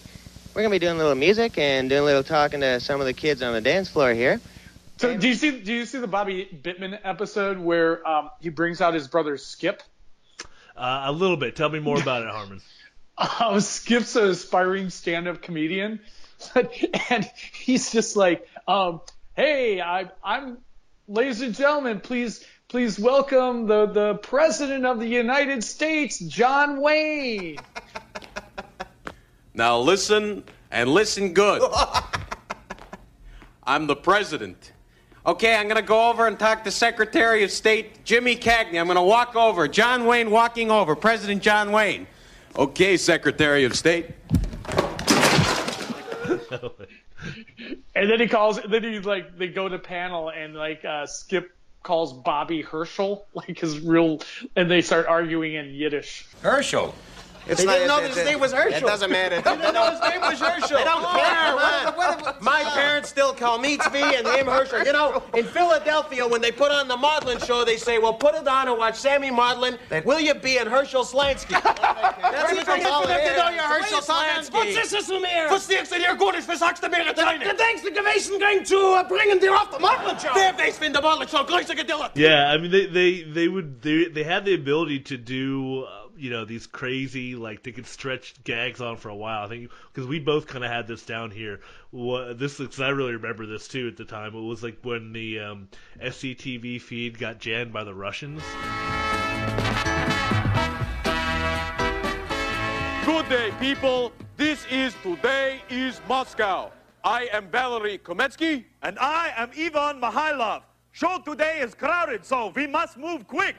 We're 0.54 0.60
going 0.60 0.70
to 0.70 0.74
be 0.74 0.78
doing 0.78 0.96
a 0.96 0.98
little 0.98 1.14
music 1.14 1.56
and 1.56 1.88
doing 1.88 2.02
a 2.02 2.04
little 2.04 2.22
talking 2.22 2.60
to 2.60 2.80
some 2.80 3.00
of 3.00 3.06
the 3.06 3.14
kids 3.14 3.40
on 3.40 3.54
the 3.54 3.62
dance 3.62 3.88
floor 3.88 4.12
here. 4.12 4.42
so 4.98 5.16
do 5.16 5.26
you 5.26 5.32
see 5.34 5.60
do 5.62 5.72
you 5.72 5.86
see 5.86 6.00
the 6.00 6.06
Bobby 6.06 6.46
Bittman 6.52 6.98
episode 7.02 7.56
where 7.56 8.06
um, 8.06 8.28
he 8.40 8.50
brings 8.50 8.82
out 8.82 8.92
his 8.92 9.08
brother 9.08 9.38
Skip? 9.38 9.82
Uh, 10.76 11.04
a 11.06 11.12
little 11.12 11.38
bit. 11.38 11.56
Tell 11.56 11.70
me 11.70 11.78
more 11.78 11.98
about 11.98 12.24
it, 12.24 12.28
Harmon. 12.28 12.60
um, 13.40 13.58
Skip's 13.60 14.16
an 14.16 14.28
aspiring 14.28 14.90
stand-up 14.90 15.40
comedian, 15.40 16.00
and 17.08 17.24
he's 17.54 17.90
just 17.90 18.16
like, 18.16 18.46
um, 18.68 19.00
"Hey, 19.34 19.80
I, 19.80 20.10
I'm, 20.22 20.58
ladies 21.08 21.40
and 21.40 21.54
gentlemen, 21.54 22.00
please, 22.00 22.44
please 22.68 22.98
welcome 22.98 23.66
the 23.66 23.86
the 23.86 24.14
president 24.16 24.84
of 24.84 25.00
the 25.00 25.06
United 25.06 25.64
States, 25.64 26.18
John 26.18 26.82
Wayne." 26.82 27.56
Now 29.54 29.78
listen 29.78 30.44
and 30.70 30.90
listen 30.90 31.32
good. 31.32 31.62
I'm 33.64 33.86
the 33.86 33.96
president. 33.96 34.72
Okay, 35.24 35.56
I'm 35.56 35.64
going 35.64 35.76
to 35.76 35.82
go 35.82 36.10
over 36.10 36.26
and 36.26 36.38
talk 36.38 36.62
to 36.64 36.70
Secretary 36.70 37.42
of 37.42 37.50
State 37.50 38.04
Jimmy 38.04 38.36
Cagney. 38.36 38.78
I'm 38.78 38.86
going 38.86 38.96
to 38.96 39.02
walk 39.02 39.34
over. 39.34 39.66
John 39.66 40.04
Wayne 40.04 40.30
walking 40.30 40.70
over. 40.70 40.94
President 40.94 41.42
John 41.42 41.72
Wayne. 41.72 42.06
Okay, 42.56 42.98
Secretary 42.98 43.64
of 43.64 43.74
State. 43.76 44.10
And 47.94 48.08
then 48.08 48.20
he 48.20 48.28
calls. 48.28 48.60
Then 48.62 48.84
he 48.84 49.00
like 49.00 49.36
they 49.36 49.48
go 49.48 49.68
to 49.68 49.76
panel 49.76 50.30
and 50.30 50.54
like 50.54 50.84
uh, 50.84 51.04
Skip 51.04 51.50
calls 51.82 52.12
Bobby 52.12 52.62
Herschel 52.62 53.26
like 53.34 53.58
his 53.58 53.80
real, 53.80 54.20
and 54.56 54.70
they 54.70 54.82
start 54.82 55.06
arguing 55.06 55.54
in 55.54 55.70
Yiddish. 55.70 56.26
Herschel. 56.42 56.94
It's 57.46 57.60
they 57.60 57.66
not- 57.66 57.72
didn't 57.74 57.88
know 57.88 57.98
it- 57.98 58.08
his 58.08 58.16
it- 58.18 58.24
name 58.26 58.40
was 58.40 58.52
Herschel. 58.52 58.78
it 58.78 58.86
doesn't 58.86 59.10
matter. 59.10 59.40
They 59.40 59.56
didn't 59.56 59.74
know 59.74 59.90
his 59.90 60.00
name 60.00 60.20
was 60.20 60.40
Herschel. 60.40 60.78
They 60.78 60.84
don't 60.84 61.04
care. 61.04 61.48
on, 61.48 61.54
What- 61.54 62.18
come 62.18 62.24
on. 62.28 62.34
My 62.40 62.62
parents 62.64 63.08
still 63.08 63.32
call 63.32 63.58
me 63.58 63.76
Tzvi 63.78 64.18
and 64.18 64.26
him 64.26 64.46
Herschel. 64.46 64.84
You 64.84 64.92
know, 64.92 65.22
in 65.34 65.44
Philadelphia, 65.44 66.26
when 66.26 66.40
they 66.40 66.52
put 66.52 66.70
on 66.70 66.88
the 66.88 66.96
Maudlin 66.96 67.38
show, 67.40 67.64
they 67.64 67.76
say, 67.76 67.98
well, 67.98 68.12
put 68.14 68.34
it 68.34 68.46
on 68.46 68.68
and 68.68 68.78
watch 68.78 68.96
Sammy 68.96 69.30
Maudlin, 69.30 69.78
Will 70.04 70.20
you 70.20 70.34
be 70.34 70.58
and 70.58 70.68
Herschel 70.68 71.04
Slansky. 71.04 71.50
That's 71.62 71.72
what 71.80 72.48
do 72.50 72.54
they 72.54 72.60
you 72.60 72.64
for 72.64 72.76
go 72.76 73.06
them 73.06 73.16
to 73.16 73.22
here? 73.22 73.36
know 73.36 73.48
you're 73.50 73.62
Herschel 73.62 73.98
Wait 73.98 74.08
a 74.08 74.12
second. 74.12 74.44
Slansky. 74.44 74.76
Was 74.76 74.84
ist 74.84 74.92
es 74.94 75.08
nun 75.08 75.22
mehr? 75.22 75.50
Was 75.50 75.66
denkst 75.66 75.90
du 75.90 75.98
dir 75.98 76.14
gut 76.16 76.34
ist, 76.36 76.48
was 76.48 76.58
sagst 76.60 76.82
du 76.82 76.88
mir 76.88 77.04
jetzt 77.04 77.18
eine? 77.20 77.44
denkst 77.54 77.82
du 77.82 77.90
gewesen, 77.92 78.38
going 78.38 78.64
to 78.64 78.76
uh, 78.96 79.02
bringen 79.04 79.38
dir 79.40 79.52
auf 79.54 79.68
the 79.72 79.78
Maudlin 79.78 80.18
show? 80.18 80.28
Wer 80.34 80.56
weiß, 80.58 80.80
wenn 80.80 80.92
der 80.92 81.02
Maudlin 81.02 81.28
show 81.28 81.44
größer 81.44 81.74
gedillet? 81.74 82.10
Yeah, 82.14 82.52
I 82.54 82.58
mean 82.58 82.70
they 82.70 82.86
they 82.86 83.22
they 83.32 83.48
would 83.48 83.80
they 83.82 84.08
they 84.12 84.24
had 84.24 84.44
the 84.44 84.54
ability 84.54 85.00
to 85.00 85.16
do 85.16 85.84
uh, 85.84 85.97
you 86.18 86.30
know 86.30 86.44
these 86.44 86.66
crazy 86.66 87.34
like 87.34 87.62
they 87.62 87.72
could 87.72 87.86
stretch 87.86 88.34
gags 88.44 88.80
on 88.80 88.96
for 88.96 89.08
a 89.08 89.14
while. 89.14 89.44
I 89.44 89.48
think 89.48 89.70
because 89.92 90.08
we 90.08 90.18
both 90.18 90.46
kind 90.46 90.64
of 90.64 90.70
had 90.70 90.86
this 90.86 91.04
down 91.04 91.30
here. 91.30 91.60
What 91.90 92.38
this 92.38 92.58
because 92.58 92.80
I 92.80 92.88
really 92.88 93.12
remember 93.12 93.46
this 93.46 93.68
too 93.68 93.88
at 93.88 93.96
the 93.96 94.04
time. 94.04 94.34
It 94.34 94.40
was 94.40 94.62
like 94.62 94.78
when 94.82 95.12
the 95.12 95.40
um, 95.40 95.68
SCTV 96.00 96.80
feed 96.80 97.18
got 97.18 97.38
jammed 97.38 97.72
by 97.72 97.84
the 97.84 97.94
Russians. 97.94 98.42
Good 103.04 103.28
day, 103.28 103.52
people. 103.58 104.12
This 104.36 104.66
is 104.70 104.94
Today 105.02 105.62
is 105.70 106.00
Moscow. 106.08 106.70
I 107.04 107.28
am 107.32 107.48
Valery 107.50 107.98
Kometsky. 107.98 108.64
And 108.82 108.98
I 108.98 109.32
am 109.36 109.50
Ivan 109.58 110.00
Mihailov. 110.00 110.62
Show 110.90 111.18
today 111.24 111.60
is 111.60 111.74
crowded, 111.74 112.24
so 112.24 112.48
we 112.56 112.66
must 112.66 112.96
move 112.96 113.26
quick. 113.28 113.54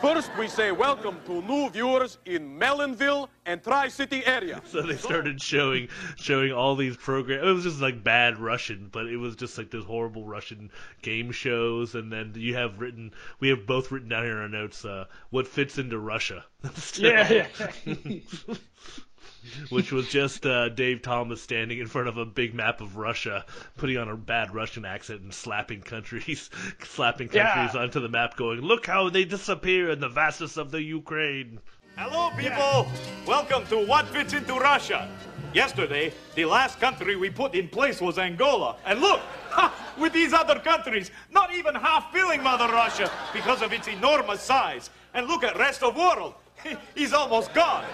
First, 0.00 0.30
we 0.36 0.48
say 0.48 0.72
welcome 0.72 1.18
to 1.26 1.40
new 1.42 1.70
viewers 1.70 2.18
in 2.24 2.58
Melonville 2.58 3.28
and 3.46 3.62
Tri-City 3.62 4.24
area. 4.26 4.60
So 4.64 4.82
they 4.82 4.96
started 4.96 5.40
showing 5.40 5.88
showing 6.16 6.52
all 6.52 6.74
these 6.74 6.96
programs. 6.96 7.46
It 7.46 7.52
was 7.52 7.64
just 7.64 7.80
like 7.80 8.02
bad 8.02 8.38
Russian, 8.38 8.88
but 8.90 9.06
it 9.06 9.18
was 9.18 9.36
just 9.36 9.56
like 9.56 9.70
those 9.70 9.84
horrible 9.84 10.24
Russian 10.26 10.70
game 11.02 11.30
shows. 11.30 11.94
And 11.94 12.10
then 12.12 12.32
you 12.34 12.56
have 12.56 12.80
written, 12.80 13.12
we 13.38 13.50
have 13.50 13.66
both 13.66 13.92
written 13.92 14.08
down 14.08 14.24
here 14.24 14.36
in 14.36 14.42
our 14.42 14.48
notes, 14.48 14.84
uh, 14.84 15.04
what 15.28 15.46
fits 15.46 15.78
into 15.78 15.98
Russia. 15.98 16.44
Yeah, 16.96 17.46
Which 19.70 19.90
was 19.92 20.08
just 20.08 20.44
uh, 20.46 20.68
Dave 20.68 21.02
Thomas 21.02 21.40
standing 21.42 21.78
in 21.78 21.86
front 21.86 22.08
of 22.08 22.16
a 22.18 22.26
big 22.26 22.54
map 22.54 22.80
of 22.80 22.96
Russia, 22.96 23.44
putting 23.76 23.96
on 23.96 24.08
a 24.08 24.16
bad 24.16 24.54
Russian 24.54 24.84
accent 24.84 25.22
and 25.22 25.32
slapping 25.32 25.80
countries, 25.80 26.50
slapping 26.84 27.30
Yeah. 27.32 27.54
countries 27.54 27.74
onto 27.76 28.00
the 28.00 28.08
map, 28.08 28.36
going, 28.36 28.60
"Look 28.60 28.86
how 28.86 29.08
they 29.08 29.24
disappear 29.24 29.90
in 29.90 30.00
the 30.00 30.08
vastness 30.08 30.56
of 30.56 30.70
the 30.70 30.82
Ukraine." 30.82 31.60
Hello, 31.96 32.30
people. 32.36 32.86
Welcome 33.26 33.66
to 33.66 33.84
What 33.86 34.08
Fits 34.08 34.32
into 34.32 34.54
Russia. 34.54 35.08
Yesterday, 35.52 36.12
the 36.34 36.44
last 36.44 36.78
country 36.80 37.16
we 37.16 37.28
put 37.30 37.54
in 37.54 37.68
place 37.68 38.00
was 38.00 38.18
Angola. 38.18 38.76
And 38.86 39.00
look, 39.00 39.20
ha, 39.50 39.74
with 39.98 40.12
these 40.12 40.32
other 40.32 40.58
countries, 40.60 41.10
not 41.30 41.52
even 41.52 41.74
half 41.74 42.12
filling 42.12 42.42
Mother 42.42 42.68
Russia 42.68 43.10
because 43.32 43.60
of 43.60 43.72
its 43.72 43.88
enormous 43.88 44.40
size. 44.40 44.90
And 45.12 45.26
look 45.26 45.42
at 45.42 45.58
rest 45.58 45.82
of 45.82 45.96
world. 45.96 46.34
He's 46.94 47.12
almost 47.12 47.52
gone. 47.52 47.84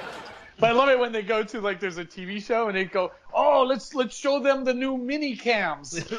But 0.58 0.70
I 0.70 0.72
love 0.72 0.88
it 0.88 0.98
when 0.98 1.12
they 1.12 1.22
go 1.22 1.42
to 1.42 1.60
like 1.60 1.80
there's 1.80 1.98
a 1.98 2.04
TV 2.04 2.42
show 2.42 2.68
and 2.68 2.76
they 2.76 2.84
go, 2.84 3.12
oh 3.34 3.64
let's 3.68 3.94
let's 3.94 4.16
show 4.16 4.40
them 4.40 4.64
the 4.64 4.72
new 4.74 4.96
mini 4.96 5.36
cams. 5.36 6.02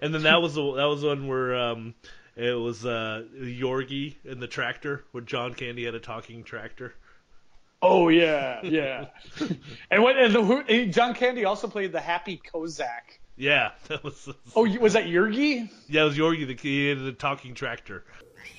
And 0.00 0.14
then 0.14 0.22
that 0.22 0.40
was 0.40 0.54
the 0.54 0.72
that 0.74 0.84
was 0.84 1.04
one 1.04 1.26
where 1.26 1.54
um, 1.54 1.94
it 2.36 2.58
was 2.58 2.86
uh, 2.86 3.24
Yorgi 3.36 4.16
and 4.24 4.40
the 4.40 4.46
tractor, 4.46 5.04
where 5.12 5.22
John 5.22 5.54
Candy 5.54 5.84
had 5.84 5.94
a 5.94 6.00
talking 6.00 6.42
tractor. 6.44 6.94
oh 7.82 8.08
yeah, 8.08 8.60
yeah. 8.62 9.06
and 9.90 10.02
what 10.02 10.16
and 10.16 10.34
the, 10.34 10.42
who, 10.42 10.60
and 10.60 10.92
John 10.92 11.14
Candy 11.14 11.44
also 11.44 11.68
played 11.68 11.92
the 11.92 12.00
Happy 12.00 12.40
Kozak. 12.52 13.18
Yeah, 13.36 13.72
that 13.88 14.02
was. 14.04 14.28
Oh, 14.54 14.68
was 14.78 14.94
that 14.94 15.04
Yurgi? 15.04 15.68
Yeah, 15.88 16.02
it 16.02 16.04
was 16.04 16.16
Yorgi. 16.18 16.46
The 16.46 16.56
he 16.56 16.88
had 16.88 16.98
a 16.98 17.12
talking 17.12 17.54
tractor. 17.54 18.04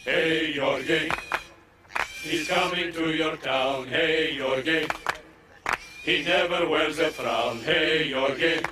Hey, 0.03 0.53
Yorgi. 0.55 1.39
He's 2.24 2.47
coming 2.47 2.93
to 2.93 3.09
your 3.11 3.36
town. 3.38 3.88
Hey, 3.88 4.38
Yorgi. 4.38 4.89
He 6.03 6.24
never 6.24 6.67
wears 6.69 6.99
a 6.99 7.09
frown. 7.09 7.59
Hey, 7.59 8.11
Yorgi. 8.11 8.63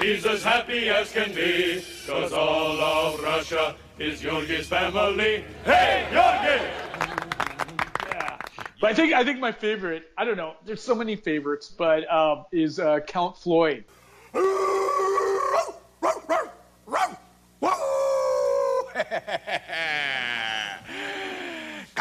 He's 0.00 0.24
as 0.24 0.44
happy 0.44 0.88
as 0.88 1.12
can 1.12 1.34
be, 1.34 1.84
cause 2.06 2.32
all 2.32 2.80
of 2.80 3.20
Russia 3.22 3.74
is 3.98 4.22
Yorgi's 4.22 4.68
family. 4.68 5.44
Hey, 5.64 6.06
Yorgi! 6.12 6.90
But 8.80 8.92
I 8.92 8.94
think 8.94 9.12
I 9.12 9.24
think 9.24 9.40
my 9.40 9.52
favorite. 9.52 10.10
I 10.16 10.24
don't 10.24 10.38
know. 10.38 10.54
There's 10.64 10.82
so 10.82 10.94
many 10.94 11.16
favorites, 11.16 11.68
but 11.68 12.10
um, 12.10 12.46
is 12.50 12.78
uh, 12.78 13.00
Count 13.00 13.36
Floyd. 13.36 13.84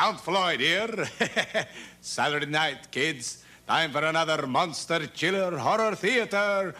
Count 0.10 0.22
Floyd 0.22 0.60
here. 0.60 1.08
Saturday 2.02 2.48
night, 2.48 2.90
kids. 2.90 3.46
Time 3.68 3.92
for 3.92 4.04
another 4.04 4.48
monster 4.48 5.06
chiller 5.06 5.56
horror 5.56 5.94
theater. 5.94 6.74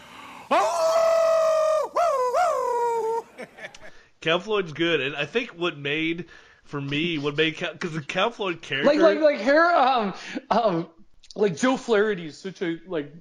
Count 4.22 4.42
Floyd's 4.42 4.74
good, 4.74 5.00
and 5.02 5.16
I 5.16 5.26
think 5.26 5.50
what 5.50 5.78
made 5.78 6.26
for 6.64 6.82
me 6.82 7.20
what 7.20 7.38
made 7.38 7.60
because 7.60 7.94
the 7.94 8.02
Count 8.02 8.34
Floyd 8.34 8.64
character 8.64 8.92
Like 8.92 9.00
like 9.00 9.20
like 9.20 9.42
here 9.42 9.64
um 9.64 10.16
um 10.50 10.88
like 11.36 11.56
Joe 11.56 11.78
Flaherty 11.78 12.26
is 12.26 12.38
such 12.40 12.64
a 12.64 12.80
like. 12.88 13.14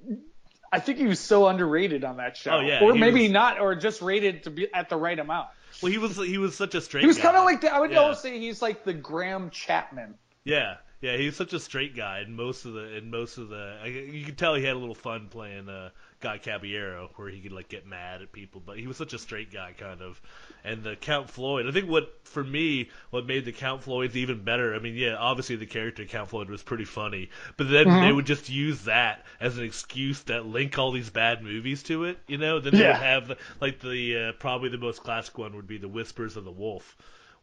I 0.71 0.79
think 0.79 0.97
he 0.97 1.05
was 1.05 1.19
so 1.19 1.47
underrated 1.47 2.03
on 2.03 2.17
that 2.17 2.35
show. 2.35 2.57
Oh, 2.57 2.61
yeah, 2.61 2.81
or 2.81 2.95
maybe 2.95 3.23
was- 3.23 3.31
not, 3.31 3.59
or 3.59 3.75
just 3.75 4.01
rated 4.01 4.45
to 4.45 4.49
be 4.49 4.73
at 4.73 4.89
the 4.89 4.97
right 4.97 5.19
amount. 5.19 5.49
Well, 5.81 5.91
he 5.91 5.97
was 5.97 6.17
he 6.17 6.37
was 6.37 6.55
such 6.55 6.75
a 6.75 6.81
straight. 6.81 7.01
He 7.01 7.07
was 7.07 7.17
kind 7.17 7.37
of 7.37 7.45
like 7.45 7.61
the, 7.61 7.73
I 7.73 7.79
would 7.79 7.91
Yeah. 7.91 7.99
almost 7.99 8.21
say 8.21 8.37
he's 8.39 8.61
like 8.61 8.83
the 8.83 8.93
Graham 8.93 9.49
Chapman. 9.49 10.15
Yeah, 10.43 10.77
yeah, 11.01 11.15
he's 11.15 11.35
such 11.35 11.53
a 11.53 11.59
straight 11.59 11.95
guy 11.95 12.19
and 12.19 12.35
most 12.35 12.65
of 12.65 12.73
the 12.73 12.95
and 12.95 13.09
most 13.11 13.37
of 13.37 13.49
the. 13.49 13.77
I, 13.81 13.87
you 13.87 14.25
could 14.25 14.37
tell 14.37 14.55
he 14.55 14.63
had 14.63 14.75
a 14.75 14.79
little 14.79 14.95
fun 14.95 15.27
playing 15.29 15.69
uh, 15.69 15.89
Guy 16.19 16.37
Caballero, 16.37 17.09
where 17.15 17.29
he 17.29 17.39
could 17.41 17.51
like 17.51 17.69
get 17.69 17.85
mad 17.87 18.21
at 18.21 18.31
people, 18.31 18.61
but 18.65 18.77
he 18.77 18.87
was 18.87 18.97
such 18.97 19.13
a 19.13 19.19
straight 19.19 19.51
guy, 19.51 19.73
kind 19.77 20.01
of. 20.01 20.21
And 20.63 20.83
the 20.83 20.95
Count 20.95 21.29
Floyd, 21.29 21.67
I 21.67 21.71
think 21.71 21.89
what 21.89 22.13
for 22.23 22.43
me, 22.43 22.89
what 23.09 23.25
made 23.25 23.45
the 23.45 23.51
Count 23.51 23.83
Floyds 23.83 24.15
even 24.17 24.43
better. 24.43 24.75
I 24.75 24.79
mean, 24.79 24.95
yeah, 24.95 25.15
obviously 25.15 25.55
the 25.55 25.65
character 25.65 26.05
Count 26.05 26.29
Floyd 26.29 26.49
was 26.49 26.63
pretty 26.63 26.85
funny, 26.85 27.29
but 27.57 27.69
then 27.69 27.87
Mhm. 27.87 27.99
they 27.99 28.11
would 28.11 28.25
just 28.25 28.49
use 28.49 28.83
that 28.83 29.25
as 29.39 29.57
an 29.57 29.63
excuse 29.63 30.21
that 30.23 30.45
link 30.45 30.77
all 30.77 30.91
these 30.91 31.09
bad 31.09 31.41
movies 31.43 31.83
to 31.83 32.03
it. 32.05 32.19
You 32.27 32.37
know, 32.37 32.59
then 32.59 32.75
they 32.75 32.83
Yeah. 32.83 32.87
would 32.87 32.97
have 32.97 33.37
like 33.61 33.79
the 33.79 34.17
uh, 34.17 34.31
probably 34.33 34.69
the 34.69 34.77
most 34.77 35.03
classic 35.03 35.37
one 35.37 35.55
would 35.55 35.67
be 35.67 35.77
the 35.77 35.87
Whispers 35.87 36.35
of 36.37 36.45
the 36.45 36.51
Wolf 36.51 36.95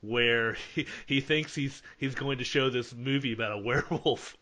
where 0.07 0.57
he, 0.75 0.87
he 1.07 1.21
thinks 1.21 1.55
he's 1.55 1.83
he's 1.99 2.15
going 2.15 2.39
to 2.39 2.45
show 2.45 2.71
this 2.71 2.95
movie 2.95 3.33
about 3.33 3.53
a 3.53 3.59
werewolf, 3.67 4.37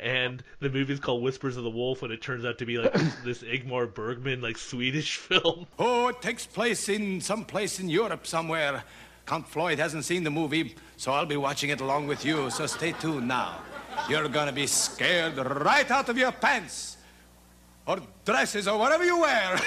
and 0.00 0.42
the 0.60 0.70
movie's 0.70 1.00
called 1.00 1.22
Whispers 1.22 1.56
of 1.56 1.64
the 1.64 1.70
Wolf, 1.70 2.02
and 2.02 2.12
it 2.12 2.20
turns 2.20 2.44
out 2.44 2.58
to 2.58 2.66
be 2.66 2.78
like 2.78 2.92
this, 3.24 3.42
Ingmar 3.42 3.92
Bergman 3.92 4.40
like 4.40 4.58
Swedish 4.58 5.16
film. 5.16 5.66
Oh, 5.78 6.08
it 6.08 6.20
takes 6.20 6.46
place 6.46 6.88
in 6.88 7.20
some 7.20 7.44
place 7.44 7.80
in 7.80 7.88
Europe 7.88 8.26
somewhere. 8.26 8.84
Count 9.26 9.48
Floyd 9.48 9.78
hasn't 9.78 10.04
seen 10.04 10.22
the 10.22 10.30
movie, 10.30 10.76
so 10.96 11.12
I'll 11.12 11.26
be 11.26 11.36
watching 11.36 11.70
it 11.70 11.80
along 11.80 12.06
with 12.06 12.24
you, 12.24 12.48
so 12.50 12.66
stay 12.66 12.92
tuned 12.92 13.26
now. 13.26 13.60
You're 14.08 14.28
gonna 14.28 14.52
be 14.52 14.68
scared 14.68 15.36
right 15.36 15.90
out 15.90 16.08
of 16.08 16.16
your 16.16 16.30
pants. 16.30 16.96
Or 17.86 17.98
dresses, 18.24 18.66
or 18.66 18.78
whatever 18.78 19.04
you 19.04 19.20
wear. 19.20 19.60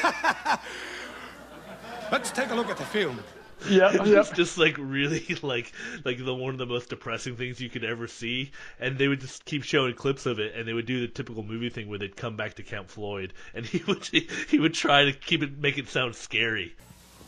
Let's 2.12 2.32
take 2.32 2.50
a 2.50 2.56
look 2.56 2.70
at 2.70 2.78
the 2.78 2.86
film. 2.86 3.20
Yeah, 3.68 3.91
it's 3.93 4.30
just 4.32 4.57
like 4.57 4.76
really 4.78 5.26
like 5.41 5.72
like 6.05 6.24
the 6.24 6.34
one 6.34 6.53
of 6.53 6.60
the 6.60 6.66
most 6.66 6.89
depressing 6.89 7.36
things 7.36 7.60
you 7.60 7.70
could 7.70 7.84
ever 7.84 8.07
see. 8.07 8.51
And 8.80 8.97
they 8.97 9.07
would 9.07 9.20
just 9.22 9.45
keep 9.45 9.64
showing 9.64 9.93
clips 9.95 10.26
of 10.26 10.39
it, 10.39 10.55
and 10.55 10.68
they 10.68 10.74
would 10.74 10.86
do 10.86 11.01
the 11.01 11.07
typical 11.07 11.43
movie 11.43 11.70
thing 11.70 11.89
where 11.89 11.99
they'd 11.99 12.16
come 12.16 12.36
back 12.36 12.53
to 12.55 12.64
Count 12.64 12.89
Floyd, 12.89 13.34
and 13.53 13.66
he 13.72 13.84
would 13.88 14.05
he 14.05 14.60
would 14.60 14.74
try 14.74 15.05
to 15.05 15.14
keep 15.14 15.43
it 15.43 15.57
make 15.57 15.78
it 15.78 15.89
sound 15.89 16.16
scary. 16.16 16.74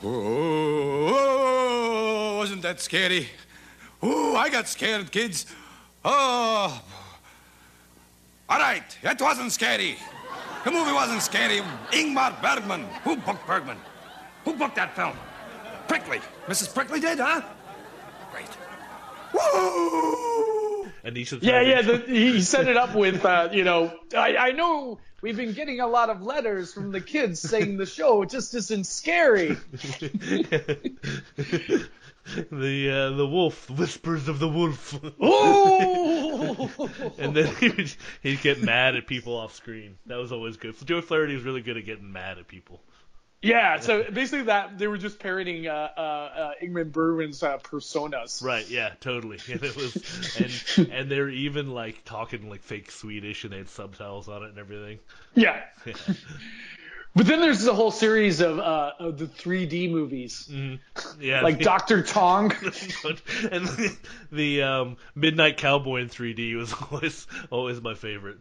Oh, 0.04 1.28
wasn't 2.38 2.64
that 2.64 2.80
scary? 2.80 3.28
Oh, 4.02 4.36
I 4.36 4.50
got 4.50 4.68
scared, 4.68 5.12
kids. 5.12 5.46
Oh. 6.04 6.82
All 8.50 8.58
right, 8.60 8.98
that 9.04 9.22
wasn't 9.22 9.52
scary. 9.52 9.96
The 10.64 10.72
movie 10.72 10.92
wasn't 10.92 11.22
scary. 11.22 11.62
Ingmar 11.92 12.42
Bergman. 12.42 12.86
Who 13.04 13.16
booked 13.18 13.46
Bergman? 13.46 13.78
Who 14.46 14.54
booked 14.54 14.76
that 14.76 14.96
film? 14.96 15.16
Prickly. 15.92 16.22
Mrs. 16.48 16.74
Prickly 16.74 17.02
did, 17.02 17.20
huh? 17.20 17.42
Great. 18.32 18.48
Woo! 19.34 20.90
Anisha. 21.04 21.40
Yeah, 21.42 21.60
yeah. 21.60 21.82
The, 21.82 21.98
he 21.98 22.42
set 22.42 22.70
it 22.70 22.78
up 22.78 22.96
with, 23.04 23.26
uh, 23.26 23.50
you 23.52 23.66
know, 23.66 23.92
I, 24.16 24.38
I 24.38 24.52
know 24.52 25.00
we've 25.22 25.36
been 25.36 25.52
getting 25.52 25.82
a 25.82 25.88
lot 25.88 26.10
of 26.10 26.22
letters 26.22 26.74
from 26.74 26.94
the 26.94 27.02
kids 27.02 27.42
saying 27.42 27.76
the 27.76 27.86
show 27.86 28.24
just 28.24 28.54
isn't 28.54 28.88
scary. 28.88 29.58
the 32.52 32.90
uh, 32.90 33.10
the 33.18 33.28
wolf 33.28 33.70
whispers 33.70 34.30
of 34.30 34.40
the 34.40 34.48
wolf. 34.48 34.94
Ooh! 35.22 36.70
and 37.18 37.36
then 37.36 37.54
he 37.56 37.68
would, 37.68 37.94
he'd 38.24 38.42
get 38.42 38.64
mad 38.64 38.96
at 38.96 39.08
people 39.08 39.36
off 39.36 39.54
screen. 39.56 39.98
That 40.06 40.20
was 40.20 40.32
always 40.32 40.56
good. 40.56 40.74
Joe 40.86 41.02
Flaherty 41.02 41.36
was 41.36 41.44
really 41.44 41.62
good 41.62 41.76
at 41.76 41.84
getting 41.84 42.14
mad 42.14 42.38
at 42.38 42.48
people. 42.48 42.80
Yeah, 43.44 43.80
so 43.80 44.04
basically 44.04 44.44
that 44.44 44.78
they 44.78 44.86
were 44.88 45.00
just 45.00 45.18
parodying 45.18 45.66
uh, 45.68 45.90
uh, 45.98 46.00
uh, 46.02 46.52
Ingmar 46.62 46.92
Bergman's 46.92 47.42
uh, 47.42 47.58
personas. 47.58 48.44
Right. 48.44 48.70
Yeah. 48.70 48.92
Totally. 49.00 49.40
And 49.52 49.64
it 49.64 49.76
was, 49.76 50.38
and 50.78 50.90
and 50.92 51.10
they're 51.12 51.30
even 51.30 51.72
like 51.72 52.04
talking 52.06 52.50
like 52.50 52.62
fake 52.62 52.92
Swedish, 52.92 53.44
and 53.44 53.52
they 53.54 53.58
had 53.58 53.70
subtitles 53.70 54.28
on 54.30 54.44
it 54.44 54.50
and 54.50 54.60
everything. 54.60 55.00
Yeah. 55.34 55.62
Yeah. 55.86 55.94
But 57.14 57.26
then 57.28 57.42
there's 57.42 57.62
the 57.64 57.74
whole 57.74 57.92
series 57.92 58.40
of, 58.40 58.58
uh, 58.58 58.92
of 58.98 59.18
the 59.18 59.26
3D 59.26 59.92
movies, 59.92 60.48
Mm-hmm. 60.50 61.22
Yeah. 61.22 61.42
like 61.42 61.58
the- 61.58 61.66
Doctor 61.66 62.04
Tongue. 62.04 62.52
and 62.54 63.66
the, 63.68 63.98
the 64.32 64.64
um, 64.64 64.96
Midnight 65.14 65.58
Cowboy 65.58 66.04
in 66.04 66.08
3D 66.08 66.56
was 66.56 66.74
always 66.90 67.28
always 67.50 67.82
my 67.82 67.96
favorite. 67.96 68.38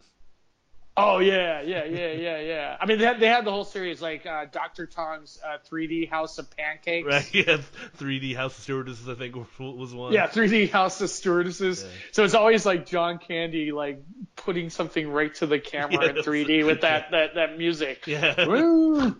Oh 1.03 1.19
yeah, 1.19 1.61
yeah, 1.61 1.83
yeah, 1.85 2.11
yeah, 2.11 2.39
yeah. 2.39 2.77
I 2.79 2.85
mean, 2.85 2.99
they 2.99 3.05
had, 3.05 3.19
they 3.19 3.27
had 3.27 3.45
the 3.45 3.51
whole 3.51 3.63
series 3.63 4.01
like 4.01 4.25
uh, 4.25 4.45
Doctor 4.51 4.85
Tongue's 4.85 5.39
uh, 5.43 5.57
3D 5.69 6.09
House 6.09 6.37
of 6.37 6.55
Pancakes. 6.55 7.07
Right. 7.07 7.27
Yeah. 7.41 7.57
3D 7.97 8.35
House 8.35 8.57
of 8.57 8.63
Stewardesses, 8.63 9.09
I 9.09 9.15
think, 9.15 9.35
was- 9.35 9.47
was 9.59 9.93
one. 9.93 10.13
Yeah, 10.13 10.27
3D 10.27 10.69
House 10.69 11.01
of 11.01 11.09
Stewardesses. 11.09 11.85
So 12.11 12.23
it's 12.23 12.33
always 12.35 12.65
like 12.65 12.85
John 12.85 13.17
Candy 13.17 13.71
like 13.71 14.03
putting 14.35 14.69
something 14.69 15.09
right 15.09 15.33
to 15.35 15.47
the 15.47 15.59
camera 15.59 16.07
in 16.09 16.15
3D 16.17 16.65
with 16.65 16.81
that 16.81 17.11
that, 17.11 17.35
that 17.35 17.57
music. 17.57 18.05
Yeah. 18.07 18.45
Woo! 18.45 19.15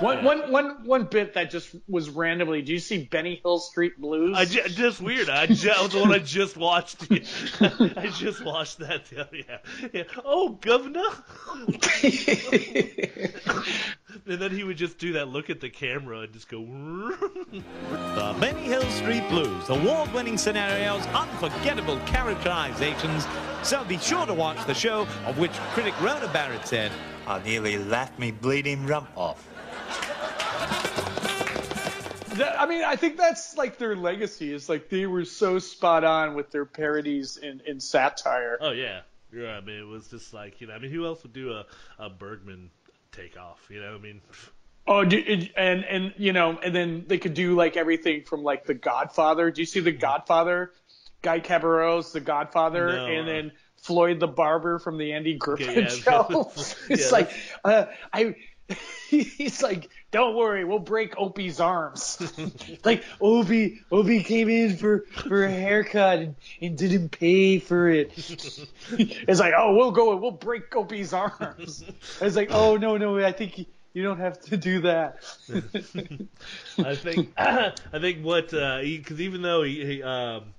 One, 0.00 0.24
one, 0.24 0.52
one, 0.52 0.84
one 0.84 1.04
bit 1.04 1.34
that 1.34 1.50
just 1.50 1.74
was 1.88 2.10
randomly. 2.10 2.62
Do 2.62 2.72
you 2.72 2.78
see 2.78 3.04
Benny 3.04 3.40
Hill 3.42 3.58
Street 3.58 3.98
Blues? 3.98 4.36
I 4.36 4.44
ju- 4.44 4.68
just 4.68 5.00
weird. 5.00 5.28
I 5.28 5.46
that 5.46 5.82
was 5.82 5.92
the 5.92 6.00
one 6.00 6.12
I 6.12 6.18
just 6.18 6.56
watched. 6.56 7.06
I 7.60 8.10
just 8.14 8.44
watched 8.44 8.78
that. 8.78 9.10
Yeah. 9.10 9.58
yeah. 9.92 10.02
Oh, 10.24 10.50
governor. 10.50 11.02
and 14.26 14.40
then 14.40 14.50
he 14.50 14.64
would 14.64 14.76
just 14.76 14.98
do 14.98 15.12
that 15.14 15.28
look 15.28 15.50
at 15.50 15.60
the 15.60 15.70
camera 15.70 16.20
and 16.20 16.32
just 16.32 16.48
go. 16.48 16.62
The 18.14 18.36
Benny 18.40 18.62
Hill 18.62 18.82
Street 18.90 19.26
Blues, 19.28 19.68
award 19.68 20.12
winning 20.12 20.36
scenarios, 20.36 21.06
unforgettable 21.06 21.98
characterizations. 22.06 23.26
So 23.62 23.84
be 23.84 23.98
sure 23.98 24.26
to 24.26 24.34
watch 24.34 24.64
the 24.66 24.74
show, 24.74 25.06
of 25.24 25.38
which 25.38 25.52
critic 25.72 25.98
Rona 26.00 26.28
Barrett 26.28 26.66
said, 26.66 26.90
I 27.26 27.42
nearly 27.42 27.78
laughed 27.78 28.18
me 28.18 28.30
bleeding 28.30 28.86
rump 28.86 29.08
off. 29.16 29.47
That- 32.38 32.60
I 32.60 32.66
mean, 32.66 32.82
I 32.84 32.96
think 32.96 33.16
that's 33.16 33.56
like 33.56 33.78
their 33.78 33.96
legacy. 33.96 34.52
Is 34.52 34.68
like 34.68 34.88
they 34.88 35.06
were 35.06 35.24
so 35.24 35.58
spot 35.58 36.04
on 36.04 36.34
with 36.34 36.50
their 36.50 36.64
parodies 36.64 37.36
and, 37.36 37.60
and 37.62 37.82
satire. 37.82 38.58
Oh 38.60 38.70
yeah. 38.70 39.00
Yeah. 39.32 39.56
I 39.56 39.60
mean, 39.60 39.78
it 39.78 39.86
was 39.86 40.08
just 40.08 40.32
like 40.32 40.60
you 40.60 40.66
know. 40.66 40.74
I 40.74 40.78
mean, 40.78 40.90
who 40.90 41.04
else 41.06 41.22
would 41.22 41.32
do 41.32 41.52
a 41.52 41.66
a 41.98 42.08
Bergman 42.10 42.70
takeoff? 43.12 43.60
You 43.70 43.80
know. 43.80 43.94
I 43.94 43.98
mean. 43.98 44.20
Oh, 44.86 45.00
and 45.00 45.50
and 45.84 46.14
you 46.16 46.32
know, 46.32 46.58
and 46.58 46.74
then 46.74 47.04
they 47.06 47.18
could 47.18 47.34
do 47.34 47.54
like 47.54 47.76
everything 47.76 48.22
from 48.24 48.42
like 48.42 48.64
The 48.64 48.74
Godfather. 48.74 49.50
Do 49.50 49.60
you 49.60 49.66
see 49.66 49.80
The 49.80 49.92
Godfather? 49.92 50.72
Guy 51.20 51.40
Caballero's, 51.40 52.12
The 52.12 52.20
Godfather, 52.20 52.92
No, 52.92 53.06
and 53.06 53.28
then 53.28 53.52
Floyd 53.82 54.20
the 54.20 54.28
Barber 54.28 54.78
from 54.78 54.98
the 54.98 55.12
Andy 55.12 55.34
Griffith 55.34 55.68
Okay, 55.68 55.80
yeah, 55.82 55.88
Show. 55.88 56.52
it's 56.88 57.06
yeah, 57.06 57.08
like 57.10 57.30
uh, 57.64 57.86
I. 58.12 58.34
He's 59.08 59.62
like, 59.62 59.88
don't 60.10 60.34
worry, 60.36 60.64
we'll 60.64 60.78
break 60.78 61.18
Opie's 61.18 61.60
arms. 61.60 62.18
like 62.84 63.04
Opie, 63.20 63.82
Opie 63.92 64.22
came 64.22 64.48
in 64.48 64.76
for 64.76 65.00
for 65.00 65.44
a 65.44 65.50
haircut 65.50 66.20
and, 66.20 66.36
and 66.62 66.78
didn't 66.78 67.10
pay 67.10 67.58
for 67.58 67.88
it. 67.90 68.12
it's 68.92 69.40
like, 69.40 69.52
oh, 69.56 69.74
we'll 69.74 69.90
go 69.90 70.12
and 70.12 70.22
we'll 70.22 70.30
break 70.30 70.74
Opie's 70.74 71.12
arms. 71.12 71.84
It's 72.20 72.36
like, 72.36 72.50
oh 72.50 72.76
no, 72.76 72.96
no, 72.96 73.18
I 73.18 73.32
think 73.32 73.58
you, 73.58 73.66
you 73.92 74.02
don't 74.02 74.18
have 74.18 74.40
to 74.42 74.56
do 74.56 74.80
that. 74.82 75.24
I 76.78 76.94
think 76.94 77.32
I 77.38 77.72
think 78.00 78.24
what 78.24 78.50
because 78.50 79.20
even 79.20 79.42
though 79.42 79.62
he, 79.62 79.84
he 79.84 80.02
um, 80.02 80.54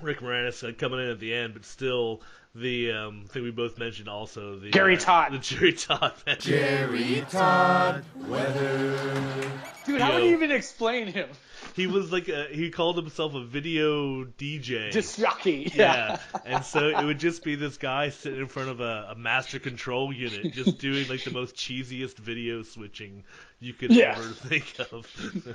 Rick 0.00 0.20
Moranis 0.20 0.66
uh, 0.66 0.72
coming 0.72 1.00
in 1.00 1.08
at 1.08 1.20
the 1.20 1.34
end, 1.34 1.54
but 1.54 1.64
still 1.64 2.22
the 2.54 2.92
um, 2.92 3.24
thing 3.28 3.42
we 3.42 3.50
both 3.50 3.78
mentioned 3.78 4.08
also 4.08 4.58
the 4.58 4.70
Gary 4.70 4.96
uh, 4.96 5.00
Todd. 5.00 5.32
the 5.32 5.38
Jerry 5.38 5.72
Todd 5.72 6.12
Jerry 6.38 7.24
Todd, 7.30 8.04
weather. 8.26 9.50
Dude, 9.86 10.00
how 10.00 10.14
would 10.14 10.24
you 10.24 10.30
even 10.32 10.50
explain 10.50 11.06
him? 11.08 11.28
He 11.74 11.86
was 11.86 12.12
like 12.12 12.28
a, 12.28 12.46
he 12.50 12.70
called 12.70 12.96
himself 12.96 13.34
a 13.34 13.42
video 13.44 14.24
DJ. 14.24 14.90
Disc 14.92 15.18
jockey. 15.18 15.72
yeah, 15.74 16.18
and 16.44 16.64
so 16.64 16.88
it 16.88 17.04
would 17.04 17.18
just 17.18 17.42
be 17.44 17.54
this 17.54 17.76
guy 17.78 18.10
sitting 18.10 18.40
in 18.40 18.46
front 18.48 18.68
of 18.68 18.80
a, 18.80 19.08
a 19.10 19.14
master 19.14 19.58
control 19.58 20.12
unit, 20.12 20.52
just 20.52 20.78
doing 20.78 21.08
like 21.08 21.24
the 21.24 21.30
most 21.30 21.56
cheesiest 21.56 22.16
video 22.18 22.62
switching 22.62 23.24
you 23.60 23.72
could 23.72 23.92
Yeah. 23.92 24.14
ever 24.18 24.22
think 24.28 24.76
of. 24.92 25.06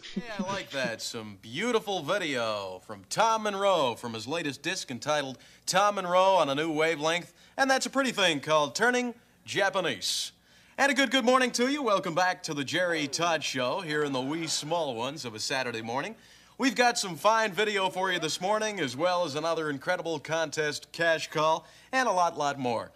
Yeah, 0.16 0.24
I 0.40 0.44
like 0.52 0.72
that. 0.72 1.02
Some 1.02 1.38
beautiful 1.42 2.02
video 2.02 2.82
from 2.88 3.04
Tom 3.10 3.44
Monroe 3.44 3.96
from 3.96 4.14
his 4.14 4.28
latest 4.28 4.62
disc 4.64 4.90
entitled 4.90 5.38
Tom 5.66 5.96
Monroe 5.96 6.36
on 6.36 6.50
a 6.50 6.56
New 6.56 6.72
Wavelength. 6.72 7.34
And 7.58 7.70
that's 7.70 7.86
a 7.86 7.90
pretty 7.90 8.12
thing 8.12 8.40
called 8.40 8.74
Turning 8.76 9.14
Japanese. 9.46 10.32
And 10.80 10.92
a 10.92 10.94
good 10.94 11.10
good 11.10 11.26
morning 11.26 11.50
to 11.54 11.68
you. 11.70 11.82
Welcome 11.82 12.14
back 12.14 12.44
to 12.44 12.54
the 12.54 12.64
Jerry 12.64 13.08
Todd 13.08 13.44
Show 13.44 13.82
here 13.82 14.04
in 14.04 14.14
the 14.14 14.22
wee 14.22 14.46
small 14.46 14.94
ones 14.94 15.26
of 15.26 15.34
a 15.34 15.40
Saturday 15.40 15.82
morning. 15.82 16.16
We've 16.60 16.76
got 16.76 17.00
some 17.00 17.16
fine 17.16 17.52
video 17.52 17.90
for 17.90 18.12
you 18.12 18.20
this 18.20 18.40
morning, 18.40 18.80
as 18.80 18.96
well 18.96 19.26
as 19.26 19.34
another 19.34 19.72
incredible 19.72 20.20
contest 20.20 20.92
cash 20.92 21.32
call, 21.32 21.66
and 21.92 22.08
a 22.08 22.12
lot, 22.12 22.38
lot 22.38 22.60
more. 22.60 22.92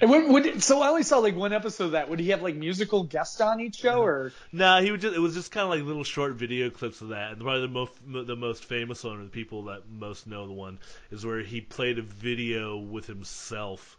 And 0.00 0.08
would, 0.08 0.28
would, 0.28 0.62
so 0.62 0.80
I 0.80 0.90
only 0.90 1.02
saw 1.02 1.18
like 1.18 1.34
one 1.34 1.52
episode 1.52 1.86
of 1.86 1.90
that. 1.92 2.08
Would 2.08 2.20
he 2.20 2.30
have 2.30 2.40
like 2.40 2.54
musical 2.54 3.02
guests 3.02 3.40
on 3.40 3.58
each 3.58 3.74
show, 3.74 4.00
or 4.00 4.32
No, 4.52 4.80
he 4.80 4.92
would 4.92 5.00
just 5.00 5.16
it 5.16 5.20
was 5.20 5.34
just 5.34 5.50
kind 5.50 5.64
of 5.64 5.70
like 5.70 5.82
little 5.82 6.04
short 6.04 6.34
video 6.34 6.70
clips 6.70 7.00
of 7.00 7.08
that. 7.08 7.32
And 7.32 7.40
probably 7.40 7.62
the 7.62 7.68
most 7.68 7.92
the 8.28 8.36
most 8.36 8.64
famous 8.64 9.02
one, 9.02 9.20
or 9.20 9.24
the 9.24 9.30
people 9.30 9.64
that 9.64 9.82
most 9.90 10.28
know 10.28 10.46
the 10.46 10.52
one, 10.52 10.78
is 11.10 11.26
where 11.26 11.40
he 11.40 11.60
played 11.60 11.98
a 11.98 12.02
video 12.02 12.78
with 12.78 13.08
himself, 13.08 13.98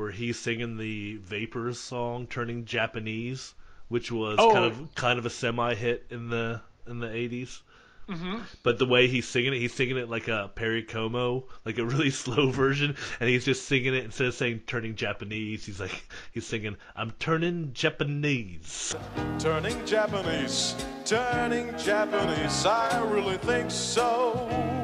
where 0.00 0.10
he's 0.10 0.38
singing 0.38 0.78
the 0.78 1.16
Vapors 1.18 1.78
song, 1.78 2.26
"Turning 2.26 2.64
Japanese," 2.64 3.52
which 3.88 4.10
was 4.10 4.36
Oh. 4.38 4.50
kind 4.52 4.64
of 4.64 4.94
kind 4.94 5.18
of 5.18 5.26
a 5.26 5.30
semi 5.30 5.74
hit 5.74 6.06
in 6.10 6.30
the 6.30 6.62
in 6.88 7.00
the 7.00 7.08
80s. 7.14 7.60
Mhm. 8.08 8.40
But 8.64 8.78
the 8.78 8.86
way 8.86 9.06
he's 9.06 9.28
singing 9.28 9.52
it, 9.52 9.58
he's 9.58 9.72
singing 9.74 9.96
it 9.96 10.08
like 10.08 10.26
a 10.26 10.50
Perry 10.56 10.82
Como, 10.82 11.44
like 11.64 11.78
a 11.78 11.84
really 11.84 12.10
slow 12.24 12.50
version, 12.50 12.96
and 13.20 13.28
he's 13.28 13.44
just 13.44 13.66
singing 13.66 13.94
it 13.94 14.02
instead 14.04 14.26
of 14.28 14.34
saying 14.34 14.62
turning 14.66 14.96
Japanese, 14.96 15.66
he's 15.66 15.78
like 15.78 16.02
he's 16.32 16.46
singing 16.46 16.76
I'm 16.96 17.10
turning 17.20 17.72
Japanese. 17.74 18.96
Turning 19.38 19.84
Japanese, 19.86 20.74
turning 21.04 21.76
Japanese, 21.78 22.64
I 22.66 23.00
really 23.04 23.36
think 23.36 23.70
so. 23.70 24.79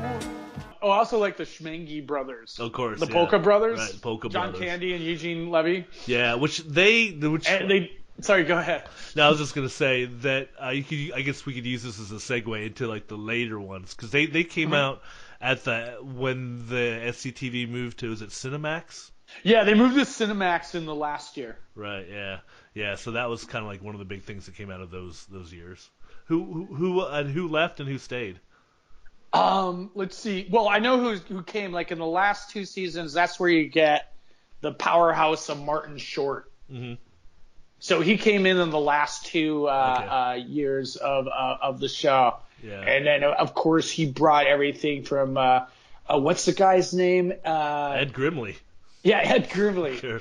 Oh, 0.86 0.90
I 0.90 0.98
also 0.98 1.18
like 1.18 1.36
the 1.36 1.42
Schmenge 1.44 2.06
brothers, 2.06 2.58
Of 2.60 2.72
course, 2.72 3.00
the 3.00 3.06
yeah. 3.06 3.12
Polka 3.12 3.38
Brothers, 3.40 3.78
Right, 3.78 4.00
Polka 4.00 4.28
John 4.28 4.50
Brothers. 4.52 4.68
Candy 4.68 4.94
and 4.94 5.02
Eugene 5.02 5.50
Levy. 5.50 5.84
Yeah, 6.06 6.34
which 6.34 6.58
they 6.58 7.10
which 7.10 7.48
And 7.48 7.68
they 7.68 7.90
sorry, 8.20 8.44
go 8.44 8.56
ahead. 8.56 8.84
No, 9.16 9.26
I 9.26 9.28
was 9.28 9.38
just 9.38 9.54
gonna 9.54 9.68
say 9.68 10.04
that 10.04 10.48
uh, 10.62 10.68
you 10.68 10.84
could, 10.84 11.18
I 11.18 11.22
guess 11.22 11.44
we 11.44 11.54
could 11.54 11.66
use 11.66 11.82
this 11.82 11.98
as 11.98 12.12
a 12.12 12.16
segue 12.16 12.64
into 12.66 12.86
like 12.86 13.08
the 13.08 13.16
later 13.16 13.58
ones 13.58 13.94
because 13.94 14.10
they 14.12 14.26
they 14.26 14.44
came 14.44 14.70
Mhm. 14.70 14.76
out 14.76 15.02
at 15.40 15.64
the 15.64 15.98
when 16.02 16.68
the 16.68 17.00
SCTV 17.08 17.68
moved 17.68 17.98
to 17.98 18.12
is 18.12 18.22
it 18.22 18.30
Cinemax? 18.30 19.10
Yeah, 19.42 19.64
they 19.64 19.74
moved 19.74 19.96
to 19.96 20.02
Cinemax 20.02 20.76
in 20.76 20.86
the 20.86 20.94
last 20.94 21.36
year. 21.36 21.58
Right. 21.74 22.06
Yeah. 22.08 22.38
Yeah. 22.74 22.94
So 22.94 23.10
that 23.12 23.28
was 23.28 23.44
kind 23.44 23.64
of 23.64 23.68
like 23.70 23.82
one 23.82 23.96
of 23.96 23.98
the 23.98 24.04
big 24.04 24.22
things 24.22 24.46
that 24.46 24.54
came 24.54 24.70
out 24.70 24.80
of 24.80 24.92
those 24.92 25.26
those 25.26 25.52
years. 25.52 25.90
Who 26.26 26.44
who 26.44 26.74
who, 26.76 27.00
uh, 27.00 27.08
and 27.12 27.30
who 27.30 27.48
left 27.48 27.80
and 27.80 27.88
who 27.88 27.98
stayed? 27.98 28.38
Um, 29.32 29.90
let's 29.94 30.16
see. 30.16 30.46
Well, 30.50 30.68
I 30.68 30.78
know 30.78 30.98
who 31.00 31.16
who 31.16 31.42
came. 31.42 31.72
Like 31.72 31.92
in 31.92 31.98
the 31.98 32.06
last 32.06 32.50
two 32.50 32.64
seasons, 32.64 33.12
that's 33.12 33.38
where 33.38 33.50
you 33.50 33.68
get 33.68 34.12
the 34.60 34.72
powerhouse 34.72 35.48
of 35.48 35.60
Martin 35.62 35.98
Short. 35.98 36.50
Mm-hmm. 36.72 36.94
So 37.78 38.00
he 38.00 38.16
came 38.16 38.46
in 38.46 38.56
in 38.56 38.70
the 38.70 38.80
last 38.80 39.26
two 39.26 39.68
uh, 39.68 39.70
uh, 39.70 40.38
years 40.46 40.96
of 40.96 41.28
uh, 41.28 41.56
of 41.60 41.78
the 41.80 41.88
show, 41.88 42.38
Yeah. 42.62 42.80
and 42.80 43.06
then 43.06 43.22
of 43.24 43.54
course 43.54 43.90
he 43.90 44.06
brought 44.06 44.46
everything 44.46 45.02
from 45.02 45.36
uh, 45.36 45.66
uh, 46.08 46.18
what's 46.18 46.46
the 46.46 46.52
guy's 46.52 46.94
name? 46.94 47.32
Uh, 47.44 47.96
Ed 47.98 48.12
Grimley. 48.12 48.56
Yeah, 49.02 49.18
Ed 49.18 49.50
Grimley. 49.50 50.00
Sure. 50.00 50.20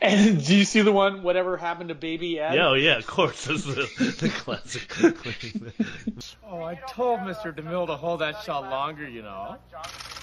and 0.00 0.44
do 0.44 0.56
you 0.56 0.64
see 0.64 0.80
the 0.80 0.92
one? 0.92 1.22
Whatever 1.22 1.56
happened 1.58 1.90
to 1.90 1.94
Baby 1.94 2.40
Ed? 2.40 2.54
yeah, 2.54 2.68
oh 2.68 2.74
yeah, 2.74 2.96
of 2.96 3.06
course. 3.06 3.44
This 3.44 3.66
is 3.66 3.74
the, 3.74 4.04
the 4.20 4.28
classic. 4.30 4.92
Oh, 6.48 6.62
I 6.62 6.76
told 6.88 7.20
Mr. 7.20 7.52
DeMille 7.54 7.86
to 7.88 7.96
hold 7.96 8.20
that 8.20 8.40
shot 8.42 8.70
longer, 8.70 9.06
you 9.06 9.20
know. 9.22 9.56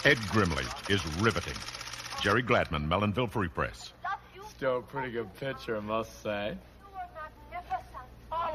Ed 0.06 0.18
Grimley 0.18 0.66
is 0.90 1.06
riveting. 1.18 1.54
Jerry 2.22 2.42
Gladman, 2.42 2.88
Melonville 2.88 3.30
Free 3.30 3.50
Press. 3.50 3.92
Still 4.50 4.78
a 4.78 4.82
pretty 4.82 5.12
good 5.12 5.34
picture, 5.36 5.76
I 5.76 5.82
must 5.82 6.24
say. 6.24 6.58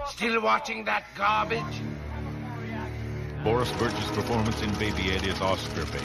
Still 0.09 0.41
watching 0.41 0.85
that 0.87 1.05
garbage? 1.15 1.63
Boris 3.45 3.71
Burge's 3.73 4.07
performance 4.11 4.61
in 4.63 4.71
Baby 4.75 5.11
Ed 5.13 5.25
is 5.27 5.41
Oscar 5.41 5.85
bait. 5.87 6.03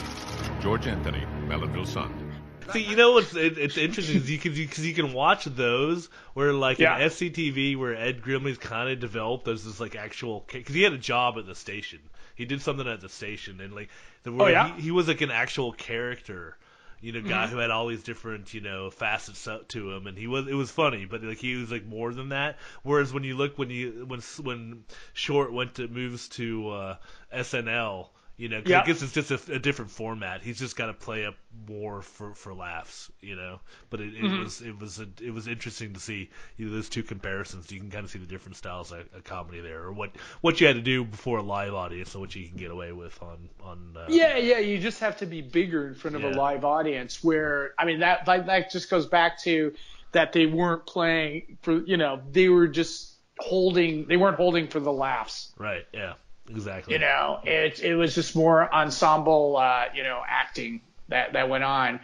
George 0.62 0.86
Anthony, 0.86 1.24
Melonville 1.46 1.86
Sun. 1.86 2.32
See, 2.72 2.82
you 2.82 2.96
know 2.96 3.12
what's 3.12 3.34
it, 3.34 3.58
it's 3.58 3.76
interesting 3.76 4.16
is 4.16 4.30
you 4.30 4.38
can 4.38 4.54
because 4.54 4.86
you 4.86 4.94
can 4.94 5.12
watch 5.12 5.44
those 5.44 6.08
where 6.32 6.52
like 6.54 6.78
Yeah. 6.78 6.96
in 6.98 7.10
SCTV 7.10 7.76
where 7.76 7.94
Ed 7.94 8.22
Grimley's 8.22 8.56
kind 8.56 8.88
of 8.88 9.00
developed 9.00 9.46
as 9.48 9.64
this 9.64 9.80
like 9.80 9.96
actual 9.96 10.44
because 10.50 10.74
he 10.74 10.82
had 10.82 10.94
a 10.94 10.98
job 10.98 11.36
at 11.36 11.44
the 11.46 11.54
station. 11.54 11.98
He 12.34 12.46
did 12.46 12.62
something 12.62 12.86
at 12.88 13.00
the 13.00 13.08
station 13.10 13.60
and 13.60 13.74
like 13.74 13.90
the 14.22 14.32
where 14.32 14.46
Oh, 14.46 14.50
yeah? 14.50 14.74
he, 14.76 14.82
he 14.84 14.90
was 14.92 15.08
like 15.08 15.20
an 15.20 15.30
actual 15.30 15.72
character. 15.72 16.56
You 17.00 17.12
know, 17.12 17.20
guy 17.22 17.46
Mhm. 17.46 17.50
who 17.50 17.58
had 17.58 17.70
all 17.70 17.86
these 17.88 18.02
different, 18.02 18.54
you 18.54 18.60
know, 18.60 18.90
facets 18.90 19.46
to 19.68 19.90
him, 19.92 20.06
and 20.06 20.16
he 20.16 20.26
was 20.26 20.46
it 20.48 20.54
was 20.54 20.70
funny, 20.70 21.04
but 21.04 21.22
like 21.22 21.38
he 21.38 21.56
was 21.56 21.70
like 21.70 21.84
more 21.84 22.12
than 22.12 22.30
that. 22.30 22.58
Whereas 22.82 23.12
when 23.12 23.24
you 23.24 23.36
look 23.36 23.58
when 23.58 23.70
you 23.70 24.04
when 24.06 24.20
when 24.42 24.84
Short 25.12 25.52
went 25.52 25.74
to 25.74 25.88
moves 25.88 26.28
to 26.30 26.68
uh, 26.70 26.96
SNL, 27.32 28.08
you 28.36 28.48
know, 28.48 28.60
'cause 28.60 28.70
Yeah. 28.70 28.82
I 28.82 28.84
guess 28.84 29.02
it's 29.02 29.12
just 29.12 29.30
a, 29.30 29.40
a 29.52 29.58
different 29.58 29.90
format. 29.92 30.42
He's 30.42 30.58
just 30.58 30.76
got 30.76 30.86
to 30.86 30.92
play 30.94 31.24
up 31.24 31.36
more 31.68 32.02
for, 32.02 32.34
for 32.34 32.52
laughs, 32.52 33.10
you 33.20 33.36
know. 33.36 33.60
But 33.90 34.00
it, 34.00 34.14
it 34.14 34.22
Mhm. 34.22 34.38
was 34.42 34.60
it 34.60 34.78
was 34.78 34.98
a, 34.98 35.06
it 35.22 35.32
was 35.32 35.46
interesting 35.46 35.92
to 35.94 36.00
see 36.00 36.30
you 36.56 36.66
know, 36.66 36.72
those 36.74 36.88
two 36.88 37.02
comparisons. 37.04 37.70
You 37.70 37.78
can 37.80 37.90
kind 37.90 38.04
of 38.04 38.10
see 38.10 38.18
the 38.18 38.26
different 38.26 38.56
styles 38.56 38.90
of, 38.92 39.00
of 39.14 39.24
comedy 39.24 39.60
there, 39.60 39.82
or 39.84 39.92
what 39.92 40.10
what 40.40 40.60
you 40.60 40.66
had 40.66 40.76
to 40.76 40.82
do 40.82 41.04
before 41.04 41.38
a 41.38 41.42
live 41.42 41.74
audience, 41.74 42.12
and 42.14 42.20
what 42.20 42.34
you 42.34 42.46
can 42.48 42.56
get 42.56 42.70
away 42.72 42.90
with 42.92 43.16
on 43.22 43.48
on. 43.62 43.96
Uh, 43.96 44.06
Yeah, 44.10 44.36
yeah, 44.36 44.58
you 44.58 44.78
just 44.78 45.00
have 45.00 45.18
to 45.18 45.26
be 45.26 45.40
bigger 45.40 45.86
in 45.86 45.94
front 45.94 46.16
of 46.16 46.24
a 46.24 46.28
live 46.28 46.64
audience. 46.64 47.22
Where 47.22 47.72
I 47.78 47.84
mean 47.84 48.00
that 48.00 48.26
that, 48.26 48.46
that 48.46 48.70
just 48.72 48.90
goes 48.90 49.06
back 49.06 49.40
to 49.42 49.74
that 50.12 50.32
they 50.32 50.46
weren't 50.46 50.86
playing 50.86 51.58
for 51.62 51.72
you 51.84 51.96
know 51.96 52.20
they 52.32 52.48
were 52.48 52.68
just 52.68 53.12
holding 53.38 54.06
they 54.06 54.16
weren't 54.16 54.36
holding 54.36 54.68
for 54.68 54.80
the 54.80 54.92
laughs. 54.92 55.52
Right. 55.58 55.84
Yeah. 55.92 56.14
Exactly. 56.48 56.94
You 56.94 57.00
know, 57.00 57.40
it 57.44 57.80
it 57.80 57.94
was 57.94 58.14
just 58.14 58.36
more 58.36 58.72
ensemble 58.72 59.56
uh, 59.56 59.86
you 59.94 60.02
know 60.02 60.22
acting 60.26 60.82
that 61.08 61.32
that 61.32 61.48
went 61.48 61.64
on. 61.64 62.00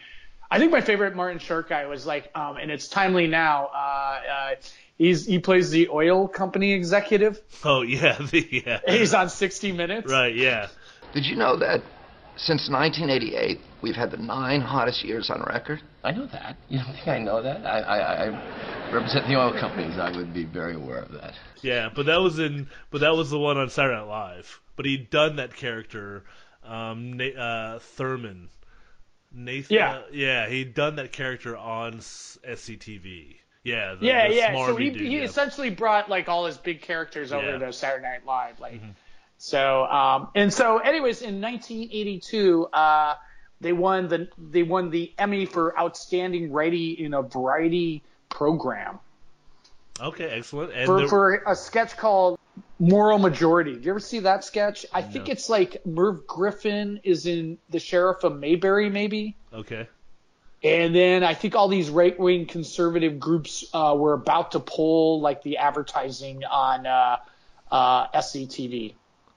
I 0.51 0.59
think 0.59 0.73
my 0.73 0.81
favorite 0.81 1.15
Martin 1.15 1.39
Short 1.39 1.69
guy 1.69 1.87
was 1.87 2.05
like, 2.07 2.31
um, 2.35 2.57
and 2.57 2.71
it's 2.71 2.89
timely 2.89 3.29
now. 3.29 3.71
Uh, 3.73 3.77
uh, 3.77 4.55
he's 4.99 5.25
he 5.27 5.39
plays 5.39 5.71
the 5.71 5.89
oil 5.89 6.27
company 6.27 6.73
executive. 6.73 7.41
Oh 7.65 7.83
yeah. 7.83 8.19
The, 8.19 8.63
yeah. 8.67 8.81
He's 8.87 9.15
on 9.15 9.29
60 9.29 9.73
Minutes. 9.73 10.11
Right. 10.11 10.35
Yeah. 10.35 10.69
Did 11.15 11.27
you 11.27 11.37
know 11.37 11.57
that 11.57 11.83
since 12.37 12.69
1988, 12.71 13.61
we've 13.83 13.97
had 13.97 14.11
the 14.11 14.17
nine 14.17 14.61
hottest 14.61 15.05
years 15.05 15.31
on 15.31 15.43
record? 15.43 15.81
I 16.03 16.13
know 16.13 16.27
that. 16.27 16.57
You 16.69 16.79
don't 16.79 16.93
think 16.95 17.09
I 17.09 17.19
know 17.19 17.43
that? 17.43 17.67
I, 17.67 17.81
I, 17.81 18.25
I 18.27 18.93
represent 18.93 19.27
the 19.29 19.37
oil 19.37 19.53
companies. 19.53 19.99
I 19.99 20.11
would 20.17 20.33
be 20.33 20.45
very 20.45 20.75
aware 20.75 21.01
of 21.01 21.13
that. 21.13 21.35
Yeah, 21.63 21.91
but 21.95 22.07
that 22.07 22.21
was 22.21 22.39
in, 22.39 22.69
but 22.91 23.03
that 23.03 23.15
was 23.15 23.31
the 23.31 23.39
one 23.39 23.59
on 23.59 23.69
Saturday 23.69 23.97
Night 23.97 24.09
Live. 24.09 24.61
But 24.77 24.87
he'd 24.87 25.11
done 25.11 25.37
that 25.37 25.55
character, 25.55 26.25
um, 26.65 27.15
Na- 27.19 27.25
uh, 27.39 27.79
Thurman. 27.81 28.49
Nathan. 29.33 29.77
Yeah. 29.77 29.93
uh, 29.93 30.03
yeah, 30.13 30.49
he'd 30.49 30.75
done 30.75 30.97
that 30.97 31.13
character 31.13 31.57
on 31.57 31.99
SCTV. 31.99 33.37
Yeah. 33.63 33.95
The, 33.95 34.07
yeah, 34.07 34.29
the 34.29 34.35
yeah. 34.35 34.67
So 34.67 34.77
he, 34.77 34.91
dude, 34.91 35.03
he 35.03 35.19
yeah. 35.19 35.25
essentially 35.25 35.71
brought 35.71 36.09
like 36.09 36.29
all 36.29 36.47
his 36.47 36.57
big 36.57 36.81
characters 36.81 37.31
over 37.33 37.45
Yeah. 37.45 37.53
Mm-hmm. 37.53 37.67
to 37.67 37.73
Saturday 37.73 38.05
Night 38.09 38.27
Live, 38.27 38.59
like. 38.59 38.81
So, 39.37 39.85
um, 39.85 40.29
and 40.35 40.53
so, 40.53 40.79
anyways, 40.79 41.23
in 41.23 41.41
1982, 41.41 42.67
uh, 42.75 43.15
they 43.61 43.73
won 43.73 44.09
the 44.09 44.29
they 44.39 44.63
won 44.63 44.91
the 44.91 45.13
Emmy 45.19 45.47
for 45.47 45.79
outstanding 45.79 46.53
writing 46.53 46.97
in 46.97 47.15
a 47.15 47.23
variety 47.23 48.03
program 48.29 48.99
Okay, 50.01 50.25
excellent. 50.25 50.73
And 50.73 50.87
for 50.87 51.09
for 51.09 51.43
a 51.47 51.55
sketch 51.55 51.97
called 51.97 52.39
Moral 52.79 53.19
Majority. 53.19 53.75
Do 53.75 53.81
you 53.81 53.91
ever 53.91 54.01
see 54.01 54.21
that 54.21 54.45
sketch? 54.45 54.87
I 54.93 55.03
think 55.03 55.29
it's 55.29 55.49
like 55.49 55.85
Merv 55.85 56.27
Griffin 56.27 57.01
is 57.05 57.27
in 57.27 57.59
the 57.69 57.79
Sheriff 57.79 58.25
of 58.25 58.39
Mayberry, 58.39 58.89
maybe. 58.91 59.37
okay. 59.53 59.89
And 60.63 60.95
then 60.95 61.25
I 61.25 61.33
think 61.33 61.55
all 61.55 61.69
these 61.69 61.89
right 61.89 62.19
wing 62.19 62.45
conservative 62.45 63.19
groups 63.19 63.65
uh, 63.73 63.95
were 63.97 64.13
about 64.13 64.53
to 64.53 64.61
pull 64.61 65.21
like 65.23 65.43
the 65.43 65.57
advertising 65.57 66.45
on 66.45 66.87
uh, 66.87 67.17
uh, 67.73 68.09
SCTV. 68.09 68.93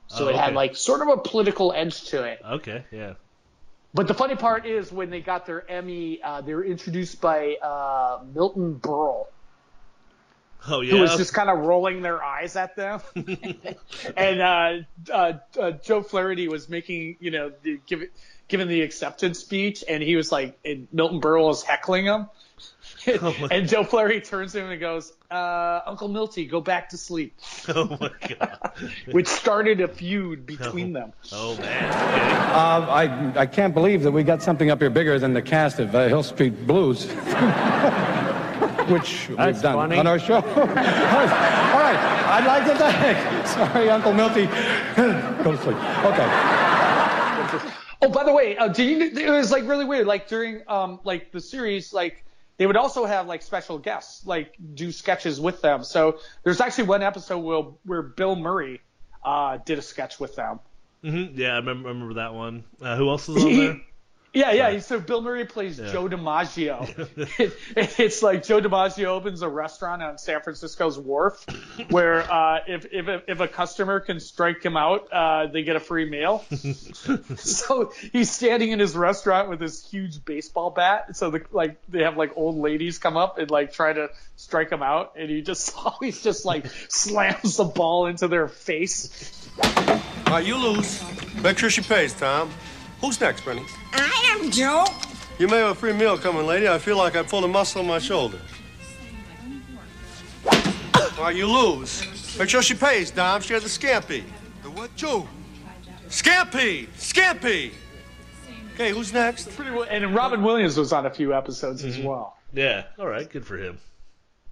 So 0.07 0.25
Oh, 0.25 0.29
it 0.29 0.35
had 0.35 0.53
like 0.53 0.75
sort 0.75 1.01
of 1.01 1.07
a 1.07 1.17
political 1.17 1.71
edge 1.71 2.03
to 2.07 2.23
it. 2.23 2.41
Okay. 2.43 2.83
Yeah. 2.91 3.13
But 3.93 4.07
the 4.07 4.13
funny 4.13 4.35
part 4.35 4.65
is 4.65 4.91
when 4.91 5.09
they 5.09 5.21
got 5.21 5.45
their 5.45 5.69
Emmy, 5.69 6.21
uh, 6.21 6.41
they 6.41 6.55
were 6.55 6.65
introduced 6.65 7.21
by 7.21 7.55
uh, 7.61 8.23
Milton 8.33 8.79
Berle, 8.79 9.27
Oh 10.67 10.81
yeah. 10.81 10.91
who 10.91 11.01
was 11.01 11.15
just 11.17 11.33
kind 11.33 11.49
of 11.49 11.59
rolling 11.59 12.01
their 12.01 12.23
eyes 12.23 12.55
at 12.55 12.75
them. 12.75 13.01
and 14.17 14.41
uh, 14.41 14.73
uh, 15.11 15.33
uh, 15.59 15.71
Joe 15.71 16.01
Flaherty 16.01 16.47
was 16.47 16.69
making, 16.69 17.17
you 17.19 17.31
know, 17.31 17.51
the, 17.61 17.79
give, 17.85 18.03
giving 18.47 18.67
the 18.67 18.81
acceptance 18.81 19.39
speech, 19.39 19.83
and 19.87 20.01
he 20.01 20.15
was 20.15 20.31
like, 20.31 20.57
and 20.63 20.87
Milton 20.91 21.21
Berle 21.21 21.47
was 21.47 21.63
heckling 21.63 22.05
him. 22.05 22.29
Oh 23.21 23.35
and 23.51 23.67
Joe 23.67 23.83
Flaherty 23.83 24.21
turns 24.21 24.53
to 24.53 24.59
him 24.63 24.71
and 24.71 24.79
goes, 24.79 25.13
uh, 25.29 25.81
"Uncle 25.85 26.07
Milty, 26.07 26.45
go 26.45 26.61
back 26.61 26.89
to 26.89 26.97
sleep," 26.97 27.35
oh 27.69 27.97
my 27.99 28.09
god. 28.39 28.71
which 29.11 29.27
started 29.27 29.81
a 29.81 29.87
feud 29.87 30.45
between 30.45 30.93
them. 30.93 31.11
Oh 31.31 31.57
man. 31.57 31.91
Uh, 32.51 32.87
I, 32.89 33.41
I 33.41 33.45
can't 33.45 33.73
believe 33.73 34.03
that 34.03 34.11
we 34.11 34.23
got 34.23 34.41
something 34.41 34.71
up 34.71 34.79
here 34.79 34.89
bigger 34.89 35.19
than 35.19 35.33
the 35.33 35.41
cast 35.41 35.79
of 35.79 35.93
uh, 35.95 36.07
Hill 36.07 36.23
Street 36.23 36.65
Blues, 36.65 37.05
which 37.05 37.13
That's 39.27 39.27
we've 39.27 39.61
done 39.61 39.75
funny. 39.75 39.97
on 39.97 40.07
our 40.07 40.19
show. 40.19 40.35
All 40.35 40.41
right, 40.65 41.97
I'd 42.29 42.45
like 42.45 42.65
to 42.65 42.75
thank. 42.77 43.47
Sorry, 43.47 43.89
Uncle 43.89 44.13
Milty. 44.13 44.45
Go 44.95 45.51
to 45.51 45.57
sleep. 45.57 45.77
Okay. 46.05 46.29
Oh, 48.01 48.09
by 48.09 48.23
the 48.25 48.33
way, 48.33 48.57
uh, 48.57 48.67
did 48.67 49.15
you? 49.15 49.25
It 49.25 49.29
was 49.29 49.51
like 49.51 49.65
really 49.67 49.85
weird. 49.85 50.07
Like 50.07 50.27
during 50.27 50.61
um 50.67 50.99
like 51.03 51.31
the 51.31 51.39
series, 51.39 51.93
like 51.93 52.23
they 52.63 52.67
would 52.67 52.77
also 52.77 53.03
have 53.03 53.27
like 53.27 53.41
special 53.41 53.77
guests, 53.77 54.25
like 54.25 54.55
do 54.73 54.89
sketches 54.93 55.37
with 55.37 55.61
them. 55.61 55.83
So 55.83 56.19
there's 56.45 56.61
actually 56.61 56.85
one 56.85 57.03
episode 57.03 57.39
where 57.39 57.63
where 57.83 58.01
Bill 58.01 58.37
Murray 58.37 58.79
uh 59.21 59.57
did 59.65 59.79
a 59.79 59.81
sketch 59.81 60.17
with 60.17 60.37
them. 60.37 60.61
hmm 61.03 61.25
Yeah, 61.33 61.49
I 61.49 61.55
remember, 61.57 61.89
remember 61.89 62.13
that 62.13 62.33
one. 62.33 62.63
Uh, 62.81 62.95
who 62.95 63.09
else 63.09 63.27
was 63.27 63.37
on 63.43 63.53
there? 63.57 63.81
Yeah, 64.33 64.51
yeah. 64.51 64.79
So 64.79 64.99
Bill 64.99 65.21
Murray 65.21 65.45
plays 65.45 65.79
Yeah. 65.79 65.91
Joe 65.91 66.07
DiMaggio. 66.07 66.89
it, 67.39 67.53
it's 67.99 68.23
like 68.23 68.43
Joe 68.43 68.59
DiMaggio 68.59 69.05
opens 69.05 69.41
a 69.43 69.49
restaurant 69.49 70.01
on 70.01 70.17
San 70.17 70.41
Francisco's 70.41 70.97
Wharf, 70.97 71.45
where 71.89 72.21
uh, 72.31 72.59
if 72.67 72.85
if 72.91 73.07
a, 73.07 73.21
if 73.27 73.39
a 73.39 73.47
customer 73.47 73.99
can 73.99 74.19
strike 74.19 74.63
him 74.63 74.75
out, 74.75 75.11
uh, 75.11 75.47
they 75.47 75.63
get 75.63 75.75
a 75.75 75.79
free 75.79 76.09
meal. 76.09 76.43
so 77.35 77.91
he's 78.11 78.31
standing 78.31 78.71
in 78.71 78.79
his 78.79 78.95
restaurant 78.95 79.49
with 79.49 79.59
this 79.59 79.87
huge 79.87 80.25
baseball 80.25 80.71
bat. 80.71 81.15
So 81.15 81.29
the 81.29 81.45
like 81.51 81.77
they 81.87 82.03
have 82.03 82.17
like 82.17 82.31
old 82.35 82.57
ladies 82.57 82.97
come 82.97 83.17
up 83.17 83.37
and 83.37 83.51
like 83.51 83.73
try 83.73 83.93
to 83.93 84.09
strike 84.35 84.71
him 84.71 84.81
out, 84.81 85.13
and 85.15 85.29
he 85.29 85.41
just 85.41 85.75
always 85.77 86.23
just 86.23 86.43
like 86.43 86.65
slams 86.89 87.57
the 87.57 87.65
ball 87.65 88.07
into 88.07 88.27
their 88.27 88.47
face. 88.47 89.47
All 89.63 90.39
right, 90.39 90.45
you 90.45 90.57
lose. 90.57 91.03
Make 91.43 91.59
sure 91.59 91.69
she 91.69 91.81
pays, 91.81 92.13
Tom. 92.13 92.49
Who's 93.03 93.19
next, 93.19 93.43
Benny? 93.43 93.65
I 93.91 94.37
am 94.39 94.49
Joe. 94.49 94.85
You 95.37 95.49
may 95.49 95.57
have 95.57 95.71
a 95.71 95.75
free 95.75 95.91
meal 95.91 96.17
coming, 96.17 96.45
lady. 96.45 96.69
I 96.69 96.77
feel 96.77 96.97
like 96.97 97.17
I 97.17 97.23
pulled 97.23 97.43
a 97.43 97.49
muscle 97.49 97.81
on 97.81 97.87
my 97.87 97.99
shoulder. 97.99 98.39
All 100.45 101.25
right, 101.25 101.35
you 101.35 101.45
lose. 101.45 102.01
Make 102.39 102.47
sure 102.47 102.61
she 102.61 102.75
pays, 102.75 103.11
Dom. 103.11 103.41
She 103.41 103.53
had 103.53 103.61
the 103.61 103.67
scampi. 103.67 104.23
The 104.63 104.69
what, 104.69 104.95
Joe? 104.95 105.27
Scampi! 106.07 106.87
Scampi! 106.97 107.73
Okay, 108.75 108.91
who's 108.91 109.11
next? 109.11 109.53
Pretty 109.53 109.71
well, 109.71 109.85
and 109.89 110.15
Robin 110.15 110.41
Williams 110.41 110.77
was 110.77 110.93
on 110.93 111.05
a 111.05 111.11
few 111.11 111.33
episodes 111.33 111.83
as 111.83 111.99
well. 111.99 112.37
Yeah. 112.53 112.85
All 112.97 113.07
right. 113.07 113.29
Good 113.29 113.45
for 113.45 113.57
him. 113.57 113.79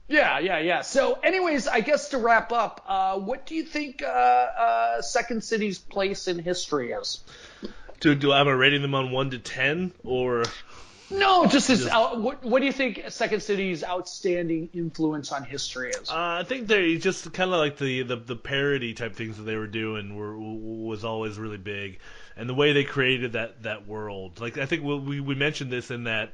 Yeah, 0.10 0.40
yeah, 0.40 0.60
yeah. 0.60 0.82
So, 0.82 1.14
anyways, 1.24 1.70
I 1.70 1.80
guess 1.80 2.10
to 2.10 2.18
wrap 2.18 2.52
up, 2.52 2.84
uh, 2.86 3.18
what 3.18 3.46
do 3.46 3.56
you 3.56 3.64
think 3.64 4.04
uh, 4.04 4.08
uh, 4.08 5.02
Second 5.02 5.42
City's 5.42 5.80
place 5.80 6.28
in 6.28 6.38
history 6.38 6.92
is? 6.92 7.22
Do 8.02 8.14
do 8.16 8.34
am 8.34 8.48
I 8.48 8.52
rating 8.52 8.82
them 8.82 8.94
on 8.96 9.12
one 9.12 9.30
to 9.32 9.40
ten 9.40 9.94
or? 10.04 10.44
No, 11.10 11.46
just 11.46 11.70
as 11.70 11.82
Just- 11.82 11.94
uh, 11.94 12.16
what, 12.16 12.42
what 12.44 12.60
do 12.60 12.66
you 12.66 12.72
think 12.72 13.04
Second 13.10 13.42
City's 13.44 13.84
outstanding 13.84 14.70
influence 14.74 15.34
on 15.34 15.44
history 15.44 15.90
is? 15.90 16.10
Uh, 16.10 16.14
I 16.16 16.44
think 16.44 16.68
they 16.68 16.96
just 16.98 17.34
kind 17.34 17.52
of 17.52 17.58
like 17.60 17.78
the, 17.78 18.04
the 18.04 18.16
the 18.16 18.36
parody 18.38 18.94
type 18.94 19.16
things 19.16 19.36
that 19.38 19.44
they 19.44 19.58
were 19.58 19.68
doing 19.68 20.16
were 20.16 20.38
was 20.38 21.04
always 21.04 21.38
really 21.38 21.58
big. 21.58 22.00
and 22.38 22.48
the 22.48 22.54
way 22.54 22.72
they 22.74 22.84
created 22.86 23.34
that 23.34 23.64
that 23.64 23.88
world. 23.88 24.40
Like 24.40 24.58
I 24.58 24.66
think 24.66 24.84
we 24.84 24.96
we, 25.00 25.20
we 25.20 25.36
mentioned 25.36 25.70
this 25.72 25.92
in 25.92 26.06
that 26.06 26.32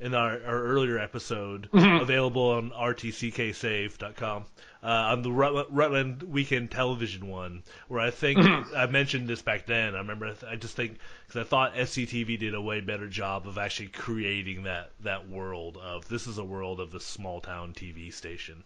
in 0.00 0.14
our, 0.14 0.32
our 0.44 0.62
earlier 0.64 0.98
episode, 0.98 1.68
Mhm. 1.72 2.00
available 2.00 2.50
on 2.50 2.70
rtcksave.com, 2.70 4.44
uh, 4.82 4.86
on 4.86 5.22
the 5.22 5.30
Rutland, 5.30 5.68
Rutland 5.70 6.22
Weekend 6.22 6.70
Television 6.70 7.28
one, 7.28 7.62
where 7.88 8.00
I 8.00 8.10
think 8.10 8.38
Mhm. 8.38 8.74
I 8.76 8.86
mentioned 8.86 9.28
this 9.28 9.42
back 9.42 9.66
then. 9.66 9.94
I 9.94 9.98
remember, 9.98 10.34
I 10.48 10.56
just 10.56 10.74
think 10.74 10.98
because 11.26 11.40
I 11.40 11.44
thought 11.44 11.76
SCTV 11.76 12.38
did 12.38 12.54
a 12.54 12.60
way 12.62 12.80
better 12.80 13.08
job 13.08 13.46
of 13.46 13.58
actually 13.58 13.88
creating 13.88 14.62
that 14.64 14.90
that 15.00 15.28
world 15.28 15.76
of 15.76 16.08
this 16.08 16.26
is 16.26 16.38
a 16.38 16.44
world 16.44 16.80
of 16.80 16.90
the 16.92 17.00
small 17.00 17.40
town 17.40 17.74
TV 17.74 18.10
station. 18.10 18.64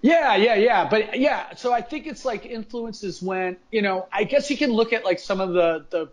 Yeah, 0.00 0.34
yeah, 0.34 0.54
yeah. 0.56 0.88
But 0.88 1.18
yeah, 1.20 1.54
so 1.54 1.72
I 1.72 1.80
think 1.80 2.06
it's 2.08 2.24
like 2.24 2.44
influences 2.44 3.22
when, 3.22 3.56
you 3.70 3.82
know, 3.82 4.08
I 4.12 4.24
guess 4.24 4.50
you 4.50 4.56
can 4.56 4.72
look 4.72 4.92
at 4.92 5.04
like 5.04 5.20
some 5.20 5.40
of 5.40 5.52
the 5.52 5.86
the, 5.90 6.08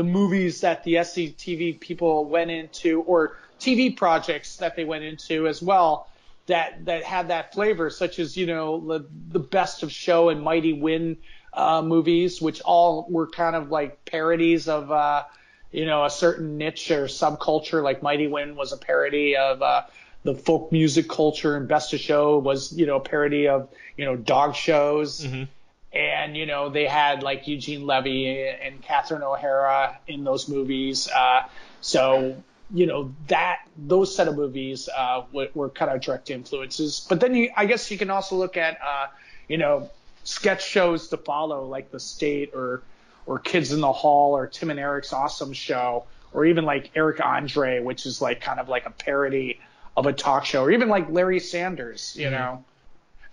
the 0.00 0.04
movies 0.04 0.62
that 0.62 0.82
the 0.84 0.94
SCTV 0.94 1.78
people 1.78 2.24
went 2.24 2.50
into 2.50 3.02
or 3.02 3.36
TV 3.60 3.94
projects 3.94 4.56
that 4.56 4.74
they 4.74 4.84
went 4.84 5.04
into 5.04 5.46
as 5.46 5.60
well 5.60 6.08
that 6.46 6.86
that 6.86 7.04
had 7.04 7.28
that 7.28 7.52
flavor, 7.52 7.90
such 7.90 8.18
as, 8.18 8.34
you 8.34 8.46
know, 8.46 8.80
the, 8.80 9.06
the 9.28 9.38
best 9.38 9.82
of 9.82 9.92
show 9.92 10.30
and 10.30 10.40
Mighty 10.40 10.72
Wind 10.72 11.18
uh, 11.52 11.82
movies, 11.82 12.40
which 12.40 12.62
all 12.62 13.06
were 13.10 13.26
kind 13.26 13.54
of 13.54 13.70
like 13.70 14.02
parodies 14.06 14.68
of 14.68 14.90
uh, 14.90 15.24
you 15.70 15.84
know, 15.84 16.06
a 16.06 16.10
certain 16.10 16.56
niche 16.56 16.90
or 16.90 17.04
subculture. 17.04 17.82
Like 17.82 18.02
Mighty 18.02 18.26
Wind 18.26 18.56
was 18.56 18.72
a 18.72 18.78
parody 18.78 19.36
of 19.36 19.60
uh, 19.60 19.82
the 20.22 20.34
folk 20.34 20.72
music 20.72 21.10
culture, 21.10 21.58
and 21.58 21.68
Best 21.68 21.92
of 21.92 22.00
Show 22.00 22.38
was, 22.38 22.72
you 22.72 22.86
know, 22.86 22.96
a 22.96 23.00
parody 23.00 23.48
of, 23.48 23.68
you 23.98 24.06
know, 24.06 24.16
dog 24.16 24.54
shows. 24.54 25.22
And, 25.92 26.36
you 26.36 26.46
know, 26.46 26.68
they 26.68 26.86
had 26.86 27.22
like 27.22 27.48
Eugene 27.48 27.84
Levy 27.84 28.48
and 28.48 28.80
Catherine 28.82 29.22
O'Hara 29.22 29.98
in 30.06 30.22
those 30.22 30.48
movies. 30.48 31.08
Uh, 31.08 31.42
so, 31.80 32.40
you 32.72 32.86
know, 32.86 33.12
that, 33.26 33.60
those 33.76 34.14
set 34.14 34.28
of 34.28 34.36
movies 34.36 34.88
uh, 34.88 35.24
were, 35.32 35.48
were 35.52 35.68
kind 35.68 35.90
of 35.90 36.00
direct 36.00 36.30
influences. 36.30 37.04
But 37.08 37.18
then 37.20 37.34
you, 37.34 37.50
I 37.56 37.66
guess 37.66 37.90
you 37.90 37.98
can 37.98 38.10
also 38.10 38.36
look 38.36 38.56
at, 38.56 38.78
uh, 38.80 39.06
you 39.48 39.58
know, 39.58 39.90
sketch 40.22 40.64
shows 40.64 41.08
to 41.08 41.16
follow, 41.16 41.66
like 41.66 41.90
The 41.90 41.98
State 41.98 42.52
or, 42.54 42.82
or 43.26 43.40
Kids 43.40 43.72
in 43.72 43.80
the 43.80 43.92
Hall 43.92 44.36
or 44.36 44.46
Tim 44.46 44.70
and 44.70 44.78
Eric's 44.78 45.12
Awesome 45.12 45.52
Show, 45.52 46.04
or 46.32 46.44
even 46.44 46.64
like 46.64 46.92
Eric 46.94 47.20
Andre, 47.24 47.80
which 47.80 48.06
is 48.06 48.22
like 48.22 48.40
kind 48.40 48.60
of 48.60 48.68
like 48.68 48.86
a 48.86 48.90
parody 48.90 49.58
of 49.96 50.06
a 50.06 50.12
talk 50.12 50.44
show, 50.44 50.62
or 50.62 50.70
even 50.70 50.88
like 50.88 51.10
Larry 51.10 51.40
Sanders, 51.40 52.14
you 52.16 52.28
Mhm. 52.28 52.30
know. 52.30 52.64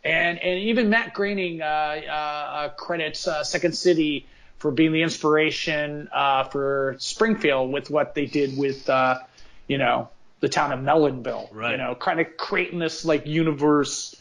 And 0.07 0.39
and 0.39 0.59
even 0.59 0.89
Matt 0.89 1.13
Groening 1.13 1.61
uh, 1.61 1.65
uh, 1.65 2.11
uh, 2.11 2.69
credits 2.69 3.27
uh, 3.27 3.43
Second 3.43 3.73
City 3.73 4.25
for 4.57 4.71
being 4.71 4.91
the 4.91 5.03
inspiration 5.03 6.09
uh, 6.11 6.43
for 6.45 6.95
Springfield 6.99 7.71
with 7.71 7.89
what 7.89 8.15
they 8.15 8.25
did 8.25 8.57
with 8.57 8.89
uh, 8.89 9.19
you 9.67 9.77
know 9.77 10.09
the 10.39 10.49
town 10.49 10.71
of 10.71 10.79
Melonville. 10.79 11.53
Right. 11.53 11.71
You 11.71 11.77
know, 11.77 11.95
kind 11.95 12.19
of 12.19 12.37
creating 12.37 12.79
this 12.79 13.05
like 13.05 13.25
universe 13.25 14.15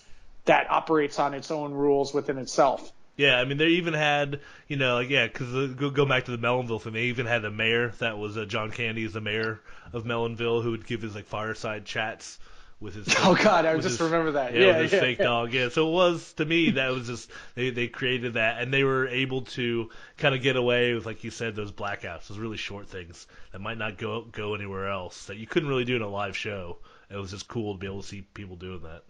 that 0.45 0.71
operates 0.71 1.19
on 1.19 1.35
its 1.35 1.51
own 1.51 1.73
rules 1.73 2.15
within 2.15 2.39
itself. 2.39 2.93
Yeah, 3.17 3.39
I 3.41 3.45
mean 3.45 3.57
they 3.57 3.69
even 3.69 3.95
had 3.95 4.41
you 4.69 4.77
know 4.77 4.97
like 4.97 5.09
yeah 5.09 5.27
because 5.27 5.75
go 5.75 5.91
go 5.91 6.05
back 6.05 6.27
to 6.27 6.31
the 6.31 6.39
Melonville 6.39 6.81
thing. 6.81 6.93
They 6.93 7.05
even 7.05 7.27
had 7.27 7.45
a 7.45 7.51
mayor 7.51 7.93
that 7.99 8.19
was 8.19 8.37
uh, 8.37 8.45
John 8.45 8.71
Candy 8.71 9.05
is 9.05 9.15
the 9.15 9.23
mayor 9.23 9.61
of 9.93 10.05
Melonville 10.05 10.63
who 10.63 10.73
would 10.73 10.87
give 10.87 11.03
his 11.03 11.15
like 11.15 11.27
fireside 11.27 11.87
chats 11.87 12.39
with 12.81 12.95
his. 12.95 13.07
Oh, 13.19 13.35
God, 13.35 13.65
I 13.67 13.75
just 13.77 13.89
his- 13.89 14.01
remember 14.01 14.33
that. 14.33 14.55
Yeah, 14.55 14.61
Yeah, 14.61 14.67
with 14.75 14.83
his 14.83 14.93
yeah, 14.93 15.01
fake 15.01 15.19
yeah. 15.19 15.25
dog. 15.25 15.53
Yeah, 15.53 15.69
so 15.71 15.89
it 15.89 15.93
was 15.93 16.33
to 16.35 16.45
me 16.45 16.71
that 16.73 16.91
was 16.93 17.07
just 17.07 17.31
they 17.55 17.71
they 17.71 17.89
created 17.89 18.35
that 18.35 18.61
and 18.63 18.73
they 18.73 18.85
were 18.85 19.09
able 19.09 19.43
to 19.43 19.91
kind 20.19 20.35
of 20.35 20.43
get 20.43 20.57
away 20.57 20.95
with 20.95 21.07
like 21.07 21.25
you 21.25 21.31
said 21.31 21.57
those 21.57 21.73
blackouts, 21.73 22.29
those 22.29 22.39
really 22.39 22.57
short 22.59 22.89
things 22.89 23.27
that 23.53 23.61
might 23.61 23.79
not 23.79 23.99
go 23.99 24.23
go 24.23 24.55
anywhere 24.55 24.89
else 24.89 25.27
that 25.27 25.37
you 25.37 25.47
couldn't 25.47 25.69
really 25.69 25.85
do 25.85 25.97
in 25.97 26.03
a 26.03 26.09
live 26.09 26.37
show. 26.37 26.79
It 27.11 27.17
was 27.17 27.31
just 27.31 27.47
cool 27.49 27.75
to 27.75 27.79
be 27.79 27.87
able 27.87 28.03
to 28.03 28.09
see 28.09 28.23
people 28.23 28.57
doing 28.57 28.83
that. 28.83 29.03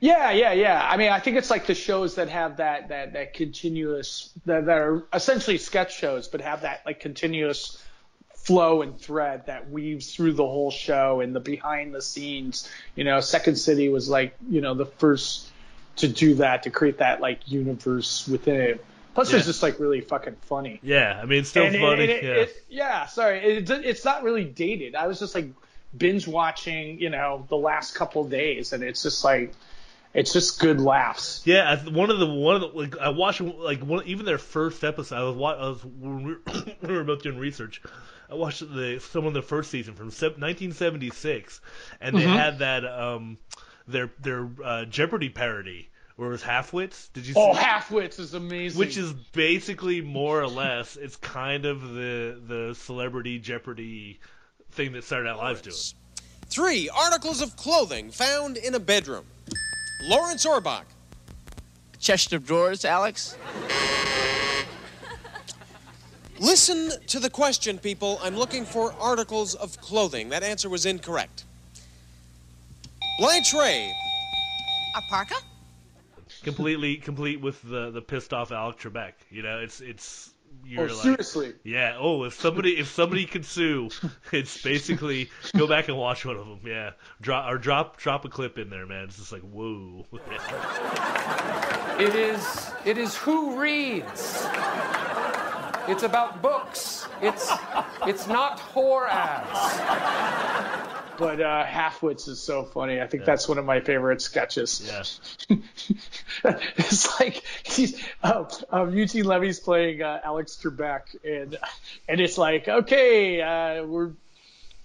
Yeah, 0.00 0.30
yeah, 0.30 0.52
yeah. 0.52 0.80
I 0.88 0.96
mean, 0.96 1.10
I 1.10 1.18
think 1.18 1.36
it's 1.36 1.50
like 1.50 1.66
the 1.66 1.74
shows 1.74 2.14
that 2.16 2.28
have 2.28 2.58
that 2.58 2.88
that 2.88 3.12
that 3.14 3.34
continuous 3.34 4.32
that, 4.46 4.66
that 4.66 4.78
are 4.78 5.04
essentially 5.12 5.58
sketch 5.58 5.96
shows, 5.96 6.28
but 6.28 6.40
have 6.42 6.60
that 6.62 6.82
like 6.86 7.00
continuous 7.00 7.82
flow 8.44 8.82
and 8.82 8.98
thread 9.00 9.46
that 9.46 9.70
weaves 9.70 10.14
through 10.14 10.34
the 10.34 10.44
whole 10.46 10.70
show 10.70 11.20
and 11.20 11.34
the 11.34 11.40
behind 11.40 11.94
the 11.94 12.02
scenes. 12.02 12.68
You 12.94 13.04
know, 13.04 13.20
Second 13.20 13.56
City 13.56 13.88
was 13.88 14.08
like 14.08 14.36
you 14.48 14.60
know 14.60 14.74
the 14.74 14.86
first 14.86 15.48
to 15.96 16.08
do 16.08 16.34
that 16.36 16.64
to 16.64 16.70
create 16.70 16.98
that 16.98 17.20
like 17.20 17.40
universe 17.50 18.26
within 18.28 18.60
it. 18.60 18.84
Plus, 19.14 19.30
Yeah. 19.30 19.38
it's 19.38 19.46
just 19.46 19.62
like 19.62 19.78
really 19.78 20.00
fucking 20.00 20.36
funny. 20.42 20.80
Yeah, 20.82 21.18
I 21.22 21.24
mean 21.26 21.40
it's 21.40 21.50
still 21.50 21.64
And 21.66 21.76
funny. 21.76 22.02
and 22.02 22.10
it- 22.10 22.24
yeah. 22.24 22.30
it- 22.32 22.64
yeah, 22.68 23.06
sorry, 23.06 23.38
it, 23.58 23.70
it's 23.70 24.04
not 24.04 24.22
really 24.24 24.44
dated. 24.44 24.94
I 24.96 25.06
was 25.06 25.18
just 25.20 25.34
like 25.34 25.46
binge 25.96 26.26
watching, 26.26 27.00
you 27.00 27.10
know, 27.10 27.46
the 27.48 27.56
last 27.56 27.94
couple 27.94 28.22
of 28.24 28.30
days, 28.30 28.72
and 28.72 28.82
it's 28.82 29.04
just 29.04 29.22
like, 29.22 29.54
it's 30.14 30.32
just 30.32 30.60
good 30.60 30.80
laughs. 30.80 31.42
Yeah, 31.44 31.76
one 31.84 32.10
of 32.10 32.18
the 32.18 32.26
one 32.26 32.54
of 32.56 32.60
the 32.62 32.68
like 32.68 32.96
I 32.98 33.08
watched 33.10 33.40
like 33.40 33.80
one 33.80 34.06
even 34.06 34.24
their 34.24 34.38
first 34.38 34.82
episode. 34.84 35.16
I 35.16 35.22
was, 35.24 35.36
wa- 35.36 35.52
I 35.54 35.68
was 35.68 35.84
when 35.84 36.22
we 36.24 36.32
were, 36.32 36.40
when 36.80 36.90
we 36.92 36.96
were 36.96 37.04
both 37.04 37.22
doing 37.22 37.38
research. 37.38 37.82
I 38.30 38.34
watched 38.36 38.60
the 38.60 39.00
some 39.00 39.26
of 39.26 39.34
the 39.34 39.42
first 39.42 39.70
season 39.70 39.94
from 39.94 40.06
1976, 40.06 41.60
and 42.00 42.16
they 42.16 42.22
Mhm. 42.24 42.36
had 42.36 42.58
that 42.60 42.84
um 42.86 43.38
their 43.86 44.10
their 44.20 44.48
uh, 44.64 44.84
Jeopardy 44.86 45.28
parody 45.28 45.90
where 46.16 46.28
it 46.28 46.32
was 46.32 46.42
Halfwits. 46.42 47.12
Did 47.12 47.26
you? 47.26 47.34
Oh, 47.36 47.52
see? 47.52 47.58
Halfwits 47.60 48.18
is 48.20 48.34
amazing. 48.34 48.78
Which 48.78 48.96
is 48.96 49.12
basically 49.12 50.00
more 50.00 50.40
or 50.40 50.46
less 50.48 50.96
it's 50.96 51.16
kind 51.16 51.66
of 51.66 51.82
the 51.82 52.40
the 52.46 52.74
celebrity 52.76 53.38
Jeopardy 53.38 54.20
thing 54.70 54.92
that 54.92 55.04
Saturday 55.04 55.28
Night 55.28 55.36
Live's 55.38 55.60
doing. 55.62 55.76
Three 56.46 56.88
articles 56.88 57.42
of 57.42 57.56
clothing 57.56 58.10
found 58.10 58.56
in 58.56 58.74
a 58.74 58.80
bedroom. 58.80 59.24
Lawrence 60.04 60.44
Orbach. 60.44 60.84
Chest 61.98 62.32
of 62.32 62.46
drawers, 62.46 62.84
Alex. 62.84 63.36
Listen 66.38 66.92
to 67.06 67.18
the 67.18 67.30
question, 67.30 67.78
people. 67.78 68.18
I'm 68.22 68.36
looking 68.36 68.64
for 68.64 68.92
articles 69.00 69.54
of 69.54 69.80
clothing. 69.80 70.28
That 70.28 70.42
answer 70.42 70.68
was 70.68 70.84
incorrect. 70.84 71.44
Blanche 73.18 73.54
Ray. 73.54 73.92
A 74.96 75.02
parka? 75.08 75.36
completely 76.44 76.96
complete 76.96 77.40
with 77.40 77.60
the 77.62 77.90
the 77.90 78.02
pissed 78.02 78.32
off 78.32 78.52
Alec 78.52 78.78
Trebek. 78.78 79.14
You 79.30 79.42
know, 79.42 79.58
it's 79.58 79.80
it's 79.80 80.33
you're 80.64 80.84
Oh, 80.90 80.92
like 80.92 81.02
seriously? 81.02 81.52
yeah. 81.64 81.96
Oh, 81.98 82.24
if 82.24 82.34
somebody 82.34 82.78
if 82.78 82.88
somebody 82.88 83.24
can 83.26 83.42
sue, 83.42 83.90
it's 84.32 84.62
basically 84.62 85.30
go 85.56 85.66
back 85.66 85.88
and 85.88 85.96
watch 85.96 86.24
one 86.24 86.36
of 86.36 86.46
them. 86.46 86.60
Yeah, 86.64 86.90
drop 87.20 87.50
or 87.50 87.58
drop 87.58 87.96
drop 87.98 88.24
a 88.24 88.28
clip 88.28 88.58
in 88.58 88.70
there, 88.70 88.86
man. 88.86 89.04
It's 89.04 89.16
just 89.18 89.32
like 89.32 89.42
whoa. 89.42 90.06
It 91.98 92.14
is 92.14 92.70
it 92.84 92.98
is 92.98 93.16
who 93.16 93.60
reads. 93.60 94.46
It's 95.86 96.02
about 96.02 96.40
books. 96.42 97.06
It's 97.20 97.50
it's 98.06 98.26
not 98.26 98.58
whore 98.58 99.08
ads. 99.08 100.93
But 101.18 101.40
uh, 101.40 101.64
Halfwits 101.64 102.28
is 102.28 102.40
so 102.40 102.64
funny. 102.64 103.00
I 103.00 103.06
think 103.06 103.24
that's 103.24 103.48
one 103.48 103.58
of 103.58 103.64
my 103.64 103.80
favorite 103.80 104.20
sketches. 104.20 105.16
Yeah. 105.48 105.58
it's 106.76 107.20
like 107.20 107.42
he's 107.62 108.02
um, 108.22 108.48
um, 108.70 108.96
Eugene 108.96 109.24
Levy's 109.24 109.60
playing 109.60 110.02
uh, 110.02 110.20
Alex 110.24 110.58
Trebek, 110.62 111.16
and 111.24 111.56
and 112.08 112.20
it's 112.20 112.38
like 112.38 112.68
okay, 112.68 113.40
uh, 113.40 113.84
we're 113.84 114.12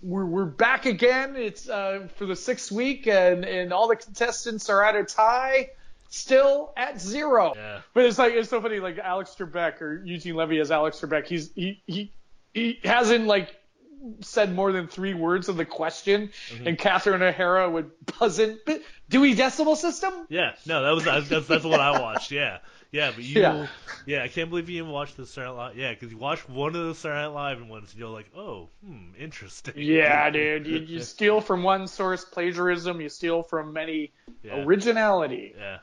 we're 0.01 0.25
we're 0.25 0.45
back 0.45 0.85
again. 0.85 1.35
It's 1.35 1.67
uh, 1.69 2.07
for 2.15 2.25
the 2.25 2.35
sixth 2.35 2.71
week, 2.71 3.07
and 3.07 3.45
and 3.45 3.73
all 3.73 3.87
the 3.87 3.95
contestants 3.95 4.69
are 4.69 4.83
at 4.83 4.95
a 4.95 5.03
tie, 5.03 5.69
still 6.09 6.73
at 6.77 7.01
zero. 7.01 7.53
Yeah. 7.55 7.81
But 7.93 8.05
it's 8.05 8.17
like 8.17 8.33
it's 8.33 8.49
so 8.49 8.61
funny. 8.61 8.79
Like 8.79 8.97
Alex 8.97 9.35
Trebek 9.37 9.81
or 9.81 10.03
Eugene 10.03 10.35
Levy 10.35 10.59
as 10.59 10.71
Alex 10.71 10.99
Trebek, 10.99 11.27
he's 11.27 11.51
he 11.53 11.81
he 11.85 12.11
he 12.53 12.79
hasn't 12.83 13.25
like 13.25 13.55
said 14.21 14.53
more 14.55 14.71
than 14.71 14.87
three 14.87 15.13
words 15.13 15.49
of 15.49 15.57
the 15.57 15.65
question, 15.65 16.29
Mm-hmm. 16.53 16.67
and 16.67 16.77
Catherine 16.77 17.21
O'Hara 17.21 17.69
would 17.69 17.91
buzz 18.19 18.39
in. 18.39 18.59
"But 18.65 18.81
Dewey 19.09 19.33
Decimal 19.33 19.75
System? 19.75 20.13
Yeah, 20.29 20.53
no, 20.65 20.83
that 20.83 20.91
was 21.11 21.29
that's 21.29 21.47
that's 21.47 21.63
what 21.65 21.79
I 21.79 21.99
watched. 21.99 22.31
Yeah, 22.31 22.59
yeah, 22.91 23.11
but 23.13 23.23
you, 23.23 23.41
Yeah. 23.41 23.67
yeah, 24.05 24.23
I 24.23 24.27
can't 24.29 24.49
believe 24.49 24.69
you 24.69 24.77
even 24.81 24.91
watched 24.91 25.17
the 25.17 25.25
Saturday 25.25 25.51
Live. 25.51 25.77
Yeah, 25.77 25.93
because 25.93 26.11
you 26.11 26.17
watched 26.17 26.49
one 26.49 26.75
of 26.75 26.87
the 26.87 26.95
Saturday 26.95 27.21
Night 27.21 27.27
Live 27.33 27.67
ones, 27.67 27.91
and 27.91 27.99
you're 27.99 28.09
like, 28.09 28.29
oh, 28.35 28.69
hmm, 28.85 29.09
interesting. 29.19 29.73
Yeah, 29.77 30.29
dude. 30.31 30.65
You, 30.67 30.77
you 30.79 31.01
steal 31.01 31.41
from 31.41 31.63
one 31.63 31.87
source, 31.87 32.23
plagiarism. 32.25 33.01
You 33.01 33.09
steal 33.09 33.43
from 33.43 33.73
many, 33.73 34.11
Yeah. 34.43 34.63
originality. 34.63 35.53
Yeah. 35.57 35.79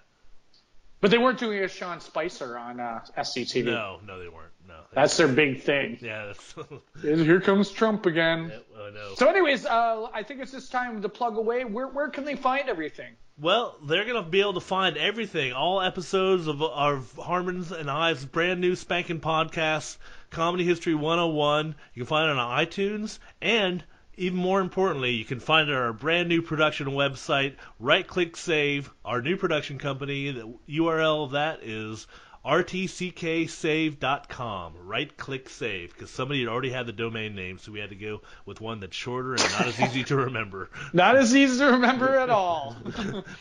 But 1.00 1.10
they 1.10 1.18
weren't 1.18 1.38
doing 1.38 1.62
a 1.62 1.68
Sean 1.68 2.00
Spicer 2.00 2.56
on 2.58 2.80
uh, 2.80 3.00
SCTV. 3.18 3.66
No, 3.66 4.00
no, 4.06 4.18
they 4.18 4.28
weren't. 4.28 4.50
No. 4.66 4.74
That's 4.92 5.16
their 5.16 5.28
big 5.28 5.62
thing. 5.62 5.98
Yeah. 6.00 6.32
Here 7.02 7.40
comes 7.40 7.70
Trump 7.70 8.06
again. 8.06 8.52
I 8.76 8.90
know. 8.90 9.14
So, 9.16 9.28
anyways, 9.28 9.66
uh, 9.66 10.08
I 10.12 10.22
think 10.22 10.40
it's 10.40 10.52
just 10.52 10.72
time 10.72 11.02
to 11.02 11.08
plug 11.08 11.36
away. 11.36 11.64
Where 11.64 11.88
where 11.88 12.08
can 12.08 12.24
they 12.24 12.36
find 12.36 12.68
everything? 12.68 13.14
Well, 13.38 13.76
they're 13.84 14.04
going 14.04 14.22
to 14.22 14.28
be 14.28 14.40
able 14.40 14.54
to 14.54 14.60
find 14.60 14.96
everything, 14.96 15.52
all 15.52 15.82
episodes 15.82 16.46
of 16.46 16.62
our 16.62 17.02
Harmon's 17.18 17.70
and 17.70 17.90
I's 17.90 18.24
brand 18.24 18.62
new 18.62 18.74
spanking 18.74 19.20
podcast, 19.20 19.98
Comedy 20.30 20.64
History 20.64 20.94
101. 20.94 21.74
You 21.92 22.02
can 22.02 22.06
find 22.06 22.30
it 22.30 22.38
on 22.38 22.66
iTunes, 22.66 23.18
and 23.42 23.84
even 24.16 24.38
more 24.38 24.60
importantly, 24.60 25.10
you 25.10 25.26
can 25.26 25.40
find 25.40 25.68
it 25.68 25.74
on 25.74 25.82
our 25.82 25.92
brand 25.92 26.30
new 26.30 26.40
production 26.40 26.86
website, 26.88 27.56
Right 27.78 28.06
Click 28.06 28.38
Save, 28.38 28.90
our 29.04 29.20
new 29.20 29.36
production 29.36 29.78
company. 29.78 30.30
The 30.30 30.54
URL 30.70 31.24
of 31.24 31.32
that 31.32 31.62
is 31.62 32.06
rtcksave.com. 32.46 34.74
Right 34.84 35.16
click 35.16 35.48
save, 35.48 35.92
because 35.92 36.10
somebody 36.10 36.40
had 36.40 36.48
already 36.48 36.70
had 36.70 36.86
the 36.86 36.92
domain 36.92 37.34
name, 37.34 37.58
so 37.58 37.72
we 37.72 37.80
had 37.80 37.90
to 37.90 37.96
go 37.96 38.20
with 38.44 38.60
one 38.60 38.78
that's 38.78 38.94
shorter 38.94 39.32
and 39.32 39.42
not 39.42 39.66
as 39.66 39.80
easy 39.80 40.04
to 40.04 40.14
remember. 40.16 40.70
Not 40.92 41.16
as 41.16 41.34
easy 41.34 41.58
to 41.58 41.72
remember 41.72 42.16
at 42.18 42.30
all. 42.30 42.76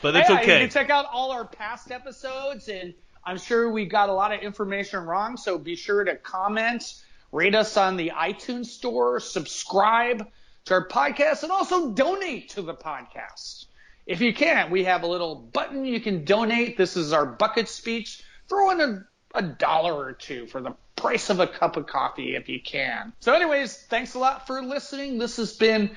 But 0.02 0.16
it's 0.16 0.30
Yeah, 0.30 0.40
okay. 0.40 0.62
You 0.62 0.68
can 0.68 0.72
check 0.72 0.90
out 0.90 1.06
all 1.12 1.32
our 1.32 1.46
past 1.46 1.92
episodes, 1.92 2.68
and 2.68 2.94
I'm 3.24 3.38
sure 3.38 3.72
we 3.72 3.86
got 3.86 4.10
a 4.10 4.14
lot 4.14 4.34
of 4.34 4.40
information 4.42 5.02
wrong. 5.02 5.38
So 5.38 5.60
be 5.60 5.76
sure 5.76 6.04
to 6.04 6.16
comment, 6.16 6.96
rate 7.32 7.54
us 7.56 7.78
on 7.78 7.98
the 7.98 8.12
iTunes 8.16 8.68
store, 8.68 9.20
subscribe 9.20 10.28
to 10.66 10.74
our 10.74 10.88
podcast, 10.88 11.44
and 11.44 11.52
also 11.52 11.92
donate 11.92 12.50
to 12.50 12.64
the 12.64 12.74
podcast. 12.74 13.66
If 14.06 14.22
you 14.22 14.34
can't, 14.34 14.72
we 14.72 14.86
have 14.86 15.04
a 15.04 15.08
little 15.08 15.36
button 15.36 15.86
you 15.86 16.00
can 16.00 16.26
donate. 16.26 16.78
This 16.78 16.98
is 16.98 17.14
our 17.14 17.26
bucket 17.26 17.68
speech. 17.68 18.24
Throw 18.48 18.72
in 18.72 18.82
a, 18.82 19.06
a 19.34 19.42
dollar 19.42 19.94
or 19.94 20.14
two 20.14 20.46
for 20.48 20.62
the 20.62 20.76
price 20.96 21.30
of 21.30 21.40
a 21.40 21.48
cup 21.48 21.78
of 21.78 21.88
coffee 21.88 22.36
if 22.36 22.48
you 22.50 22.60
can. 22.62 23.14
So, 23.20 23.34
anyways, 23.34 23.76
thanks 23.90 24.14
a 24.14 24.20
lot 24.20 24.48
for 24.48 24.62
listening. 24.62 25.18
This 25.18 25.38
has 25.38 25.54
been 25.54 25.92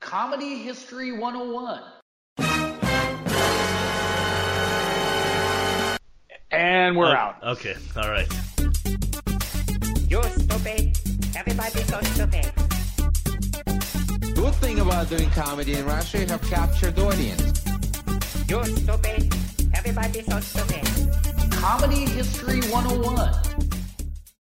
Comedy 0.00 0.58
History 0.58 1.12
101. 1.12 1.82
And 6.50 6.96
we're 6.96 7.06
Oh, 7.08 7.12
out. 7.12 7.36
Okay, 7.42 7.74
all 7.96 8.08
right. 8.10 8.26
You're 10.08 10.22
stupid. 10.24 10.98
Everybody's 11.36 11.86
so 11.88 12.00
stupid. 12.00 12.50
Good 14.34 14.54
thing 14.54 14.78
about 14.78 15.10
doing 15.10 15.28
comedy 15.30 15.74
in 15.74 15.84
Russia, 15.84 16.20
you 16.20 16.26
have 16.26 16.42
captured 16.42 16.96
the 16.96 17.04
audience. 17.04 17.64
You're 18.48 18.64
stupid. 18.64 19.34
Everybody's 19.74 20.24
so 20.26 20.40
stupid. 20.40 21.27
Comedy 21.60 22.06
History 22.06 22.60
101. 22.70 23.77